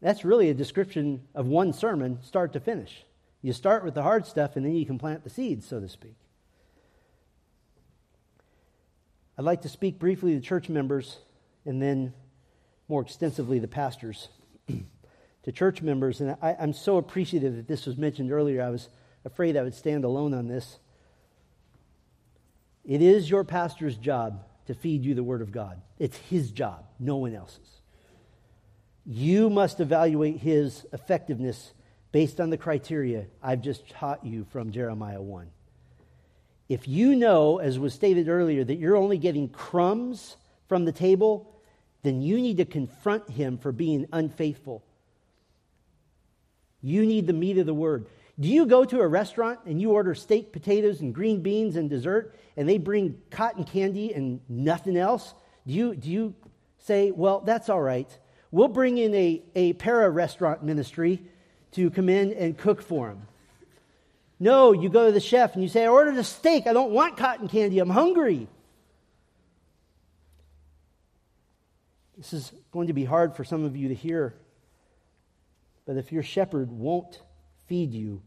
That's 0.00 0.24
really 0.24 0.48
a 0.48 0.54
description 0.54 1.20
of 1.34 1.46
one 1.46 1.74
sermon, 1.74 2.20
start 2.22 2.54
to 2.54 2.60
finish. 2.60 3.04
You 3.42 3.52
start 3.52 3.84
with 3.84 3.92
the 3.92 4.04
hard 4.04 4.24
stuff 4.24 4.56
and 4.56 4.64
then 4.64 4.74
you 4.74 4.86
can 4.86 4.98
plant 4.98 5.22
the 5.22 5.28
seeds, 5.28 5.66
so 5.66 5.80
to 5.80 5.88
speak. 5.90 6.16
I'd 9.38 9.44
like 9.44 9.62
to 9.62 9.68
speak 9.68 9.98
briefly 9.98 10.34
to 10.34 10.40
church 10.40 10.68
members 10.68 11.18
and 11.64 11.80
then 11.80 12.14
more 12.88 13.02
extensively 13.02 13.58
the 13.58 13.68
pastors. 13.68 14.28
to 15.46 15.52
church 15.52 15.80
members, 15.80 16.20
and 16.20 16.36
I, 16.42 16.56
I'm 16.58 16.72
so 16.72 16.96
appreciative 16.96 17.54
that 17.54 17.68
this 17.68 17.86
was 17.86 17.96
mentioned 17.96 18.32
earlier. 18.32 18.62
I 18.62 18.70
was 18.70 18.88
afraid 19.24 19.56
I 19.56 19.62
would 19.62 19.74
stand 19.74 20.04
alone 20.04 20.34
on 20.34 20.48
this. 20.48 20.78
It 22.84 23.02
is 23.02 23.30
your 23.30 23.44
pastor's 23.44 23.96
job 23.96 24.44
to 24.66 24.74
feed 24.74 25.04
you 25.04 25.14
the 25.14 25.22
Word 25.22 25.42
of 25.42 25.52
God, 25.52 25.80
it's 25.98 26.16
his 26.16 26.50
job, 26.50 26.86
no 26.98 27.16
one 27.16 27.34
else's. 27.34 27.80
You 29.04 29.48
must 29.48 29.78
evaluate 29.78 30.38
his 30.38 30.84
effectiveness 30.92 31.72
based 32.10 32.40
on 32.40 32.50
the 32.50 32.58
criteria 32.58 33.26
I've 33.40 33.62
just 33.62 33.88
taught 33.88 34.26
you 34.26 34.44
from 34.50 34.72
Jeremiah 34.72 35.22
1. 35.22 35.48
If 36.68 36.88
you 36.88 37.14
know, 37.14 37.58
as 37.58 37.78
was 37.78 37.94
stated 37.94 38.28
earlier, 38.28 38.64
that 38.64 38.76
you're 38.76 38.96
only 38.96 39.18
getting 39.18 39.48
crumbs 39.48 40.36
from 40.68 40.84
the 40.84 40.92
table, 40.92 41.52
then 42.02 42.20
you 42.20 42.40
need 42.40 42.56
to 42.56 42.64
confront 42.64 43.30
him 43.30 43.58
for 43.58 43.72
being 43.72 44.06
unfaithful. 44.12 44.82
You 46.82 47.06
need 47.06 47.26
the 47.26 47.32
meat 47.32 47.58
of 47.58 47.66
the 47.66 47.74
word. 47.74 48.06
Do 48.38 48.48
you 48.48 48.66
go 48.66 48.84
to 48.84 49.00
a 49.00 49.08
restaurant 49.08 49.60
and 49.64 49.80
you 49.80 49.92
order 49.92 50.14
steak, 50.14 50.52
potatoes, 50.52 51.00
and 51.00 51.14
green 51.14 51.40
beans 51.40 51.76
and 51.76 51.88
dessert, 51.88 52.34
and 52.56 52.68
they 52.68 52.78
bring 52.78 53.20
cotton 53.30 53.64
candy 53.64 54.12
and 54.12 54.40
nothing 54.48 54.96
else? 54.96 55.34
Do 55.66 55.72
you, 55.72 55.94
do 55.94 56.10
you 56.10 56.34
say, 56.78 57.10
well, 57.10 57.40
that's 57.40 57.68
all 57.68 57.80
right? 57.80 58.08
We'll 58.50 58.68
bring 58.68 58.98
in 58.98 59.14
a, 59.14 59.42
a 59.54 59.72
para 59.74 60.10
restaurant 60.10 60.62
ministry 60.62 61.22
to 61.72 61.90
come 61.90 62.08
in 62.08 62.32
and 62.32 62.56
cook 62.56 62.82
for 62.82 63.08
them. 63.08 63.22
No, 64.38 64.72
you 64.72 64.88
go 64.88 65.06
to 65.06 65.12
the 65.12 65.20
chef 65.20 65.54
and 65.54 65.62
you 65.62 65.68
say, 65.68 65.84
I 65.84 65.88
ordered 65.88 66.16
a 66.16 66.24
steak. 66.24 66.66
I 66.66 66.72
don't 66.72 66.90
want 66.90 67.16
cotton 67.16 67.48
candy. 67.48 67.78
I'm 67.78 67.90
hungry. 67.90 68.48
This 72.16 72.32
is 72.32 72.52
going 72.72 72.88
to 72.88 72.92
be 72.92 73.04
hard 73.04 73.36
for 73.36 73.44
some 73.44 73.64
of 73.64 73.76
you 73.76 73.88
to 73.88 73.94
hear. 73.94 74.34
But 75.86 75.96
if 75.96 76.12
your 76.12 76.22
shepherd 76.22 76.70
won't 76.70 77.20
feed 77.66 77.92
you, 77.92 78.22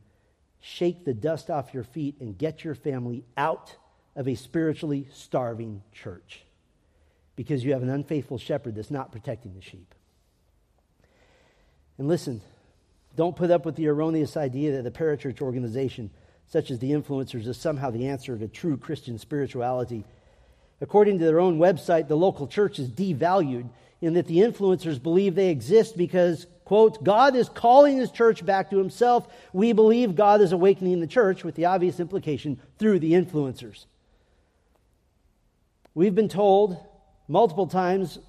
shake 0.62 1.05
the 1.05 1.14
dust 1.14 1.49
off 1.49 1.74
your 1.74 1.84
feet 1.84 2.16
and 2.20 2.38
get 2.38 2.64
your 2.64 2.76
family 2.76 3.24
out 3.38 3.76
of 4.16 4.28
a 4.28 4.36
spiritually 4.36 5.07
starving 5.14 5.82
church 5.93 6.43
because 7.36 7.64
you 7.64 7.74
have 7.74 7.84
an 7.84 7.89
unfaithful 7.89 8.38
shepherd 8.38 8.76
that's 8.76 8.91
not 8.91 9.12
protecting 9.12 9.53
the 9.53 9.62
sheep. 9.62 9.93
And 11.97 12.07
listen, 12.07 12.41
don't 13.16 13.36
put 13.36 13.51
up 13.51 13.66
with 13.66 13.76
the 13.76 13.88
erroneous 13.88 14.38
idea 14.38 14.72
that 14.74 14.84
the 14.84 14.91
parachurch 14.91 15.41
organization, 15.41 16.10
such 16.47 16.72
as 16.72 16.80
the 16.80 16.91
influencers, 16.91 17.47
is 17.47 17.57
somehow 17.57 17.89
the 17.89 18.07
answer 18.07 18.38
to 18.38 18.47
true 18.47 18.78
Christian 18.78 19.18
spirituality. 19.18 20.05
According 20.82 21.20
to 21.20 21.26
their 21.26 21.39
own 21.39 21.60
website, 21.60 22.07
the 22.07 22.16
local 22.16 22.47
church 22.47 22.80
is 22.80 22.89
devalued 22.89 23.70
in 24.01 24.14
that 24.14 24.28
the 24.28 24.38
influencers 24.38 25.01
believe 25.01 25.36
they 25.36 25.49
exist 25.49 25.97
because, 25.97 26.47
quote, 26.64 27.03
God 27.03 27.36
is 27.36 27.49
calling 27.49 27.97
his 27.97 28.12
church 28.12 28.45
back 28.45 28.70
to 28.70 28.78
himself. 28.78 29.28
We 29.51 29.74
believe 29.74 30.16
God 30.16 30.39
is 30.39 30.53
awakening 30.53 31.01
the 31.01 31.07
church, 31.07 31.43
with 31.43 31.55
the 31.55 31.66
obvious 31.66 31.99
implication 31.99 32.60
through 32.78 32.99
the 32.99 33.12
influencers. 33.12 33.86
We've 35.93 36.16
been 36.16 36.30
told 36.30 36.78
multiple 37.28 37.68
times 37.68 38.20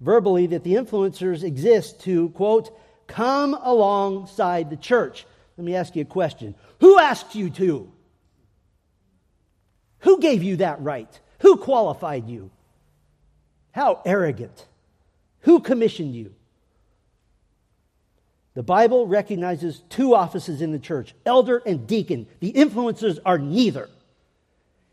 verbally 0.00 0.48
that 0.48 0.64
the 0.64 0.74
influencers 0.74 1.42
exist 1.42 2.02
to, 2.02 2.28
quote, 2.30 2.76
come 3.06 3.54
alongside 3.54 4.70
the 4.70 4.76
church. 4.76 5.26
Let 5.56 5.64
me 5.64 5.74
ask 5.74 5.96
you 5.96 6.02
a 6.02 6.06
question 6.06 6.54
Who 6.80 6.98
asked 6.98 7.34
you 7.34 7.50
to? 7.50 7.92
Who 10.00 10.20
gave 10.20 10.42
you 10.42 10.56
that 10.56 10.80
right? 10.80 11.20
Who 11.40 11.56
qualified 11.56 12.28
you? 12.28 12.50
How 13.72 14.00
arrogant. 14.04 14.66
Who 15.40 15.60
commissioned 15.60 16.14
you? 16.14 16.34
The 18.54 18.62
Bible 18.62 19.06
recognizes 19.06 19.82
two 19.90 20.14
offices 20.14 20.62
in 20.62 20.72
the 20.72 20.78
church 20.78 21.14
elder 21.26 21.62
and 21.66 21.86
deacon. 21.86 22.26
The 22.40 22.52
influencers 22.52 23.18
are 23.24 23.38
neither. 23.38 23.88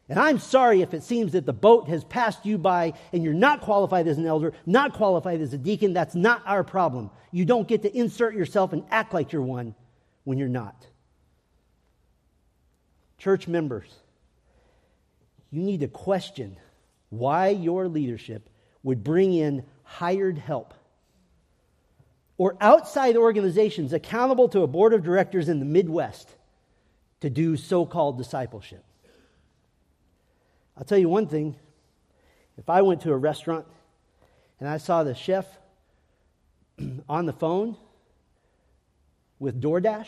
And 0.09 0.19
I'm 0.19 0.37
sorry 0.37 0.81
if 0.81 0.93
it 0.93 1.03
seems 1.03 1.31
that 1.31 1.45
the 1.45 1.53
boat 1.53 1.87
has 1.87 2.03
passed 2.03 2.45
you 2.45 2.57
by 2.57 2.93
and 3.13 3.23
you're 3.23 3.33
not 3.33 3.61
qualified 3.61 4.07
as 4.07 4.17
an 4.17 4.25
elder, 4.25 4.53
not 4.65 4.93
qualified 4.93 5.39
as 5.39 5.53
a 5.53 5.57
deacon. 5.57 5.93
That's 5.93 6.15
not 6.15 6.43
our 6.45 6.63
problem. 6.63 7.09
You 7.31 7.45
don't 7.45 7.67
get 7.67 7.83
to 7.83 7.97
insert 7.97 8.35
yourself 8.35 8.73
and 8.73 8.83
act 8.91 9.13
like 9.13 9.31
you're 9.31 9.41
one 9.41 9.75
when 10.25 10.37
you're 10.37 10.49
not. 10.49 10.85
Church 13.17 13.47
members, 13.47 13.89
you 15.51 15.61
need 15.61 15.79
to 15.79 15.87
question 15.87 16.57
why 17.09 17.49
your 17.49 17.87
leadership 17.87 18.49
would 18.83 19.03
bring 19.03 19.33
in 19.33 19.63
hired 19.83 20.37
help 20.37 20.73
or 22.37 22.57
outside 22.59 23.15
organizations 23.15 23.93
accountable 23.93 24.49
to 24.49 24.61
a 24.61 24.67
board 24.67 24.93
of 24.93 25.03
directors 25.03 25.47
in 25.47 25.59
the 25.59 25.65
Midwest 25.65 26.29
to 27.21 27.29
do 27.29 27.55
so 27.55 27.85
called 27.85 28.17
discipleship. 28.17 28.83
I'll 30.78 30.84
tell 30.84 30.97
you 30.97 31.09
one 31.09 31.28
thing 31.28 31.55
if 32.57 32.69
I 32.69 32.82
went 32.82 33.01
to 33.01 33.11
a 33.11 33.17
restaurant 33.17 33.65
and 34.59 34.67
I 34.67 34.78
saw 34.78 35.03
the 35.03 35.13
chef 35.13 35.45
on 37.09 37.26
the 37.26 37.34
phone 37.34 37.78
with 39.39 39.61
DoorDash, 39.61 40.07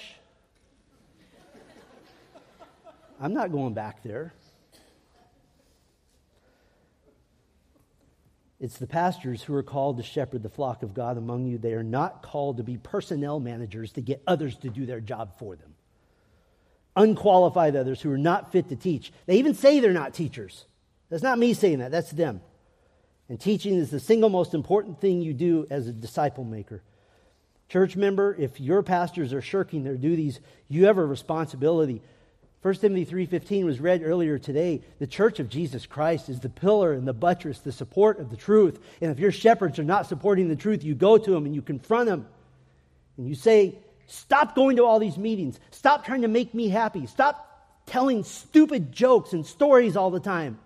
I'm 3.19 3.33
not 3.33 3.51
going 3.51 3.73
back 3.73 4.03
there. 4.03 4.33
It's 8.59 8.77
the 8.77 8.87
pastors 8.87 9.43
who 9.43 9.53
are 9.53 9.63
called 9.63 9.97
to 9.97 10.03
shepherd 10.03 10.41
the 10.41 10.49
flock 10.49 10.81
of 10.81 10.93
God 10.93 11.17
among 11.17 11.45
you. 11.45 11.57
They 11.57 11.73
are 11.73 11.83
not 11.83 12.23
called 12.23 12.57
to 12.57 12.63
be 12.63 12.77
personnel 12.77 13.39
managers 13.39 13.91
to 13.93 14.01
get 14.01 14.23
others 14.25 14.57
to 14.57 14.69
do 14.69 14.85
their 14.85 15.01
job 15.01 15.37
for 15.37 15.55
them 15.55 15.74
unqualified 16.95 17.75
others 17.75 18.01
who 18.01 18.11
are 18.11 18.17
not 18.17 18.51
fit 18.51 18.69
to 18.69 18.75
teach. 18.75 19.11
They 19.25 19.37
even 19.37 19.53
say 19.53 19.79
they're 19.79 19.93
not 19.93 20.13
teachers. 20.13 20.65
That's 21.09 21.23
not 21.23 21.39
me 21.39 21.53
saying 21.53 21.79
that, 21.79 21.91
that's 21.91 22.11
them. 22.11 22.41
And 23.29 23.39
teaching 23.39 23.75
is 23.75 23.89
the 23.89 23.99
single 23.99 24.29
most 24.29 24.53
important 24.53 25.01
thing 25.01 25.21
you 25.21 25.33
do 25.33 25.65
as 25.69 25.87
a 25.87 25.93
disciple 25.93 26.43
maker. 26.43 26.83
Church 27.69 27.95
member, 27.95 28.35
if 28.37 28.59
your 28.59 28.83
pastors 28.83 29.33
are 29.33 29.41
shirking 29.41 29.83
their 29.83 29.97
duties, 29.97 30.39
you 30.67 30.85
have 30.85 30.97
a 30.97 31.05
responsibility 31.05 32.01
1 32.65 32.73
Timothy 32.81 33.05
3:15 33.05 33.65
was 33.65 33.79
read 33.79 34.01
earlier 34.03 34.39
today. 34.39 34.81
The 34.97 35.05
church 35.05 35.39
of 35.39 35.49
Jesus 35.49 35.85
Christ 35.85 36.29
is 36.29 36.39
the 36.39 36.49
pillar 36.49 36.93
and 36.93 37.07
the 37.07 37.13
buttress, 37.13 37.59
the 37.59 37.71
support 37.71 38.19
of 38.19 38.31
the 38.31 38.35
truth. 38.35 38.79
And 39.01 39.11
if 39.11 39.19
your 39.19 39.31
shepherds 39.31 39.77
are 39.77 39.83
not 39.83 40.07
supporting 40.07 40.47
the 40.47 40.55
truth, 40.55 40.83
you 40.83 40.95
go 40.95 41.19
to 41.19 41.29
them 41.29 41.45
and 41.45 41.53
you 41.53 41.61
confront 41.61 42.07
them. 42.07 42.25
And 43.17 43.29
you 43.29 43.35
say, 43.35 43.77
"Stop 44.07 44.55
going 44.55 44.77
to 44.77 44.85
all 44.85 44.99
these 44.99 45.17
meetings. 45.17 45.59
Stop 45.71 46.05
trying 46.05 46.21
to 46.21 46.27
make 46.27 46.53
me 46.53 46.69
happy. 46.69 47.05
Stop 47.05 47.41
telling 47.85 48.23
stupid 48.23 48.91
jokes 48.91 49.33
and 49.33 49.45
stories 49.45 49.95
all 49.95 50.11
the 50.11 50.19
time. 50.19 50.59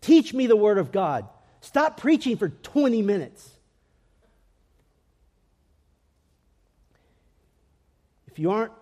Teach 0.00 0.32
me 0.32 0.46
the 0.46 0.56
word 0.56 0.78
of 0.78 0.92
God. 0.92 1.28
Stop 1.60 1.98
preaching 1.98 2.36
for 2.36 2.48
20 2.48 3.02
minutes." 3.02 3.50
If 8.26 8.38
you 8.38 8.50
aren't 8.50 8.72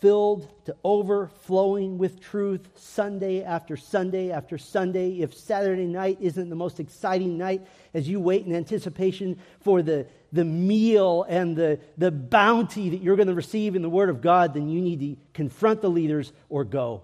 filled 0.00 0.48
to 0.64 0.74
overflowing 0.82 1.98
with 1.98 2.20
truth 2.20 2.68
Sunday 2.74 3.42
after 3.42 3.76
Sunday 3.76 4.30
after 4.30 4.58
Sunday. 4.58 5.20
If 5.20 5.34
Saturday 5.34 5.86
night 5.86 6.18
isn't 6.20 6.48
the 6.48 6.56
most 6.56 6.80
exciting 6.80 7.36
night 7.36 7.66
as 7.92 8.08
you 8.08 8.18
wait 8.20 8.46
in 8.46 8.54
anticipation 8.54 9.38
for 9.60 9.82
the, 9.82 10.06
the 10.32 10.44
meal 10.44 11.24
and 11.28 11.54
the, 11.54 11.78
the 11.98 12.10
bounty 12.10 12.90
that 12.90 13.02
you're 13.02 13.16
going 13.16 13.28
to 13.28 13.34
receive 13.34 13.76
in 13.76 13.82
the 13.82 13.90
Word 13.90 14.08
of 14.08 14.20
God, 14.20 14.54
then 14.54 14.68
you 14.68 14.80
need 14.80 15.00
to 15.00 15.16
confront 15.34 15.82
the 15.82 15.90
leaders 15.90 16.32
or 16.48 16.64
go. 16.64 17.02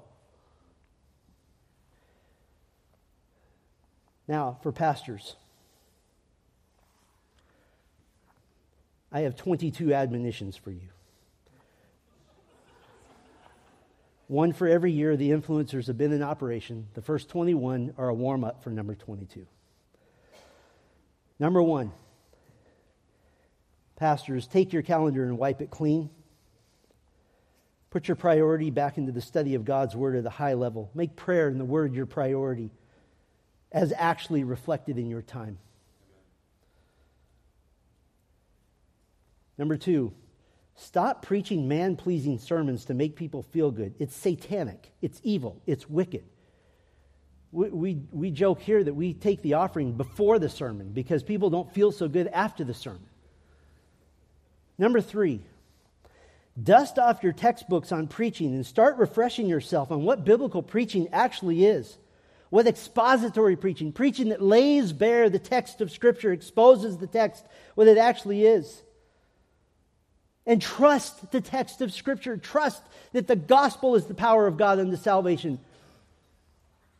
Now, 4.26 4.58
for 4.62 4.72
pastors, 4.72 5.36
I 9.12 9.20
have 9.20 9.36
22 9.36 9.94
admonitions 9.94 10.56
for 10.56 10.70
you. 10.70 10.88
One 14.28 14.52
for 14.52 14.66
every 14.66 14.90
year 14.90 15.16
the 15.16 15.30
influencers 15.30 15.86
have 15.86 15.96
been 15.96 16.12
in 16.12 16.22
operation. 16.22 16.88
The 16.94 17.02
first 17.02 17.28
21 17.28 17.94
are 17.96 18.08
a 18.08 18.14
warm 18.14 18.42
up 18.42 18.64
for 18.64 18.70
number 18.70 18.94
22. 18.94 19.46
Number 21.38 21.62
one, 21.62 21.92
pastors, 23.96 24.46
take 24.46 24.72
your 24.72 24.82
calendar 24.82 25.24
and 25.24 25.38
wipe 25.38 25.60
it 25.60 25.70
clean. 25.70 26.10
Put 27.90 28.08
your 28.08 28.16
priority 28.16 28.70
back 28.70 28.98
into 28.98 29.12
the 29.12 29.20
study 29.20 29.54
of 29.54 29.64
God's 29.64 29.94
Word 29.94 30.16
at 30.16 30.26
a 30.26 30.30
high 30.30 30.54
level. 30.54 30.90
Make 30.94 31.14
prayer 31.14 31.48
and 31.48 31.60
the 31.60 31.64
Word 31.64 31.94
your 31.94 32.06
priority 32.06 32.70
as 33.70 33.92
actually 33.96 34.44
reflected 34.44 34.98
in 34.98 35.08
your 35.08 35.22
time. 35.22 35.58
Number 39.56 39.76
two, 39.76 40.12
Stop 40.76 41.22
preaching 41.22 41.68
man 41.68 41.96
pleasing 41.96 42.38
sermons 42.38 42.84
to 42.84 42.94
make 42.94 43.16
people 43.16 43.42
feel 43.42 43.70
good. 43.70 43.94
It's 43.98 44.14
satanic, 44.14 44.92
it's 45.00 45.20
evil, 45.24 45.60
it's 45.66 45.88
wicked. 45.88 46.24
We, 47.50 47.68
we, 47.70 48.02
we, 48.12 48.30
joke 48.30 48.60
here 48.60 48.84
that 48.84 48.92
we 48.92 49.14
take 49.14 49.40
the 49.40 49.54
offering 49.54 49.92
before 49.92 50.38
the 50.38 50.50
sermon 50.50 50.90
because 50.92 51.22
people 51.22 51.48
don't 51.48 51.72
feel 51.72 51.92
so 51.92 52.08
good 52.08 52.26
after 52.26 52.64
the 52.64 52.74
sermon. 52.74 53.06
Number 54.76 55.00
three, 55.00 55.40
dust 56.62 56.98
off 56.98 57.22
your 57.22 57.32
textbooks 57.32 57.92
on 57.92 58.08
preaching 58.08 58.52
and 58.52 58.66
start 58.66 58.98
refreshing 58.98 59.46
yourself 59.46 59.90
on 59.90 60.02
what 60.02 60.26
biblical 60.26 60.62
preaching 60.62 61.08
actually 61.12 61.64
is. 61.64 61.96
What 62.50 62.66
expository 62.66 63.56
preaching, 63.56 63.92
preaching 63.92 64.28
that 64.28 64.42
lays 64.42 64.92
bare 64.92 65.30
the 65.30 65.38
text 65.38 65.80
of 65.80 65.90
Scripture, 65.90 66.32
exposes 66.32 66.98
the 66.98 67.06
text, 67.06 67.46
what 67.74 67.88
it 67.88 67.96
actually 67.96 68.44
is 68.44 68.82
and 70.46 70.62
trust 70.62 71.32
the 71.32 71.40
text 71.40 71.80
of 71.80 71.92
Scripture. 71.92 72.36
Trust 72.36 72.82
that 73.12 73.26
the 73.26 73.36
gospel 73.36 73.96
is 73.96 74.06
the 74.06 74.14
power 74.14 74.46
of 74.46 74.56
God 74.56 74.78
unto 74.78 74.96
salvation. 74.96 75.58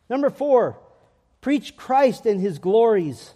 Number 0.09 0.29
four, 0.29 0.77
preach 1.41 1.77
Christ 1.77 2.25
and 2.25 2.41
his 2.41 2.59
glories. 2.59 3.33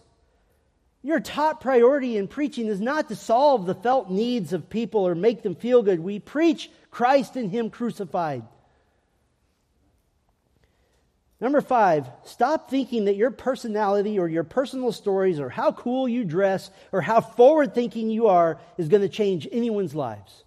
Your 1.04 1.20
top 1.20 1.62
priority 1.62 2.18
in 2.18 2.28
preaching 2.28 2.68
is 2.68 2.80
not 2.80 3.08
to 3.08 3.16
solve 3.16 3.66
the 3.66 3.76
felt 3.76 4.12
needs 4.12 4.54
of 4.54 4.70
people 4.70 5.08
or 5.08 5.16
make 5.16 5.42
them 5.42 5.56
feel 5.56 5.82
good. 5.82 6.00
We 6.00 6.20
preach 6.20 6.70
Christ 6.92 7.36
and 7.36 7.50
him 7.50 7.70
crucified. 7.70 8.44
Number 11.42 11.60
five, 11.60 12.08
stop 12.24 12.70
thinking 12.70 13.06
that 13.06 13.16
your 13.16 13.32
personality 13.32 14.20
or 14.20 14.30
your 14.30 14.44
personal 14.44 14.92
stories 14.92 15.40
or 15.40 15.50
how 15.50 15.72
cool 15.72 16.08
you 16.08 16.24
dress 16.24 16.70
or 16.92 17.02
how 17.02 17.20
forward 17.20 17.74
thinking 17.74 18.12
you 18.12 18.28
are 18.28 18.60
is 18.78 18.90
going 18.90 19.02
to 19.02 19.10
change 19.10 19.48
anyone's 19.52 19.96
lives. 19.96 20.44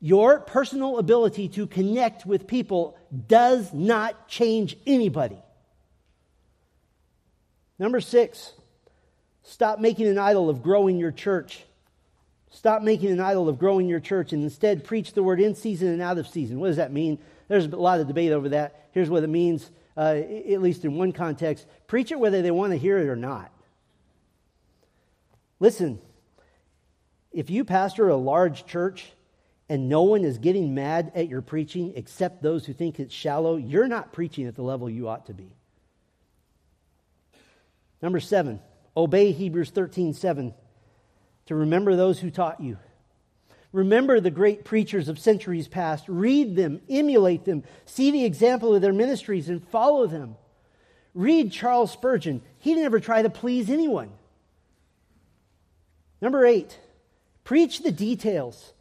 Your 0.00 0.40
personal 0.40 0.98
ability 0.98 1.48
to 1.50 1.66
connect 1.66 2.24
with 2.24 2.46
people 2.46 2.96
does 3.28 3.70
not 3.74 4.28
change 4.28 4.78
anybody. 4.86 5.36
Number 7.78 8.00
six, 8.00 8.54
stop 9.42 9.78
making 9.78 10.06
an 10.06 10.16
idol 10.16 10.48
of 10.48 10.62
growing 10.62 10.96
your 10.96 11.12
church. 11.12 11.62
Stop 12.50 12.80
making 12.80 13.10
an 13.10 13.20
idol 13.20 13.46
of 13.50 13.58
growing 13.58 13.88
your 13.88 14.00
church 14.00 14.32
and 14.32 14.42
instead 14.42 14.84
preach 14.84 15.12
the 15.12 15.22
word 15.22 15.38
in 15.38 15.54
season 15.54 15.88
and 15.88 16.00
out 16.00 16.16
of 16.16 16.26
season. 16.26 16.60
What 16.60 16.68
does 16.68 16.76
that 16.76 16.92
mean? 16.92 17.18
There's 17.50 17.66
a 17.66 17.76
lot 17.76 17.98
of 17.98 18.06
debate 18.06 18.30
over 18.30 18.50
that. 18.50 18.90
Here's 18.92 19.10
what 19.10 19.24
it 19.24 19.26
means, 19.26 19.72
uh, 19.96 20.14
at 20.22 20.62
least 20.62 20.84
in 20.84 20.94
one 20.94 21.10
context 21.10 21.66
preach 21.88 22.12
it 22.12 22.20
whether 22.20 22.42
they 22.42 22.52
want 22.52 22.72
to 22.72 22.78
hear 22.78 22.96
it 22.96 23.08
or 23.08 23.16
not. 23.16 23.50
Listen, 25.58 25.98
if 27.32 27.50
you 27.50 27.64
pastor 27.64 28.08
a 28.08 28.16
large 28.16 28.66
church 28.66 29.10
and 29.68 29.88
no 29.88 30.02
one 30.02 30.22
is 30.22 30.38
getting 30.38 30.76
mad 30.76 31.10
at 31.16 31.26
your 31.26 31.42
preaching 31.42 31.92
except 31.96 32.40
those 32.40 32.66
who 32.66 32.72
think 32.72 33.00
it's 33.00 33.12
shallow, 33.12 33.56
you're 33.56 33.88
not 33.88 34.12
preaching 34.12 34.46
at 34.46 34.54
the 34.54 34.62
level 34.62 34.88
you 34.88 35.08
ought 35.08 35.26
to 35.26 35.34
be. 35.34 35.50
Number 38.00 38.20
seven, 38.20 38.60
obey 38.96 39.32
Hebrews 39.32 39.70
13 39.70 40.14
7 40.14 40.54
to 41.46 41.54
remember 41.56 41.96
those 41.96 42.20
who 42.20 42.30
taught 42.30 42.60
you. 42.60 42.78
Remember 43.72 44.20
the 44.20 44.30
great 44.30 44.64
preachers 44.64 45.08
of 45.08 45.18
centuries 45.18 45.68
past. 45.68 46.04
Read 46.08 46.56
them, 46.56 46.80
emulate 46.88 47.44
them, 47.44 47.62
see 47.84 48.10
the 48.10 48.24
example 48.24 48.74
of 48.74 48.82
their 48.82 48.92
ministries, 48.92 49.48
and 49.48 49.66
follow 49.68 50.06
them. 50.06 50.36
Read 51.14 51.52
Charles 51.52 51.92
Spurgeon. 51.92 52.42
He 52.58 52.74
never 52.74 53.00
tried 53.00 53.22
to 53.22 53.30
please 53.30 53.70
anyone. 53.70 54.10
Number 56.20 56.44
eight, 56.44 56.78
preach 57.44 57.82
the 57.82 57.92
details. 57.92 58.72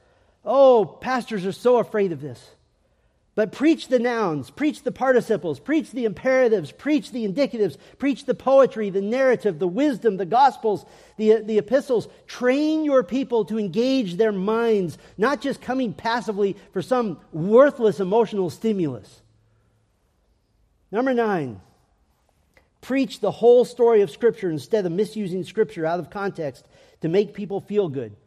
Oh, 0.43 0.85
pastors 0.85 1.45
are 1.45 1.51
so 1.51 1.77
afraid 1.77 2.11
of 2.11 2.21
this. 2.21 2.49
But 3.39 3.53
preach 3.53 3.87
the 3.87 3.99
nouns, 3.99 4.49
preach 4.49 4.83
the 4.83 4.91
participles, 4.91 5.61
preach 5.61 5.91
the 5.91 6.03
imperatives, 6.03 6.73
preach 6.73 7.13
the 7.13 7.25
indicatives, 7.25 7.77
preach 7.97 8.25
the 8.25 8.35
poetry, 8.35 8.89
the 8.89 9.01
narrative, 9.01 9.59
the 9.59 9.65
wisdom, 9.65 10.17
the 10.17 10.25
gospels, 10.25 10.83
the, 11.15 11.35
the 11.35 11.57
epistles. 11.57 12.09
Train 12.27 12.83
your 12.83 13.01
people 13.01 13.45
to 13.45 13.57
engage 13.57 14.17
their 14.17 14.33
minds, 14.33 14.97
not 15.17 15.39
just 15.39 15.61
coming 15.61 15.93
passively 15.93 16.57
for 16.73 16.81
some 16.81 17.17
worthless 17.31 18.01
emotional 18.01 18.49
stimulus. 18.49 19.21
Number 20.91 21.13
nine, 21.13 21.61
preach 22.81 23.21
the 23.21 23.31
whole 23.31 23.63
story 23.63 24.01
of 24.01 24.11
Scripture 24.11 24.49
instead 24.49 24.85
of 24.85 24.91
misusing 24.91 25.45
Scripture 25.45 25.85
out 25.85 26.01
of 26.01 26.09
context 26.09 26.67
to 26.99 27.07
make 27.07 27.33
people 27.33 27.61
feel 27.61 27.87
good. 27.87 28.17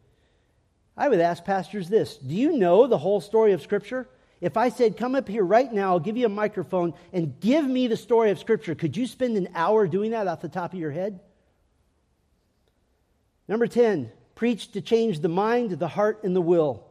I 0.97 1.07
would 1.07 1.19
ask 1.19 1.45
pastors 1.45 1.87
this 1.87 2.17
Do 2.17 2.33
you 2.33 2.57
know 2.57 2.87
the 2.87 2.97
whole 2.97 3.21
story 3.21 3.51
of 3.51 3.61
Scripture? 3.61 4.07
If 4.43 4.57
I 4.57 4.67
said, 4.67 4.97
Come 4.97 5.15
up 5.15 5.29
here 5.29 5.43
right 5.43 5.71
now, 5.71 5.91
I'll 5.91 6.01
give 6.01 6.17
you 6.17 6.25
a 6.25 6.29
microphone 6.29 6.93
and 7.13 7.39
give 7.39 7.65
me 7.65 7.87
the 7.87 7.95
story 7.95 8.29
of 8.29 8.39
Scripture, 8.39 8.75
could 8.75 8.97
you 8.97 9.07
spend 9.07 9.37
an 9.37 9.47
hour 9.55 9.87
doing 9.87 10.11
that 10.11 10.27
off 10.27 10.41
the 10.41 10.49
top 10.49 10.73
of 10.73 10.79
your 10.79 10.91
head? 10.91 11.21
Number 13.47 13.67
10, 13.67 14.11
preach 14.35 14.73
to 14.73 14.81
change 14.81 15.21
the 15.21 15.29
mind, 15.29 15.71
the 15.71 15.87
heart, 15.87 16.25
and 16.25 16.35
the 16.35 16.41
will. 16.41 16.85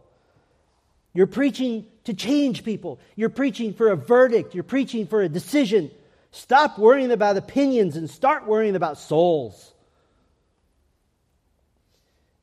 You're 1.13 1.27
preaching 1.27 1.85
to 2.05 2.15
change 2.15 2.65
people. 2.65 2.99
You're 3.17 3.29
preaching 3.29 3.75
for 3.75 3.91
a 3.91 3.97
verdict. 3.97 4.55
You're 4.55 4.65
preaching 4.65 5.07
for 5.07 5.21
a 5.21 5.29
decision. 5.29 5.91
Stop 6.31 6.79
worrying 6.79 7.13
about 7.13 7.37
opinions 7.37 7.97
and 7.97 8.09
start 8.09 8.47
worrying 8.47 8.77
about 8.77 8.97
souls. 8.97 9.75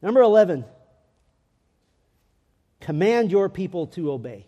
Number 0.03 0.21
11, 0.21 0.65
command 2.79 3.31
your 3.31 3.49
people 3.49 3.87
to 3.87 4.11
obey. 4.11 4.45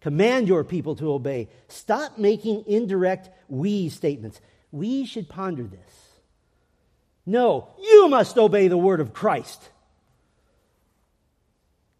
Command 0.00 0.46
your 0.46 0.64
people 0.64 0.94
to 0.96 1.12
obey. 1.12 1.48
Stop 1.68 2.18
making 2.18 2.64
indirect 2.66 3.30
we 3.48 3.88
statements. 3.88 4.40
We 4.70 5.04
should 5.04 5.28
ponder 5.28 5.64
this. 5.64 6.08
No, 7.26 7.68
you 7.78 8.08
must 8.08 8.38
obey 8.38 8.68
the 8.68 8.78
word 8.78 9.00
of 9.00 9.12
Christ. 9.12 9.68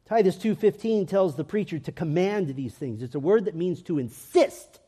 Titus 0.07 0.37
2:15 0.37 1.07
tells 1.07 1.37
the 1.37 1.45
preacher 1.45 1.79
to 1.81 1.93
command 1.93 2.55
these 2.55 2.75
things. 2.75 3.03
It's 3.03 3.15
a 3.15 3.21
word 3.21 3.45
that 3.45 3.55
means 3.55 3.83
to 3.83 3.99
insist. 3.99 4.81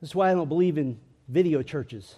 That's 0.00 0.14
why 0.14 0.30
I 0.30 0.34
don't 0.34 0.48
believe 0.48 0.76
in 0.76 1.00
video 1.28 1.62
churches. 1.62 2.14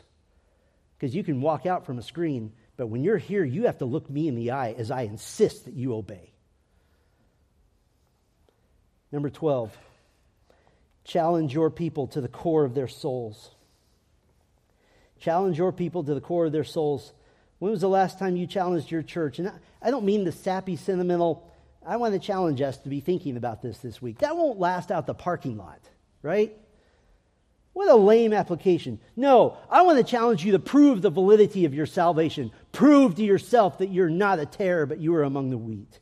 Because 0.99 1.15
you 1.15 1.23
can 1.23 1.41
walk 1.41 1.67
out 1.67 1.87
from 1.87 1.99
a 1.99 2.03
screen, 2.03 2.53
but 2.77 2.89
when 2.89 3.05
you're 3.05 3.19
here, 3.19 3.45
you 3.45 3.67
have 3.67 3.79
to 3.79 3.85
look 3.85 4.11
me 4.11 4.27
in 4.27 4.35
the 4.35 4.51
eye 4.51 4.73
as 4.73 4.91
I 4.91 5.03
insist 5.03 5.67
that 5.67 5.75
you 5.75 5.95
obey. 5.95 6.33
Number 9.13 9.31
12, 9.31 9.77
challenge 11.05 11.55
your 11.55 11.71
people 11.71 12.07
to 12.09 12.21
the 12.21 12.29
core 12.29 12.65
of 12.65 12.75
their 12.75 12.89
souls. 12.89 13.51
Challenge 15.21 15.57
your 15.57 15.73
people 15.73 16.05
to 16.05 16.15
the 16.15 16.21
core 16.21 16.47
of 16.47 16.53
their 16.53 16.65
souls. 16.65 17.13
When 17.59 17.71
was 17.71 17.81
the 17.81 17.89
last 17.89 18.19
time 18.19 18.37
you 18.37 18.47
challenged 18.47 18.91
your 18.91 19.03
church? 19.03 19.39
And 19.39 19.51
I 19.81 19.91
don't 19.91 20.05
mean 20.05 20.25
the 20.25 20.33
sappy, 20.33 20.77
sentimental, 20.77 21.51
I 21.87 21.97
want 21.97 22.15
to 22.15 22.19
challenge 22.19 22.61
us 22.61 22.79
to 22.79 22.89
be 22.89 23.01
thinking 23.01 23.37
about 23.37 23.63
this 23.63 23.79
this 23.79 24.03
week. 24.03 24.19
That 24.19 24.37
won't 24.37 24.59
last 24.59 24.91
out 24.91 25.07
the 25.07 25.15
parking 25.15 25.57
lot, 25.57 25.79
right? 26.21 26.53
What 27.75 27.89
a 27.89 27.95
lame 27.95 28.33
application. 28.33 28.99
No, 29.15 29.57
I 29.71 29.83
want 29.83 29.99
to 29.99 30.05
challenge 30.05 30.45
you 30.45 30.53
to 30.53 30.59
prove 30.59 31.01
the 31.01 31.11
validity 31.11 31.65
of 31.65 31.75
your 31.75 31.87
salvation. 31.87 32.51
Prove 32.73 33.15
to 33.17 33.23
yourself 33.23 33.79
that 33.79 33.91
you're 33.91 34.11
not 34.11 34.41
a 34.41 34.47
tare, 34.47 34.85
but 34.85 34.99
you 34.99 35.15
are 35.15 35.23
among 35.23 35.51
the 35.51 35.59
wheat. 35.59 36.01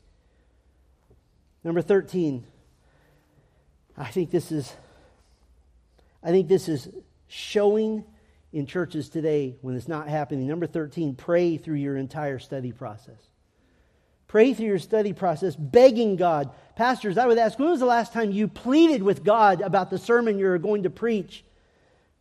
Number 1.62 1.82
13. 1.82 2.46
I 3.96 4.06
think 4.06 4.30
this 4.30 4.50
is 4.50 4.74
I 6.22 6.30
think 6.30 6.48
this 6.48 6.68
is 6.68 6.88
showing 7.28 8.04
in 8.52 8.66
churches 8.66 9.08
today 9.08 9.56
when 9.60 9.76
it's 9.76 9.88
not 9.88 10.08
happening. 10.08 10.46
Number 10.46 10.66
13, 10.66 11.16
pray 11.16 11.58
through 11.58 11.76
your 11.76 11.96
entire 11.96 12.38
study 12.38 12.72
process. 12.72 13.20
Pray 14.26 14.54
through 14.54 14.66
your 14.66 14.78
study 14.78 15.12
process, 15.12 15.54
begging 15.54 16.16
God. 16.16 16.50
Pastors, 16.76 17.18
I 17.18 17.26
would 17.26 17.38
ask, 17.38 17.58
when 17.58 17.70
was 17.70 17.80
the 17.80 17.86
last 17.86 18.12
time 18.12 18.32
you 18.32 18.48
pleaded 18.48 19.02
with 19.02 19.22
God 19.22 19.60
about 19.60 19.90
the 19.90 19.98
sermon 19.98 20.38
you're 20.38 20.58
going 20.58 20.84
to 20.84 20.90
preach? 20.90 21.44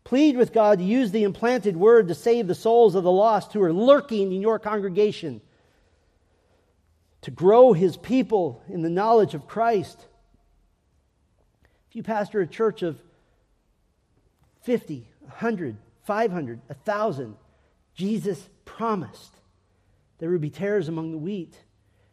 Plead 0.04 0.36
with 0.36 0.52
God 0.52 0.80
to 0.80 0.84
use 0.84 1.12
the 1.12 1.24
implanted 1.24 1.78
word 1.78 2.10
to 2.10 2.16
save 2.16 2.48
the 2.48 2.56
souls 2.56 2.96
of 2.96 3.04
the 3.04 3.12
lost 3.12 3.54
who 3.54 3.64
are 3.64 3.72
lurking 3.72 4.34
in 4.34 4.42
your 4.42 4.60
congregation, 4.60 5.40
to 7.22 7.32
grow 7.32 7.72
his 7.72 7.96
people 7.96 8.62
in 8.68 8.82
the 8.82 8.90
knowledge 8.90 9.34
of 9.34 9.48
Christ. 9.48 10.06
If 11.94 11.98
you 11.98 12.02
pastor 12.02 12.42
a 12.42 12.48
church 12.48 12.82
of 12.82 13.00
50, 14.64 15.08
100, 15.26 15.78
500, 16.06 16.62
1,000. 16.66 17.36
Jesus 17.94 18.50
promised 18.66 19.32
there 20.18 20.32
would 20.32 20.42
be 20.42 20.50
tares 20.50 20.88
among 20.88 21.12
the 21.12 21.20
wheat, 21.20 21.56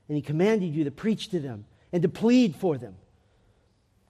and 0.07 0.17
he 0.17 0.21
commanded 0.21 0.75
you 0.75 0.85
to 0.85 0.91
preach 0.91 1.31
to 1.31 1.41
them 1.41 1.65
and 1.95 2.03
to 2.03 2.11
plead 2.11 2.57
for 2.57 2.77
them. 2.77 2.95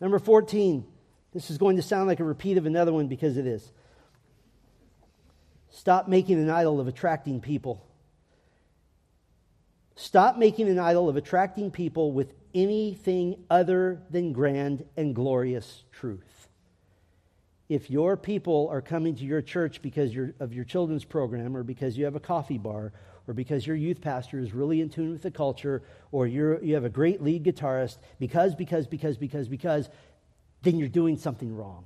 Number 0.01 0.19
14, 0.19 0.85
this 1.33 1.53
is 1.53 1.59
going 1.59 1.77
to 1.77 1.83
sound 1.83 2.09
like 2.09 2.19
a 2.19 2.25
repeat 2.25 2.57
of 2.57 2.67
another 2.67 2.93
one 2.93 3.07
because 3.07 3.37
it 3.37 3.47
is. 3.47 3.71
Stop 5.69 6.09
making 6.09 6.41
an 6.41 6.51
idol 6.51 6.81
of 6.81 6.89
attracting 6.89 7.41
people. 7.41 7.87
Stop 9.95 10.37
making 10.37 10.69
an 10.69 10.81
idol 10.81 11.09
of 11.09 11.17
attracting 11.17 11.71
people 11.71 12.11
with 12.11 12.35
anything 12.55 13.45
other 13.51 14.03
than 14.11 14.33
grand 14.33 14.85
and 14.97 15.15
glorious 15.15 15.85
truth 15.93 16.41
if 17.71 17.89
your 17.89 18.17
people 18.17 18.69
are 18.73 18.83
coming 18.83 19.15
to 19.15 19.25
your 19.25 19.41
church 19.41 19.81
because 19.81 20.11
of 20.41 20.53
your 20.53 20.65
children's 20.65 21.05
program 21.05 21.57
or 21.57 21.63
because 21.63 21.97
you 21.97 22.05
have 22.05 22.17
a 22.17 22.21
coffee 22.21 22.59
bar 22.59 22.93
or 23.29 23.33
because 23.33 23.65
your 23.65 23.77
youth 23.77 24.01
pastor 24.01 24.41
is 24.41 24.53
really 24.53 24.81
in 24.81 24.89
tune 24.89 25.13
with 25.13 25.23
the 25.23 25.31
culture 25.31 25.85
or 26.11 26.27
you 26.27 26.59
you 26.63 26.75
have 26.75 26.85
a 26.85 26.91
great 26.91 27.23
lead 27.23 27.45
guitarist, 27.45 27.99
because, 28.19 28.57
because, 28.57 28.89
because, 28.89 29.17
because, 29.17 29.47
because, 29.47 29.89
then 30.63 30.79
you're 30.79 30.89
doing 30.89 31.17
something 31.17 31.57
wrong. 31.57 31.85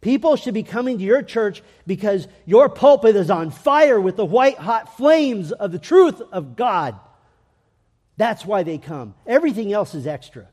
People 0.00 0.36
should 0.36 0.54
be 0.54 0.62
coming 0.62 0.96
to 0.96 1.04
your 1.04 1.20
church 1.20 1.62
because 1.86 2.26
your 2.46 2.70
pulpit 2.70 3.16
is 3.16 3.28
on 3.28 3.50
fire 3.50 4.00
with 4.00 4.16
the 4.16 4.24
white 4.24 4.56
hot 4.56 4.96
flames 4.96 5.52
of 5.52 5.72
the 5.72 5.78
truth 5.78 6.22
of 6.32 6.56
God. 6.56 6.98
That's 8.16 8.44
why 8.44 8.62
they 8.62 8.78
come. 8.78 9.14
Everything 9.26 9.72
else 9.72 9.94
is 9.94 10.06
extra. 10.06 10.46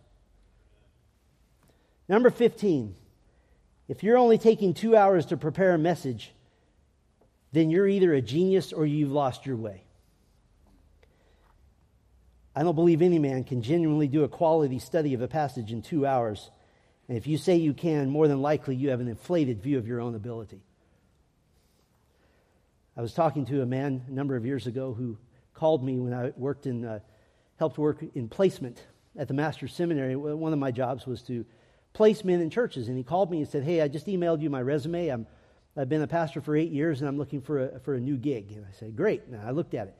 Number 2.08 2.30
15. 2.30 2.96
If 3.88 4.04
you're 4.04 4.18
only 4.18 4.38
taking 4.38 4.74
two 4.74 4.96
hours 4.96 5.28
to 5.28 5.38
prepare 5.38 5.74
a 5.74 5.78
message, 5.78 6.34
then 7.52 7.70
you're 7.70 7.88
either 7.88 8.14
a 8.14 8.22
genius 8.22 8.74
or 8.74 8.86
you've 8.86 9.12
lost 9.12 9.46
your 9.46 9.56
way. 9.56 9.84
I 12.56 12.64
don't 12.64 12.76
believe 12.76 13.02
any 13.02 13.20
man 13.20 13.44
can 13.44 13.62
genuinely 13.62 14.08
do 14.08 14.24
a 14.24 14.28
quality 14.30 14.80
study 14.80 15.14
of 15.14 15.22
a 15.22 15.28
passage 15.28 15.72
in 15.72 15.82
two 15.82 16.06
hours. 16.06 16.52
And 17.08 17.18
if 17.18 17.28
you 17.28 17.38
say 17.38 17.56
you 17.56 17.74
can, 17.74 18.10
more 18.10 18.28
than 18.28 18.42
likely 18.42 18.76
you 18.76 18.90
have 18.90 19.00
an 19.00 19.08
inflated 19.08 19.62
view 19.62 19.78
of 19.78 19.88
your 19.88 20.00
own 20.00 20.16
ability. 20.16 20.62
I 22.96 23.02
was 23.02 23.14
talking 23.14 23.46
to 23.48 23.64
a 23.64 23.66
man 23.66 24.04
a 24.08 24.12
number 24.12 24.36
of 24.36 24.46
years 24.46 24.68
ago 24.68 24.94
who 24.94 25.18
called 25.54 25.84
me 25.84 26.00
when 26.00 26.14
I 26.14 26.32
worked 26.38 26.68
in, 26.68 26.86
uh, 26.86 27.00
helped 27.64 27.78
work 27.78 28.04
in 28.14 28.28
placement 28.28 28.84
at 29.18 29.30
the 29.30 29.34
Master's 29.34 29.74
Seminary. 29.74 30.18
One 30.18 30.52
of 30.52 30.60
my 30.60 30.70
jobs 30.70 31.08
was 31.08 31.22
to 31.22 31.46
place 31.94 32.26
men 32.26 32.42
in 32.42 32.50
churches. 32.50 32.90
And 32.90 32.98
he 32.98 33.06
called 33.06 33.32
me 33.32 33.38
and 33.38 33.48
said, 33.48 33.64
Hey, 33.64 33.80
I 33.80 33.88
just 33.88 34.06
emailed 34.08 34.42
you 34.42 34.50
my 34.50 34.62
resume. 34.62 35.08
I'm, 35.08 35.26
I've 35.78 35.88
been 35.88 36.02
a 36.02 36.08
pastor 36.08 36.42
for 36.42 36.58
eight 36.58 36.74
years 36.74 37.00
and 37.00 37.08
I'm 37.08 37.18
looking 37.18 37.40
for 37.40 37.70
a, 37.70 37.80
for 37.80 37.94
a 37.94 38.02
new 38.02 38.18
gig. 38.18 38.52
And 38.52 38.66
I 38.66 38.74
said, 38.78 38.98
Great. 38.98 39.30
Now 39.30 39.44
I 39.48 39.52
looked 39.52 39.76
at 39.76 39.88
it. 39.88 39.96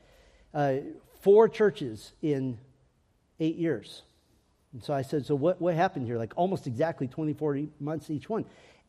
Uh, 0.52 0.74
four 1.22 1.48
churches 1.48 2.12
in 2.20 2.58
eight 3.40 3.56
years. 3.56 4.02
And 4.74 4.84
so 4.84 4.92
I 4.92 5.00
said, 5.00 5.24
So 5.24 5.34
what, 5.34 5.58
what 5.58 5.74
happened 5.74 6.04
here? 6.04 6.18
Like 6.18 6.34
almost 6.36 6.66
exactly 6.66 7.08
24 7.08 7.60
months 7.80 8.10
each 8.10 8.28
one. 8.28 8.44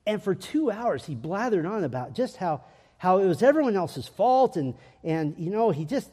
And 0.06 0.22
for 0.22 0.36
two 0.36 0.70
hours, 0.70 1.06
he 1.06 1.16
blathered 1.16 1.66
on 1.66 1.86
about 1.86 2.14
just 2.14 2.36
how, 2.36 2.66
how 2.98 3.20
it 3.20 3.26
was 3.26 3.42
everyone 3.42 3.78
else's 3.78 4.10
fault. 4.10 4.58
And, 4.58 4.74
and 5.02 5.34
you 5.38 5.50
know, 5.50 5.72
he 5.72 5.86
just, 5.86 6.12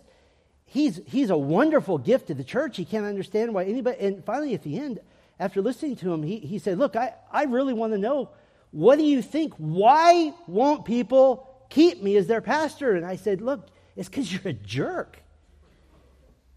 he's, 0.65 1.01
he's 1.07 1.31
a 1.31 1.37
wonderful 1.37 1.99
gift 1.99 2.29
to 2.29 2.35
the 2.35 2.45
church. 2.45 2.77
He 2.77 2.85
can't 2.85 3.07
understand 3.07 3.55
why 3.55 3.65
anybody, 3.65 3.99
and 4.01 4.25
finally 4.25 4.55
at 4.55 4.63
the 4.63 4.79
end, 4.79 5.01
after 5.39 5.61
listening 5.61 5.97
to 5.97 6.13
him, 6.13 6.23
he, 6.23 6.39
he 6.39 6.59
said, 6.59 6.79
Look, 6.79 6.97
I, 6.97 7.15
I 7.31 7.45
really 7.45 7.75
want 7.75 7.93
to 7.93 7.99
know 7.99 8.31
what 8.71 8.99
do 8.99 9.05
you 9.05 9.23
think? 9.23 9.55
Why 9.57 10.33
won't 10.47 10.85
people 10.85 11.49
keep 11.69 12.03
me 12.03 12.17
as 12.17 12.27
their 12.27 12.41
pastor? 12.41 12.95
And 12.95 13.05
I 13.05 13.17
said, 13.17 13.41
Look, 13.41 13.69
it's 13.97 14.09
because 14.09 14.33
you're 14.33 14.51
a 14.51 14.53
jerk. 14.53 15.19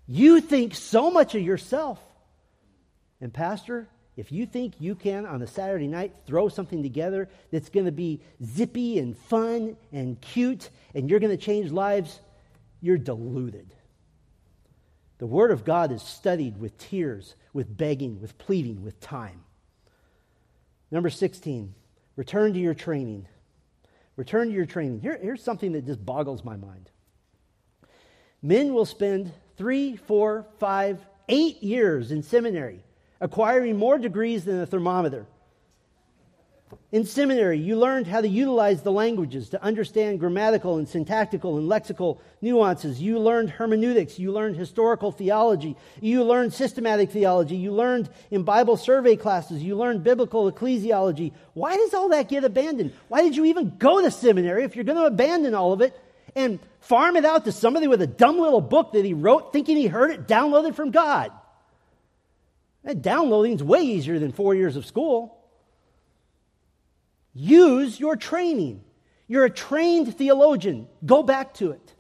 You 0.08 0.40
think 0.40 0.76
so 0.76 1.12
much 1.12 1.36
of 1.36 1.42
yourself. 1.42 2.00
And, 3.20 3.34
Pastor, 3.34 3.88
if 4.18 4.32
you 4.32 4.46
think 4.46 4.80
you 4.80 4.96
can 4.96 5.26
on 5.26 5.42
a 5.42 5.48
Saturday 5.48 5.88
night 5.88 6.14
throw 6.26 6.48
something 6.48 6.84
together 6.84 7.28
that's 7.52 7.70
going 7.70 7.86
to 7.86 7.92
be 7.92 8.22
zippy 8.44 9.00
and 9.00 9.18
fun 9.18 9.76
and 9.92 10.20
cute 10.22 10.70
and 10.94 11.10
you're 11.10 11.20
going 11.20 11.36
to 11.36 11.44
change 11.44 11.72
lives, 11.72 12.20
you're 12.82 12.98
deluded. 12.98 13.75
The 15.26 15.32
Word 15.32 15.50
of 15.50 15.66
God 15.66 15.92
is 15.92 16.04
studied 16.04 16.60
with 16.60 16.78
tears, 16.78 17.34
with 17.52 17.76
begging, 17.76 18.22
with 18.22 18.38
pleading, 18.38 18.84
with 18.84 19.00
time. 19.00 19.44
Number 20.92 21.10
16, 21.10 21.74
return 22.16 22.54
to 22.54 22.60
your 22.60 22.76
training. 22.76 23.28
Return 24.18 24.50
to 24.50 24.54
your 24.54 24.68
training. 24.68 25.00
Here, 25.00 25.18
here's 25.20 25.42
something 25.42 25.72
that 25.72 25.88
just 25.88 26.06
boggles 26.06 26.44
my 26.44 26.58
mind. 26.58 26.92
Men 28.44 28.76
will 28.76 28.86
spend 28.86 29.32
three, 29.58 29.96
four, 29.96 30.46
five, 30.60 31.04
eight 31.28 31.64
years 31.64 32.12
in 32.12 32.22
seminary, 32.22 32.84
acquiring 33.20 33.80
more 33.80 33.98
degrees 33.98 34.46
than 34.46 34.62
a 34.62 34.68
thermometer. 34.68 35.26
In 36.92 37.04
seminary, 37.04 37.60
you 37.60 37.76
learned 37.76 38.08
how 38.08 38.22
to 38.22 38.28
utilize 38.28 38.82
the 38.82 38.92
languages 38.92 39.50
to 39.50 39.62
understand 39.62 40.20
grammatical 40.20 40.78
and 40.78 40.88
syntactical 40.88 41.58
and 41.58 41.70
lexical 41.70 42.20
nuances. 42.42 43.02
You 43.02 43.20
learned 43.20 43.50
hermeneutics. 43.50 44.18
You 44.18 44.32
learned 44.32 44.56
historical 44.56 45.12
theology. 45.12 45.76
You 46.00 46.24
learned 46.24 46.54
systematic 46.54 47.12
theology. 47.12 47.58
You 47.58 47.74
learned 47.74 48.10
in 48.32 48.44
Bible 48.44 48.78
survey 48.78 49.18
classes. 49.18 49.62
You 49.62 49.76
learned 49.76 50.04
biblical 50.04 50.50
ecclesiology. 50.52 51.34
Why 51.54 51.76
does 51.76 51.94
all 51.94 52.10
that 52.10 52.30
get 52.30 52.46
abandoned? 52.46 52.94
Why 53.10 53.24
did 53.24 53.36
you 53.36 53.46
even 53.46 53.78
go 53.78 54.02
to 54.02 54.10
seminary 54.10 54.64
if 54.64 54.76
you're 54.76 54.86
going 54.86 54.98
to 54.98 55.06
abandon 55.06 55.54
all 55.54 55.74
of 55.74 55.82
it 55.82 56.00
and 56.36 56.60
farm 56.80 57.18
it 57.18 57.26
out 57.26 57.46
to 57.46 57.52
somebody 57.52 57.88
with 57.88 58.02
a 58.02 58.08
dumb 58.08 58.40
little 58.40 58.62
book 58.62 58.94
that 58.94 59.04
he 59.04 59.14
wrote 59.14 59.52
thinking 59.52 59.76
he 59.76 59.88
heard 59.88 60.12
it 60.12 60.28
downloaded 60.28 60.76
from 60.76 60.92
God? 60.92 61.32
And 62.86 63.02
downloading 63.02 63.54
is 63.54 63.64
way 63.64 63.82
easier 63.82 64.20
than 64.20 64.32
four 64.32 64.56
years 64.56 64.76
of 64.76 64.86
school. 64.86 65.42
Use 67.36 68.00
your 68.00 68.16
training. 68.16 68.82
You're 69.28 69.46
a 69.46 69.50
trained 69.50 70.18
theologian. 70.18 70.88
Go 71.06 71.22
back 71.22 71.54
to 71.56 71.72
it. 71.72 71.94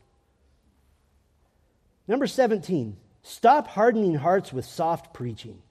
Number 2.07 2.27
17, 2.27 2.95
stop 3.23 3.67
hardening 3.67 4.15
hearts 4.15 4.53
with 4.53 4.65
soft 4.65 5.13
preaching. 5.13 5.61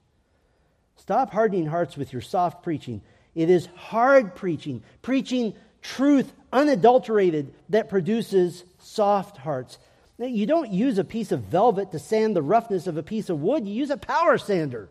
Stop 0.97 1.33
hardening 1.33 1.67
hearts 1.67 1.97
with 1.97 2.13
your 2.13 2.23
soft 2.23 2.63
preaching. 2.63 3.01
It 3.35 3.51
is 3.51 3.69
hard 3.75 4.35
preaching, 4.35 4.83
preaching 5.03 5.55
truth 5.81 6.33
unadulterated, 6.53 7.53
that 7.69 7.89
produces 7.89 8.65
soft 8.79 9.37
hearts. 9.37 9.79
Now, 10.19 10.27
you 10.27 10.47
don't 10.47 10.71
use 10.71 10.99
a 10.99 11.05
piece 11.05 11.33
of 11.33 11.43
velvet 11.43 11.91
to 11.93 11.99
sand 11.99 12.37
the 12.37 12.43
roughness 12.43 12.87
of 12.87 12.97
a 12.97 13.03
piece 13.03 13.29
of 13.29 13.41
wood, 13.41 13.67
you 13.67 13.75
use 13.75 13.91
a 13.91 13.97
power 13.97 14.39
sander. 14.39 14.89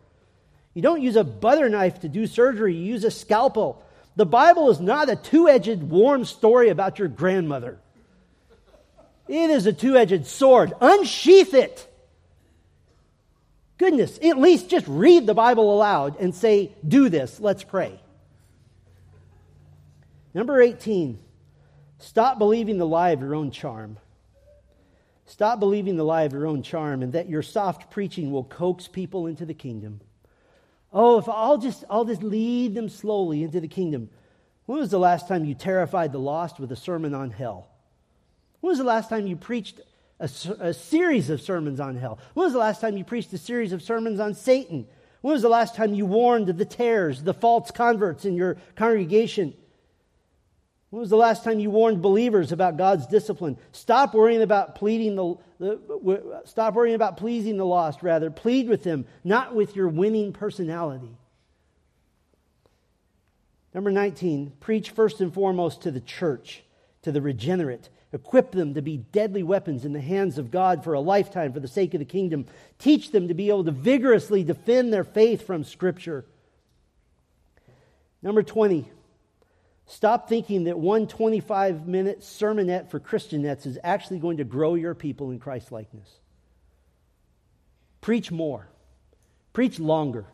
You 0.74 0.82
don't 0.82 1.02
use 1.02 1.16
a 1.16 1.24
butter 1.24 1.68
knife 1.68 2.00
to 2.00 2.08
do 2.08 2.26
surgery, 2.26 2.74
you 2.74 2.84
use 2.84 3.04
a 3.04 3.10
scalpel. 3.10 3.82
The 4.16 4.26
Bible 4.26 4.70
is 4.70 4.80
not 4.80 5.10
a 5.10 5.16
two 5.16 5.48
edged, 5.48 5.82
warm 5.82 6.24
story 6.24 6.68
about 6.68 6.98
your 6.98 7.08
grandmother. 7.08 7.78
It 9.26 9.50
is 9.50 9.66
a 9.66 9.72
two 9.72 9.96
edged 9.96 10.26
sword. 10.26 10.72
Unsheath 10.80 11.54
it. 11.54 11.90
Goodness, 13.76 14.18
at 14.22 14.38
least 14.38 14.68
just 14.68 14.86
read 14.86 15.26
the 15.26 15.34
Bible 15.34 15.74
aloud 15.74 16.20
and 16.20 16.34
say, 16.34 16.72
Do 16.86 17.08
this, 17.08 17.40
let's 17.40 17.64
pray. 17.64 18.00
Number 20.32 20.60
18, 20.60 21.18
stop 21.98 22.38
believing 22.38 22.78
the 22.78 22.86
lie 22.86 23.10
of 23.10 23.20
your 23.20 23.34
own 23.34 23.50
charm. 23.50 23.98
Stop 25.26 25.58
believing 25.58 25.96
the 25.96 26.04
lie 26.04 26.22
of 26.22 26.32
your 26.32 26.46
own 26.46 26.62
charm 26.62 27.02
and 27.02 27.12
that 27.14 27.28
your 27.28 27.42
soft 27.42 27.90
preaching 27.90 28.30
will 28.30 28.44
coax 28.44 28.86
people 28.86 29.26
into 29.26 29.46
the 29.46 29.54
kingdom. 29.54 30.00
Oh, 30.94 31.18
if 31.18 31.28
I'll 31.28 31.58
just, 31.58 31.82
I'll 31.90 32.04
just 32.04 32.22
lead 32.22 32.74
them 32.74 32.88
slowly 32.88 33.42
into 33.42 33.60
the 33.60 33.66
kingdom. 33.66 34.08
When 34.66 34.78
was 34.78 34.92
the 34.92 34.98
last 34.98 35.26
time 35.26 35.44
you 35.44 35.54
terrified 35.54 36.12
the 36.12 36.18
lost 36.18 36.60
with 36.60 36.70
a 36.70 36.76
sermon 36.76 37.14
on 37.14 37.32
hell? 37.32 37.68
When 38.60 38.70
was 38.70 38.78
the 38.78 38.84
last 38.84 39.10
time 39.10 39.26
you 39.26 39.34
preached 39.34 39.80
a, 40.20 40.30
a, 40.60 40.72
series 40.72 41.28
of 41.30 41.42
sermons 41.42 41.80
on 41.80 41.96
hell? 41.96 42.20
When 42.34 42.44
was 42.44 42.52
the 42.52 42.60
last 42.60 42.80
time 42.80 42.96
you 42.96 43.04
preached 43.04 43.32
a 43.32 43.38
series 43.38 43.72
of 43.72 43.82
sermons 43.82 44.20
on 44.20 44.34
Satan? 44.34 44.86
When 45.20 45.32
was 45.32 45.42
the 45.42 45.48
last 45.48 45.74
time 45.74 45.94
you 45.94 46.06
warned 46.06 46.46
the 46.46 46.64
tares, 46.64 47.24
the 47.24 47.34
false 47.34 47.72
converts 47.72 48.24
in 48.24 48.36
your 48.36 48.56
congregation? 48.76 49.52
When 50.90 51.00
was 51.00 51.10
the 51.10 51.16
last 51.16 51.42
time 51.42 51.58
you 51.58 51.70
warned 51.70 52.02
believers 52.02 52.52
about 52.52 52.76
God's 52.76 53.08
discipline? 53.08 53.58
Stop 53.72 54.14
worrying 54.14 54.42
about 54.42 54.76
pleading 54.76 55.16
the, 55.16 55.34
the, 55.34 55.42
stop 56.44 56.74
worrying 56.74 56.94
about 56.94 57.16
pleasing 57.16 57.56
the 57.56 57.66
lost. 57.66 58.02
Rather, 58.02 58.30
plead 58.30 58.68
with 58.68 58.82
them, 58.82 59.06
not 59.22 59.54
with 59.54 59.76
your 59.76 59.88
winning 59.88 60.32
personality. 60.32 61.16
Number 63.72 63.90
19, 63.90 64.52
preach 64.60 64.90
first 64.90 65.20
and 65.20 65.34
foremost 65.34 65.82
to 65.82 65.90
the 65.90 66.00
church, 66.00 66.62
to 67.02 67.10
the 67.10 67.20
regenerate. 67.20 67.88
Equip 68.12 68.52
them 68.52 68.74
to 68.74 68.82
be 68.82 68.98
deadly 68.98 69.42
weapons 69.42 69.84
in 69.84 69.92
the 69.92 70.00
hands 70.00 70.38
of 70.38 70.52
God 70.52 70.84
for 70.84 70.94
a 70.94 71.00
lifetime 71.00 71.52
for 71.52 71.58
the 71.58 71.66
sake 71.66 71.94
of 71.94 71.98
the 71.98 72.04
kingdom. 72.04 72.46
Teach 72.78 73.10
them 73.10 73.26
to 73.26 73.34
be 73.34 73.48
able 73.48 73.64
to 73.64 73.72
vigorously 73.72 74.44
defend 74.44 74.92
their 74.92 75.02
faith 75.02 75.44
from 75.44 75.64
Scripture. 75.64 76.24
Number 78.22 78.44
20, 78.44 78.88
Stop 79.86 80.28
thinking 80.28 80.64
that 80.64 80.78
one 80.78 81.06
25 81.06 81.86
minute 81.86 82.20
sermonette 82.20 82.90
for 82.90 82.98
Christianettes 82.98 83.66
is 83.66 83.78
actually 83.84 84.18
going 84.18 84.38
to 84.38 84.44
grow 84.44 84.74
your 84.74 84.94
people 84.94 85.30
in 85.30 85.38
Christ 85.38 85.70
likeness. 85.70 86.08
Preach 88.00 88.30
more, 88.30 88.68
preach 89.52 89.78
longer, 89.78 90.26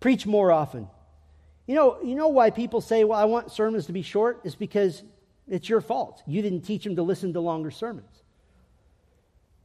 preach 0.00 0.26
more 0.26 0.50
often. 0.50 0.88
You 1.66 1.74
know, 1.74 1.98
you 2.02 2.14
know 2.14 2.28
why 2.28 2.50
people 2.50 2.80
say, 2.80 3.04
Well, 3.04 3.18
I 3.18 3.24
want 3.24 3.52
sermons 3.52 3.86
to 3.86 3.92
be 3.92 4.02
short? 4.02 4.40
It's 4.44 4.54
because 4.54 5.02
it's 5.46 5.68
your 5.68 5.82
fault. 5.82 6.22
You 6.26 6.40
didn't 6.40 6.62
teach 6.62 6.84
them 6.84 6.96
to 6.96 7.02
listen 7.02 7.34
to 7.34 7.40
longer 7.40 7.70
sermons. 7.70 8.22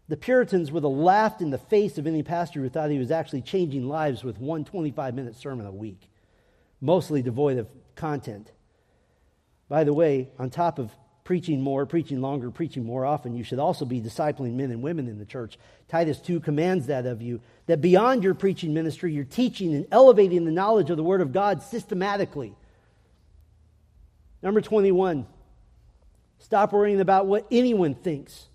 The 0.09 0.17
Puritans 0.17 0.69
would 0.71 0.83
have 0.83 0.91
laughed 0.91 1.41
in 1.41 1.49
the 1.49 1.57
face 1.57 1.97
of 1.97 2.05
any 2.05 2.23
pastor 2.23 2.59
who 2.59 2.69
thought 2.69 2.89
he 2.89 2.99
was 2.99 3.11
actually 3.11 3.41
changing 3.41 3.87
lives 3.87 4.23
with 4.23 4.37
one 4.37 4.65
25 4.65 5.15
minute 5.15 5.35
sermon 5.35 5.65
a 5.65 5.71
week, 5.71 6.09
mostly 6.81 7.21
devoid 7.21 7.57
of 7.57 7.69
content. 7.95 8.51
By 9.73 9.85
the 9.85 9.91
way, 9.91 10.29
on 10.37 10.51
top 10.51 10.77
of 10.77 10.91
preaching 11.23 11.59
more, 11.59 11.87
preaching 11.87 12.21
longer, 12.21 12.51
preaching 12.51 12.85
more 12.85 13.07
often, 13.07 13.33
you 13.33 13.43
should 13.43 13.57
also 13.57 13.85
be 13.85 13.99
discipling 13.99 14.53
men 14.53 14.69
and 14.69 14.83
women 14.83 15.07
in 15.07 15.17
the 15.17 15.25
church. 15.25 15.57
Titus 15.87 16.19
2 16.19 16.41
commands 16.41 16.85
that 16.85 17.07
of 17.07 17.23
you, 17.23 17.41
that 17.65 17.81
beyond 17.81 18.23
your 18.23 18.35
preaching 18.35 18.75
ministry, 18.75 19.13
you're 19.13 19.23
teaching 19.23 19.73
and 19.73 19.87
elevating 19.91 20.45
the 20.45 20.51
knowledge 20.51 20.91
of 20.91 20.97
the 20.97 21.03
Word 21.03 21.21
of 21.21 21.31
God 21.31 21.63
systematically. 21.63 22.53
Number 24.43 24.61
21, 24.61 25.25
stop 26.37 26.71
worrying 26.71 27.01
about 27.01 27.25
what 27.25 27.47
anyone 27.49 27.95
thinks. 27.95 28.45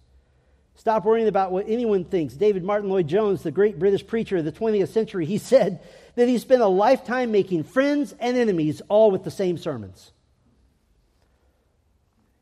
Stop 0.77 1.05
worrying 1.05 1.27
about 1.27 1.51
what 1.51 1.69
anyone 1.69 2.05
thinks. 2.05 2.35
David 2.35 2.63
Martyn 2.63 2.91
Lloyd 2.91 3.09
Jones, 3.09 3.43
the 3.43 3.51
great 3.51 3.77
British 3.77 4.07
preacher 4.07 4.37
of 4.37 4.45
the 4.45 4.53
20th 4.53 4.91
century, 4.91 5.27
he 5.27 5.39
said 5.39 5.81
that 6.15 6.29
he 6.29 6.39
spent 6.39 6.63
a 6.63 6.69
lifetime 6.69 7.33
making 7.33 7.65
friends 7.65 8.15
and 8.21 8.37
enemies 8.37 8.83
all 8.89 9.11
with 9.11 9.25
the 9.25 9.33
same 9.33 9.59
sermons. 9.59 10.13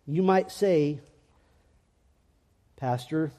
You 0.06 0.22
might 0.22 0.50
say, 0.52 1.00
Pastor, 2.76 3.32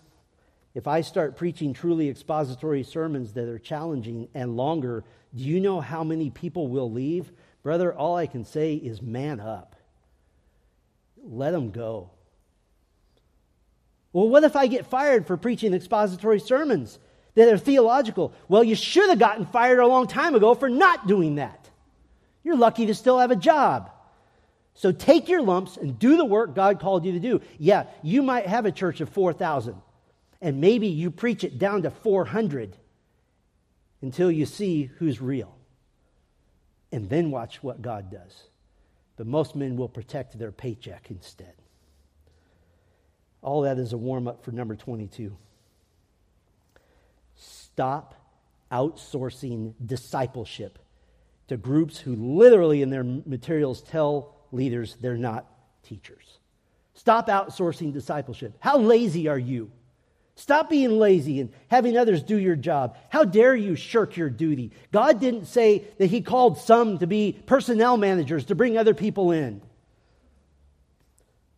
if 0.75 0.87
I 0.87 1.01
start 1.01 1.37
preaching 1.37 1.73
truly 1.73 2.09
expository 2.09 2.83
sermons 2.83 3.33
that 3.33 3.47
are 3.47 3.59
challenging 3.59 4.27
and 4.33 4.57
longer, 4.57 5.03
do 5.33 5.43
you 5.43 5.59
know 5.59 5.79
how 5.79 6.03
many 6.03 6.29
people 6.29 6.67
will 6.67 6.91
leave? 6.91 7.31
Brother, 7.63 7.93
all 7.93 8.15
I 8.15 8.27
can 8.27 8.45
say 8.45 8.75
is 8.75 9.01
man 9.01 9.39
up. 9.39 9.75
Let 11.23 11.51
them 11.51 11.71
go. 11.71 12.11
Well, 14.13 14.29
what 14.29 14.43
if 14.43 14.55
I 14.55 14.67
get 14.67 14.85
fired 14.85 15.27
for 15.27 15.37
preaching 15.37 15.73
expository 15.73 16.39
sermons 16.39 16.97
that 17.35 17.49
are 17.49 17.57
theological? 17.57 18.33
Well, 18.47 18.63
you 18.63 18.75
should 18.75 19.09
have 19.09 19.19
gotten 19.19 19.45
fired 19.45 19.79
a 19.79 19.87
long 19.87 20.07
time 20.07 20.35
ago 20.35 20.53
for 20.53 20.69
not 20.69 21.07
doing 21.07 21.35
that. 21.35 21.69
You're 22.43 22.57
lucky 22.57 22.87
to 22.87 22.95
still 22.95 23.19
have 23.19 23.31
a 23.31 23.35
job. 23.35 23.91
So 24.77 24.91
take 24.91 25.27
your 25.27 25.41
lumps 25.41 25.75
and 25.75 25.97
do 25.97 26.17
the 26.17 26.25
work 26.25 26.53
God 26.53 26.79
called 26.79 27.03
you 27.03 27.13
to 27.13 27.19
do. 27.19 27.41
Yeah, 27.57 27.85
you 28.03 28.21
might 28.21 28.45
have 28.45 28.67
a 28.67 28.71
church 28.71 29.01
of 29.01 29.09
4,000, 29.09 29.75
and 30.39 30.61
maybe 30.61 30.87
you 30.87 31.09
preach 31.09 31.43
it 31.43 31.57
down 31.57 31.81
to 31.81 31.89
400 31.89 32.77
until 34.03 34.31
you 34.31 34.45
see 34.45 34.83
who's 34.99 35.19
real. 35.19 35.57
And 36.91 37.09
then 37.09 37.31
watch 37.31 37.63
what 37.63 37.81
God 37.81 38.11
does. 38.11 38.43
But 39.15 39.25
most 39.25 39.55
men 39.55 39.77
will 39.77 39.89
protect 39.89 40.37
their 40.37 40.51
paycheck 40.51 41.09
instead. 41.09 41.55
All 43.41 43.61
that 43.61 43.79
is 43.79 43.93
a 43.93 43.97
warm 43.97 44.27
up 44.27 44.45
for 44.45 44.51
number 44.51 44.75
22. 44.75 45.35
Stop 47.35 48.13
outsourcing 48.71 49.73
discipleship 49.83 50.77
to 51.47 51.57
groups 51.57 51.97
who 51.97 52.15
literally 52.15 52.83
in 52.83 52.91
their 52.91 53.03
materials 53.03 53.81
tell 53.81 54.36
leaders, 54.51 54.95
they're 55.01 55.17
not 55.17 55.45
teachers. 55.83 56.37
Stop 56.93 57.27
outsourcing 57.27 57.93
discipleship. 57.93 58.55
How 58.59 58.77
lazy 58.77 59.27
are 59.27 59.37
you? 59.37 59.71
Stop 60.35 60.69
being 60.69 60.99
lazy 60.99 61.39
and 61.39 61.51
having 61.67 61.97
others 61.97 62.21
do 62.21 62.37
your 62.37 62.55
job. 62.55 62.95
How 63.09 63.23
dare 63.23 63.55
you 63.55 63.75
shirk 63.75 64.17
your 64.17 64.29
duty? 64.29 64.71
God 64.91 65.19
didn't 65.19 65.45
say 65.45 65.85
that 65.97 66.07
He 66.07 66.21
called 66.21 66.59
some 66.59 66.99
to 66.99 67.07
be 67.07 67.37
personnel 67.47 67.97
managers 67.97 68.45
to 68.45 68.55
bring 68.55 68.77
other 68.77 68.93
people 68.93 69.31
in. 69.31 69.61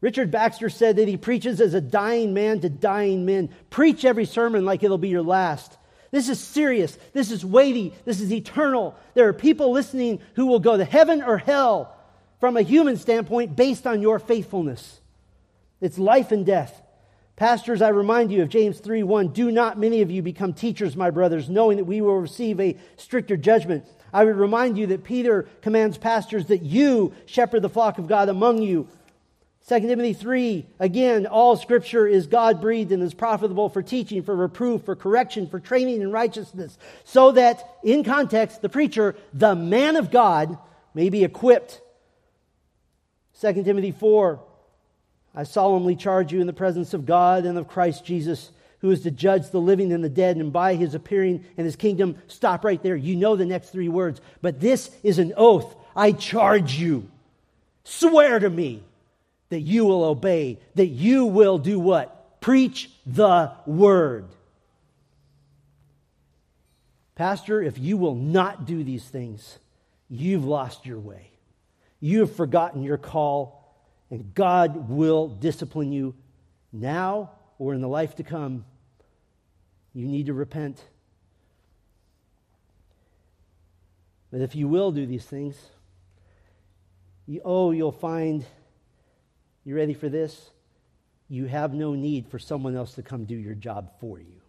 Richard 0.01 0.31
Baxter 0.31 0.69
said 0.69 0.95
that 0.95 1.07
he 1.07 1.17
preaches 1.17 1.59
as 1.59 1.73
a 1.73 1.81
dying 1.81 2.33
man 2.33 2.61
to 2.61 2.69
dying 2.69 3.25
men. 3.25 3.49
Preach 3.69 4.05
every 4.05 4.25
sermon 4.25 4.63
like 4.63 4.81
it'll 4.81 4.97
be 4.97 5.09
your 5.09 5.23
last. 5.23 5.77
This 6.11 6.29
is 6.29 6.39
serious. 6.39 6.97
This 7.13 7.31
is 7.31 7.45
weighty. 7.45 7.93
This 8.05 8.21
is 8.21 8.31
eternal. 8.31 8.95
There 9.13 9.27
are 9.27 9.33
people 9.33 9.71
listening 9.71 10.21
who 10.35 10.47
will 10.47 10.59
go 10.59 10.77
to 10.77 10.85
heaven 10.85 11.21
or 11.21 11.37
hell 11.37 11.95
from 12.39 12.57
a 12.57 12.61
human 12.61 12.97
standpoint 12.97 13.55
based 13.55 13.85
on 13.85 14.01
your 14.01 14.19
faithfulness. 14.19 14.99
It's 15.81 15.97
life 15.97 16.31
and 16.31 16.45
death. 16.45 16.81
Pastors, 17.35 17.81
I 17.81 17.89
remind 17.89 18.31
you 18.31 18.41
of 18.41 18.49
James 18.49 18.79
3 18.79 19.03
1. 19.03 19.29
Do 19.29 19.49
not 19.51 19.79
many 19.79 20.01
of 20.01 20.11
you 20.11 20.21
become 20.21 20.53
teachers, 20.53 20.95
my 20.95 21.09
brothers, 21.09 21.49
knowing 21.49 21.77
that 21.77 21.85
we 21.85 22.01
will 22.01 22.17
receive 22.17 22.59
a 22.59 22.77
stricter 22.97 23.37
judgment. 23.37 23.85
I 24.11 24.25
would 24.25 24.35
remind 24.35 24.77
you 24.77 24.87
that 24.87 25.03
Peter 25.03 25.43
commands 25.61 25.97
pastors 25.97 26.47
that 26.47 26.63
you 26.63 27.13
shepherd 27.25 27.61
the 27.61 27.69
flock 27.69 27.97
of 27.97 28.07
God 28.07 28.27
among 28.27 28.61
you. 28.61 28.87
2 29.67 29.81
Timothy 29.81 30.13
3, 30.13 30.65
again, 30.79 31.27
all 31.27 31.55
scripture 31.55 32.07
is 32.07 32.25
God 32.25 32.59
breathed 32.59 32.91
and 32.91 33.03
is 33.03 33.13
profitable 33.13 33.69
for 33.69 33.83
teaching, 33.83 34.23
for 34.23 34.35
reproof, 34.35 34.83
for 34.83 34.95
correction, 34.95 35.47
for 35.47 35.59
training 35.59 36.01
in 36.01 36.11
righteousness, 36.11 36.77
so 37.03 37.31
that, 37.33 37.77
in 37.83 38.03
context, 38.03 38.61
the 38.61 38.69
preacher, 38.69 39.15
the 39.31 39.53
man 39.53 39.95
of 39.95 40.09
God, 40.09 40.57
may 40.95 41.09
be 41.09 41.23
equipped 41.23 41.81
2 43.39 43.63
Timothy 43.63 43.91
4 43.91 44.39
I 45.35 45.43
solemnly 45.43 45.95
charge 45.95 46.33
you 46.33 46.41
in 46.41 46.47
the 46.47 46.53
presence 46.53 46.93
of 46.93 47.05
God 47.05 47.45
and 47.45 47.57
of 47.57 47.67
Christ 47.67 48.03
Jesus, 48.03 48.51
who 48.79 48.91
is 48.91 49.01
to 49.01 49.11
judge 49.11 49.49
the 49.51 49.61
living 49.61 49.93
and 49.93 50.03
the 50.03 50.09
dead, 50.09 50.37
and 50.37 50.51
by 50.51 50.75
his 50.75 50.95
appearing 50.95 51.45
and 51.55 51.65
his 51.65 51.75
kingdom. 51.75 52.17
Stop 52.27 52.65
right 52.65 52.81
there. 52.81 52.95
You 52.95 53.15
know 53.15 53.35
the 53.35 53.45
next 53.45 53.69
three 53.69 53.89
words. 53.89 54.21
But 54.41 54.59
this 54.59 54.89
is 55.03 55.19
an 55.19 55.33
oath. 55.37 55.75
I 55.95 56.13
charge 56.13 56.73
you. 56.73 57.09
Swear 57.83 58.39
to 58.39 58.49
me 58.49 58.83
that 59.49 59.61
you 59.61 59.85
will 59.85 60.03
obey, 60.03 60.59
that 60.75 60.87
you 60.87 61.25
will 61.25 61.57
do 61.57 61.79
what? 61.79 62.41
Preach 62.41 62.89
the 63.05 63.51
word. 63.65 64.25
Pastor, 67.15 67.61
if 67.61 67.77
you 67.77 67.97
will 67.97 68.15
not 68.15 68.65
do 68.65 68.83
these 68.83 69.03
things, 69.03 69.59
you've 70.09 70.45
lost 70.45 70.85
your 70.85 70.99
way. 70.99 71.31
You 71.99 72.21
have 72.21 72.35
forgotten 72.35 72.81
your 72.83 72.97
call, 72.97 73.75
and 74.09 74.33
God 74.33 74.89
will 74.89 75.27
discipline 75.27 75.91
you 75.91 76.15
now 76.71 77.31
or 77.57 77.73
in 77.73 77.81
the 77.81 77.87
life 77.87 78.15
to 78.15 78.23
come. 78.23 78.65
You 79.93 80.07
need 80.07 80.27
to 80.27 80.33
repent. 80.33 80.81
But 84.31 84.41
if 84.41 84.55
you 84.55 84.67
will 84.67 84.91
do 84.91 85.05
these 85.05 85.25
things, 85.25 85.57
you, 87.25 87.41
oh, 87.43 87.71
you'll 87.71 87.91
find, 87.91 88.45
you 89.65 89.75
ready 89.75 89.93
for 89.93 90.09
this? 90.09 90.51
You 91.27 91.45
have 91.45 91.73
no 91.73 91.93
need 91.93 92.27
for 92.27 92.39
someone 92.39 92.75
else 92.75 92.93
to 92.93 93.03
come 93.03 93.25
do 93.25 93.35
your 93.35 93.55
job 93.55 93.91
for 93.99 94.19
you. 94.19 94.41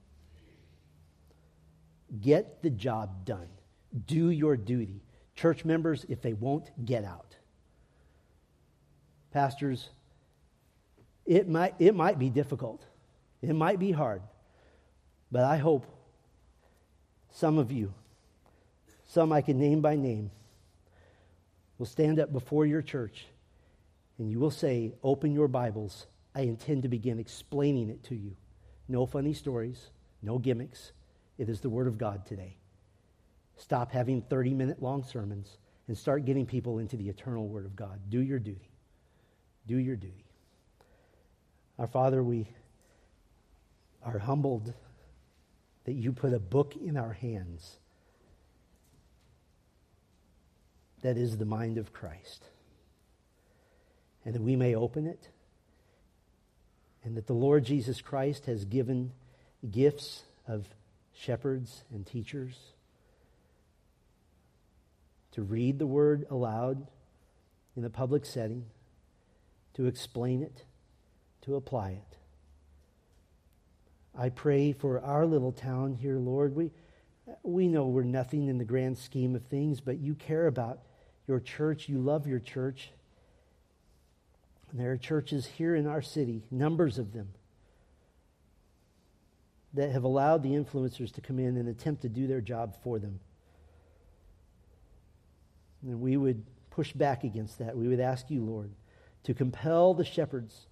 Get 2.21 2.63
the 2.63 2.71
job 2.71 3.25
done. 3.25 3.49
Do 4.07 4.31
your 4.31 4.57
duty. 4.57 5.03
Church 5.35 5.65
members, 5.65 6.05
if 6.09 6.23
they 6.23 6.33
won't, 6.33 6.71
get 6.85 7.05
out. 7.05 7.37
Pastors, 9.33 9.89
it 11.27 11.49
might, 11.49 11.75
it 11.79 11.95
might 11.95 12.19
be 12.19 12.31
difficult. 12.31 12.85
It 13.43 13.55
might 13.55 13.79
be 13.79 13.93
hard. 13.93 14.23
But 15.31 15.45
I 15.45 15.59
hope 15.59 15.87
some 17.31 17.59
of 17.59 17.71
you, 17.71 17.95
some 19.07 19.33
I 19.33 19.41
can 19.41 19.59
name 19.59 19.81
by 19.81 19.97
name, 19.97 20.31
will 21.79 21.87
stand 21.87 22.19
up 22.19 22.33
before 22.33 22.67
your 22.67 22.83
church 22.83 23.27
and 24.21 24.31
you 24.31 24.39
will 24.39 24.51
say, 24.51 24.93
Open 25.03 25.33
your 25.33 25.49
Bibles. 25.49 26.07
I 26.35 26.43
intend 26.43 26.83
to 26.83 26.89
begin 26.89 27.19
explaining 27.19 27.89
it 27.89 28.05
to 28.05 28.15
you. 28.15 28.37
No 28.87 29.07
funny 29.07 29.33
stories, 29.33 29.89
no 30.23 30.39
gimmicks. 30.39 30.93
It 31.39 31.49
is 31.49 31.61
the 31.61 31.71
Word 31.71 31.87
of 31.87 31.97
God 31.97 32.27
today. 32.27 32.59
Stop 33.57 33.91
having 33.93 34.21
30 34.21 34.53
minute 34.53 34.83
long 34.83 35.05
sermons 35.05 35.57
and 35.89 35.97
start 35.97 36.27
getting 36.27 36.45
people 36.45 36.79
into 36.79 36.97
the 36.97 37.09
eternal 37.09 37.49
Word 37.49 37.65
of 37.65 37.75
God. 37.75 37.99
Do 38.11 38.21
your 38.21 38.39
duty. 38.39 38.71
Do 39.67 39.77
your 39.77 39.97
duty. 39.97 40.25
Our 41.79 41.87
Father, 41.87 42.23
we 42.23 42.49
are 44.03 44.19
humbled 44.19 44.73
that 45.85 45.93
you 45.93 46.13
put 46.13 46.33
a 46.33 46.39
book 46.39 46.77
in 46.77 46.97
our 46.97 47.13
hands 47.13 47.79
that 51.03 51.17
is 51.17 51.39
the 51.39 51.45
mind 51.45 51.79
of 51.79 51.93
Christ. 51.93 52.45
And 54.25 54.35
that 54.35 54.43
we 54.43 54.55
may 54.55 54.75
open 54.75 55.07
it, 55.07 55.31
and 57.03 57.17
that 57.17 57.27
the 57.27 57.33
Lord 57.33 57.65
Jesus 57.65 58.03
Christ 58.03 58.45
has 58.45 58.67
given 58.67 59.13
gifts 59.71 60.25
of 60.47 60.67
shepherds 61.15 61.85
and 61.91 62.07
teachers 62.07 62.59
to 65.33 65.43
read 65.43 65.79
the 65.79 65.87
word 65.87 66.27
aloud 66.31 66.87
in 67.77 67.85
a 67.85 67.91
public 67.91 68.27
setting, 68.27 68.67
to 69.81 69.87
explain 69.87 70.43
it, 70.43 70.65
to 71.41 71.57
apply 71.57 71.93
it. 71.93 72.19
I 74.15 74.29
pray 74.29 74.73
for 74.73 75.01
our 75.01 75.25
little 75.25 75.53
town 75.53 75.95
here, 75.95 76.19
Lord. 76.19 76.55
We, 76.55 76.71
we 77.43 77.67
know 77.67 77.87
we're 77.87 78.03
nothing 78.03 78.49
in 78.49 78.59
the 78.59 78.65
grand 78.67 78.99
scheme 78.99 79.35
of 79.35 79.43
things, 79.45 79.81
but 79.81 79.99
you 79.99 80.15
care 80.15 80.47
about 80.47 80.81
your 81.27 81.41
church. 81.41 81.89
You 81.89 81.99
love 81.99 82.27
your 82.27 82.41
church. 82.41 82.91
And 84.71 84.79
there 84.79 84.93
are 84.93 84.99
churches 84.99 85.47
here 85.47 85.75
in 85.75 85.87
our 85.87 86.03
city, 86.03 86.43
numbers 86.51 86.99
of 86.99 87.15
them, 87.15 87.31
that 89.73 89.93
have 89.93 90.05
allowed 90.05 90.43
the 90.43 90.51
influencers 90.51 91.11
to 91.15 91.23
come 91.23 91.39
in 91.39 91.57
and 91.57 91.71
attempt 91.71 92.03
to 92.03 92.11
do 92.11 92.27
their 92.27 92.43
job 92.43 92.77
for 92.85 92.99
them. 92.99 93.19
And 95.81 96.03
we 96.03 96.19
would 96.19 96.45
push 96.69 96.93
back 96.93 97.25
against 97.25 97.61
that. 97.61 97.75
We 97.75 97.89
would 97.89 98.01
ask 98.01 98.31
you, 98.31 98.45
Lord, 98.45 98.73
to 99.25 99.35
compel 99.35 99.95
the 99.95 100.05
shepherds 100.05 100.67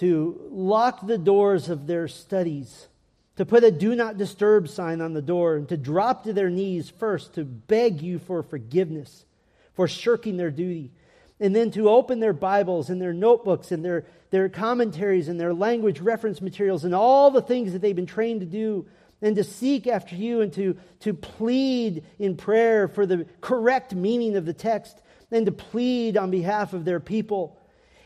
to 0.00 0.40
lock 0.50 1.06
the 1.06 1.18
doors 1.18 1.68
of 1.68 1.86
their 1.86 2.08
studies, 2.08 2.88
to 3.36 3.44
put 3.44 3.62
a 3.62 3.70
do 3.70 3.94
not 3.94 4.16
disturb 4.16 4.66
sign 4.66 5.02
on 5.02 5.12
the 5.12 5.20
door, 5.20 5.56
and 5.56 5.68
to 5.68 5.76
drop 5.76 6.24
to 6.24 6.32
their 6.32 6.48
knees 6.48 6.88
first 6.88 7.34
to 7.34 7.44
beg 7.44 8.00
you 8.00 8.18
for 8.18 8.42
forgiveness 8.42 9.26
for 9.74 9.86
shirking 9.86 10.38
their 10.38 10.50
duty, 10.50 10.90
and 11.38 11.54
then 11.54 11.70
to 11.70 11.90
open 11.90 12.18
their 12.18 12.32
Bibles 12.32 12.88
and 12.88 13.00
their 13.00 13.12
notebooks 13.12 13.72
and 13.72 13.84
their, 13.84 14.06
their 14.30 14.48
commentaries 14.48 15.28
and 15.28 15.38
their 15.38 15.52
language 15.52 16.00
reference 16.00 16.40
materials 16.40 16.84
and 16.84 16.94
all 16.94 17.30
the 17.30 17.42
things 17.42 17.74
that 17.74 17.82
they've 17.82 17.94
been 17.94 18.06
trained 18.06 18.40
to 18.40 18.46
do 18.46 18.86
and 19.20 19.36
to 19.36 19.44
seek 19.44 19.86
after 19.86 20.16
you 20.16 20.40
and 20.40 20.50
to, 20.54 20.78
to 21.00 21.12
plead 21.12 22.04
in 22.18 22.38
prayer 22.38 22.88
for 22.88 23.04
the 23.04 23.26
correct 23.42 23.94
meaning 23.94 24.36
of 24.36 24.46
the 24.46 24.54
text 24.54 24.98
and 25.30 25.46
to 25.46 25.52
plead 25.52 26.16
on 26.16 26.30
behalf 26.30 26.72
of 26.72 26.84
their 26.84 27.00
people 27.00 27.56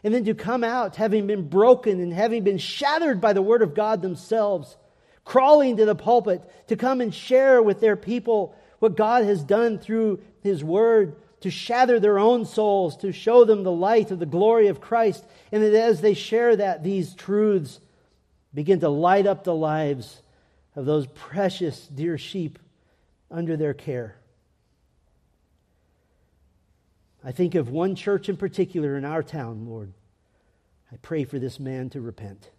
and 0.04 0.12
then 0.12 0.24
to 0.26 0.34
come 0.34 0.62
out 0.62 0.96
having 0.96 1.26
been 1.26 1.48
broken 1.48 1.98
and 1.98 2.12
having 2.12 2.44
been 2.44 2.58
shattered 2.58 3.22
by 3.22 3.32
the 3.32 3.42
Word 3.42 3.62
of 3.62 3.74
God 3.74 4.02
themselves, 4.02 4.76
crawling 5.24 5.78
to 5.78 5.86
the 5.86 5.94
pulpit 5.94 6.42
to 6.68 6.76
come 6.76 7.00
and 7.00 7.12
share 7.12 7.62
with 7.62 7.80
their 7.80 7.96
people 7.96 8.54
what 8.80 8.98
God 8.98 9.24
has 9.24 9.42
done 9.42 9.78
through 9.78 10.20
His 10.42 10.62
Word, 10.62 11.16
to 11.40 11.50
shatter 11.50 11.98
their 11.98 12.18
own 12.18 12.44
souls, 12.44 12.98
to 12.98 13.12
show 13.12 13.44
them 13.44 13.62
the 13.62 13.72
light 13.72 14.10
of 14.10 14.18
the 14.18 14.26
glory 14.26 14.68
of 14.68 14.80
Christ. 14.80 15.24
And 15.50 15.62
that 15.62 15.74
as 15.74 16.02
they 16.02 16.14
share 16.14 16.54
that, 16.56 16.82
these 16.84 17.14
truths 17.14 17.80
begin 18.52 18.80
to 18.80 18.90
light 18.90 19.26
up 19.26 19.44
the 19.44 19.54
lives 19.54 20.20
of 20.76 20.84
those 20.84 21.06
precious, 21.06 21.86
dear 21.86 22.18
sheep 22.18 22.58
under 23.30 23.56
their 23.56 23.74
care. 23.74 24.16
I 27.24 27.32
think 27.32 27.54
of 27.54 27.70
one 27.70 27.94
church 27.94 28.28
in 28.28 28.36
particular 28.36 28.96
in 28.96 29.04
our 29.06 29.22
town, 29.22 29.66
Lord. 29.66 29.94
I 30.92 30.96
pray 30.96 31.24
for 31.24 31.38
this 31.38 31.58
man 31.58 31.88
to 31.90 32.00
repent 32.00 32.50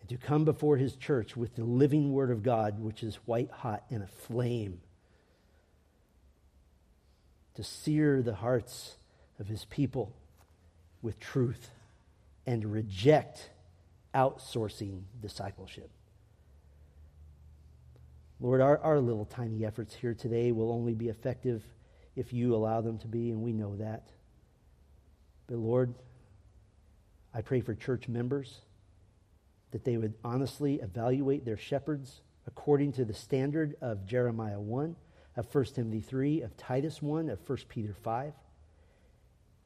and 0.00 0.08
to 0.08 0.16
come 0.16 0.44
before 0.44 0.76
his 0.76 0.94
church 0.94 1.36
with 1.36 1.56
the 1.56 1.64
living 1.64 2.12
word 2.12 2.30
of 2.30 2.44
God, 2.44 2.78
which 2.78 3.02
is 3.02 3.16
white 3.26 3.50
hot 3.50 3.84
and 3.90 4.04
a 4.04 4.06
flame, 4.06 4.80
to 7.54 7.64
sear 7.64 8.22
the 8.22 8.36
hearts 8.36 8.96
of 9.40 9.48
his 9.48 9.64
people 9.64 10.14
with 11.02 11.18
truth 11.18 11.70
and 12.46 12.64
reject 12.64 13.50
outsourcing 14.14 15.02
discipleship. 15.20 15.90
Lord, 18.40 18.60
our, 18.60 18.78
our 18.78 19.00
little 19.00 19.24
tiny 19.24 19.64
efforts 19.64 19.94
here 19.94 20.14
today 20.14 20.52
will 20.52 20.70
only 20.70 20.94
be 20.94 21.08
effective 21.08 21.64
if 22.16 22.32
you 22.32 22.54
allow 22.54 22.80
them 22.80 22.98
to 22.98 23.08
be, 23.08 23.30
and 23.30 23.42
we 23.42 23.52
know 23.52 23.76
that. 23.76 24.08
But 25.46 25.56
Lord, 25.56 25.94
I 27.34 27.40
pray 27.42 27.60
for 27.60 27.74
church 27.74 28.08
members 28.08 28.60
that 29.70 29.84
they 29.84 29.96
would 29.96 30.14
honestly 30.22 30.80
evaluate 30.80 31.44
their 31.44 31.56
shepherds 31.56 32.20
according 32.46 32.92
to 32.92 33.04
the 33.04 33.14
standard 33.14 33.76
of 33.80 34.06
Jeremiah 34.06 34.60
1, 34.60 34.96
of 35.36 35.54
1 35.54 35.64
Timothy 35.64 36.00
3, 36.00 36.42
of 36.42 36.56
Titus 36.56 37.00
1, 37.00 37.30
of 37.30 37.48
1 37.48 37.58
Peter 37.68 37.94
5. 37.94 38.32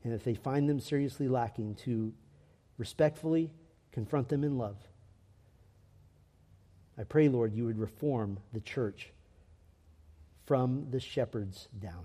And 0.04 0.12
if 0.12 0.22
they 0.22 0.34
find 0.34 0.68
them 0.68 0.78
seriously 0.78 1.26
lacking, 1.26 1.74
to 1.84 2.12
respectfully 2.78 3.50
confront 3.90 4.28
them 4.28 4.44
in 4.44 4.58
love. 4.58 4.76
I 6.98 7.04
pray, 7.04 7.28
Lord, 7.28 7.54
you 7.54 7.64
would 7.64 7.78
reform 7.78 8.38
the 8.52 8.60
church 8.60 9.12
from 10.46 10.86
the 10.90 11.00
shepherds 11.00 11.68
down. 11.78 12.04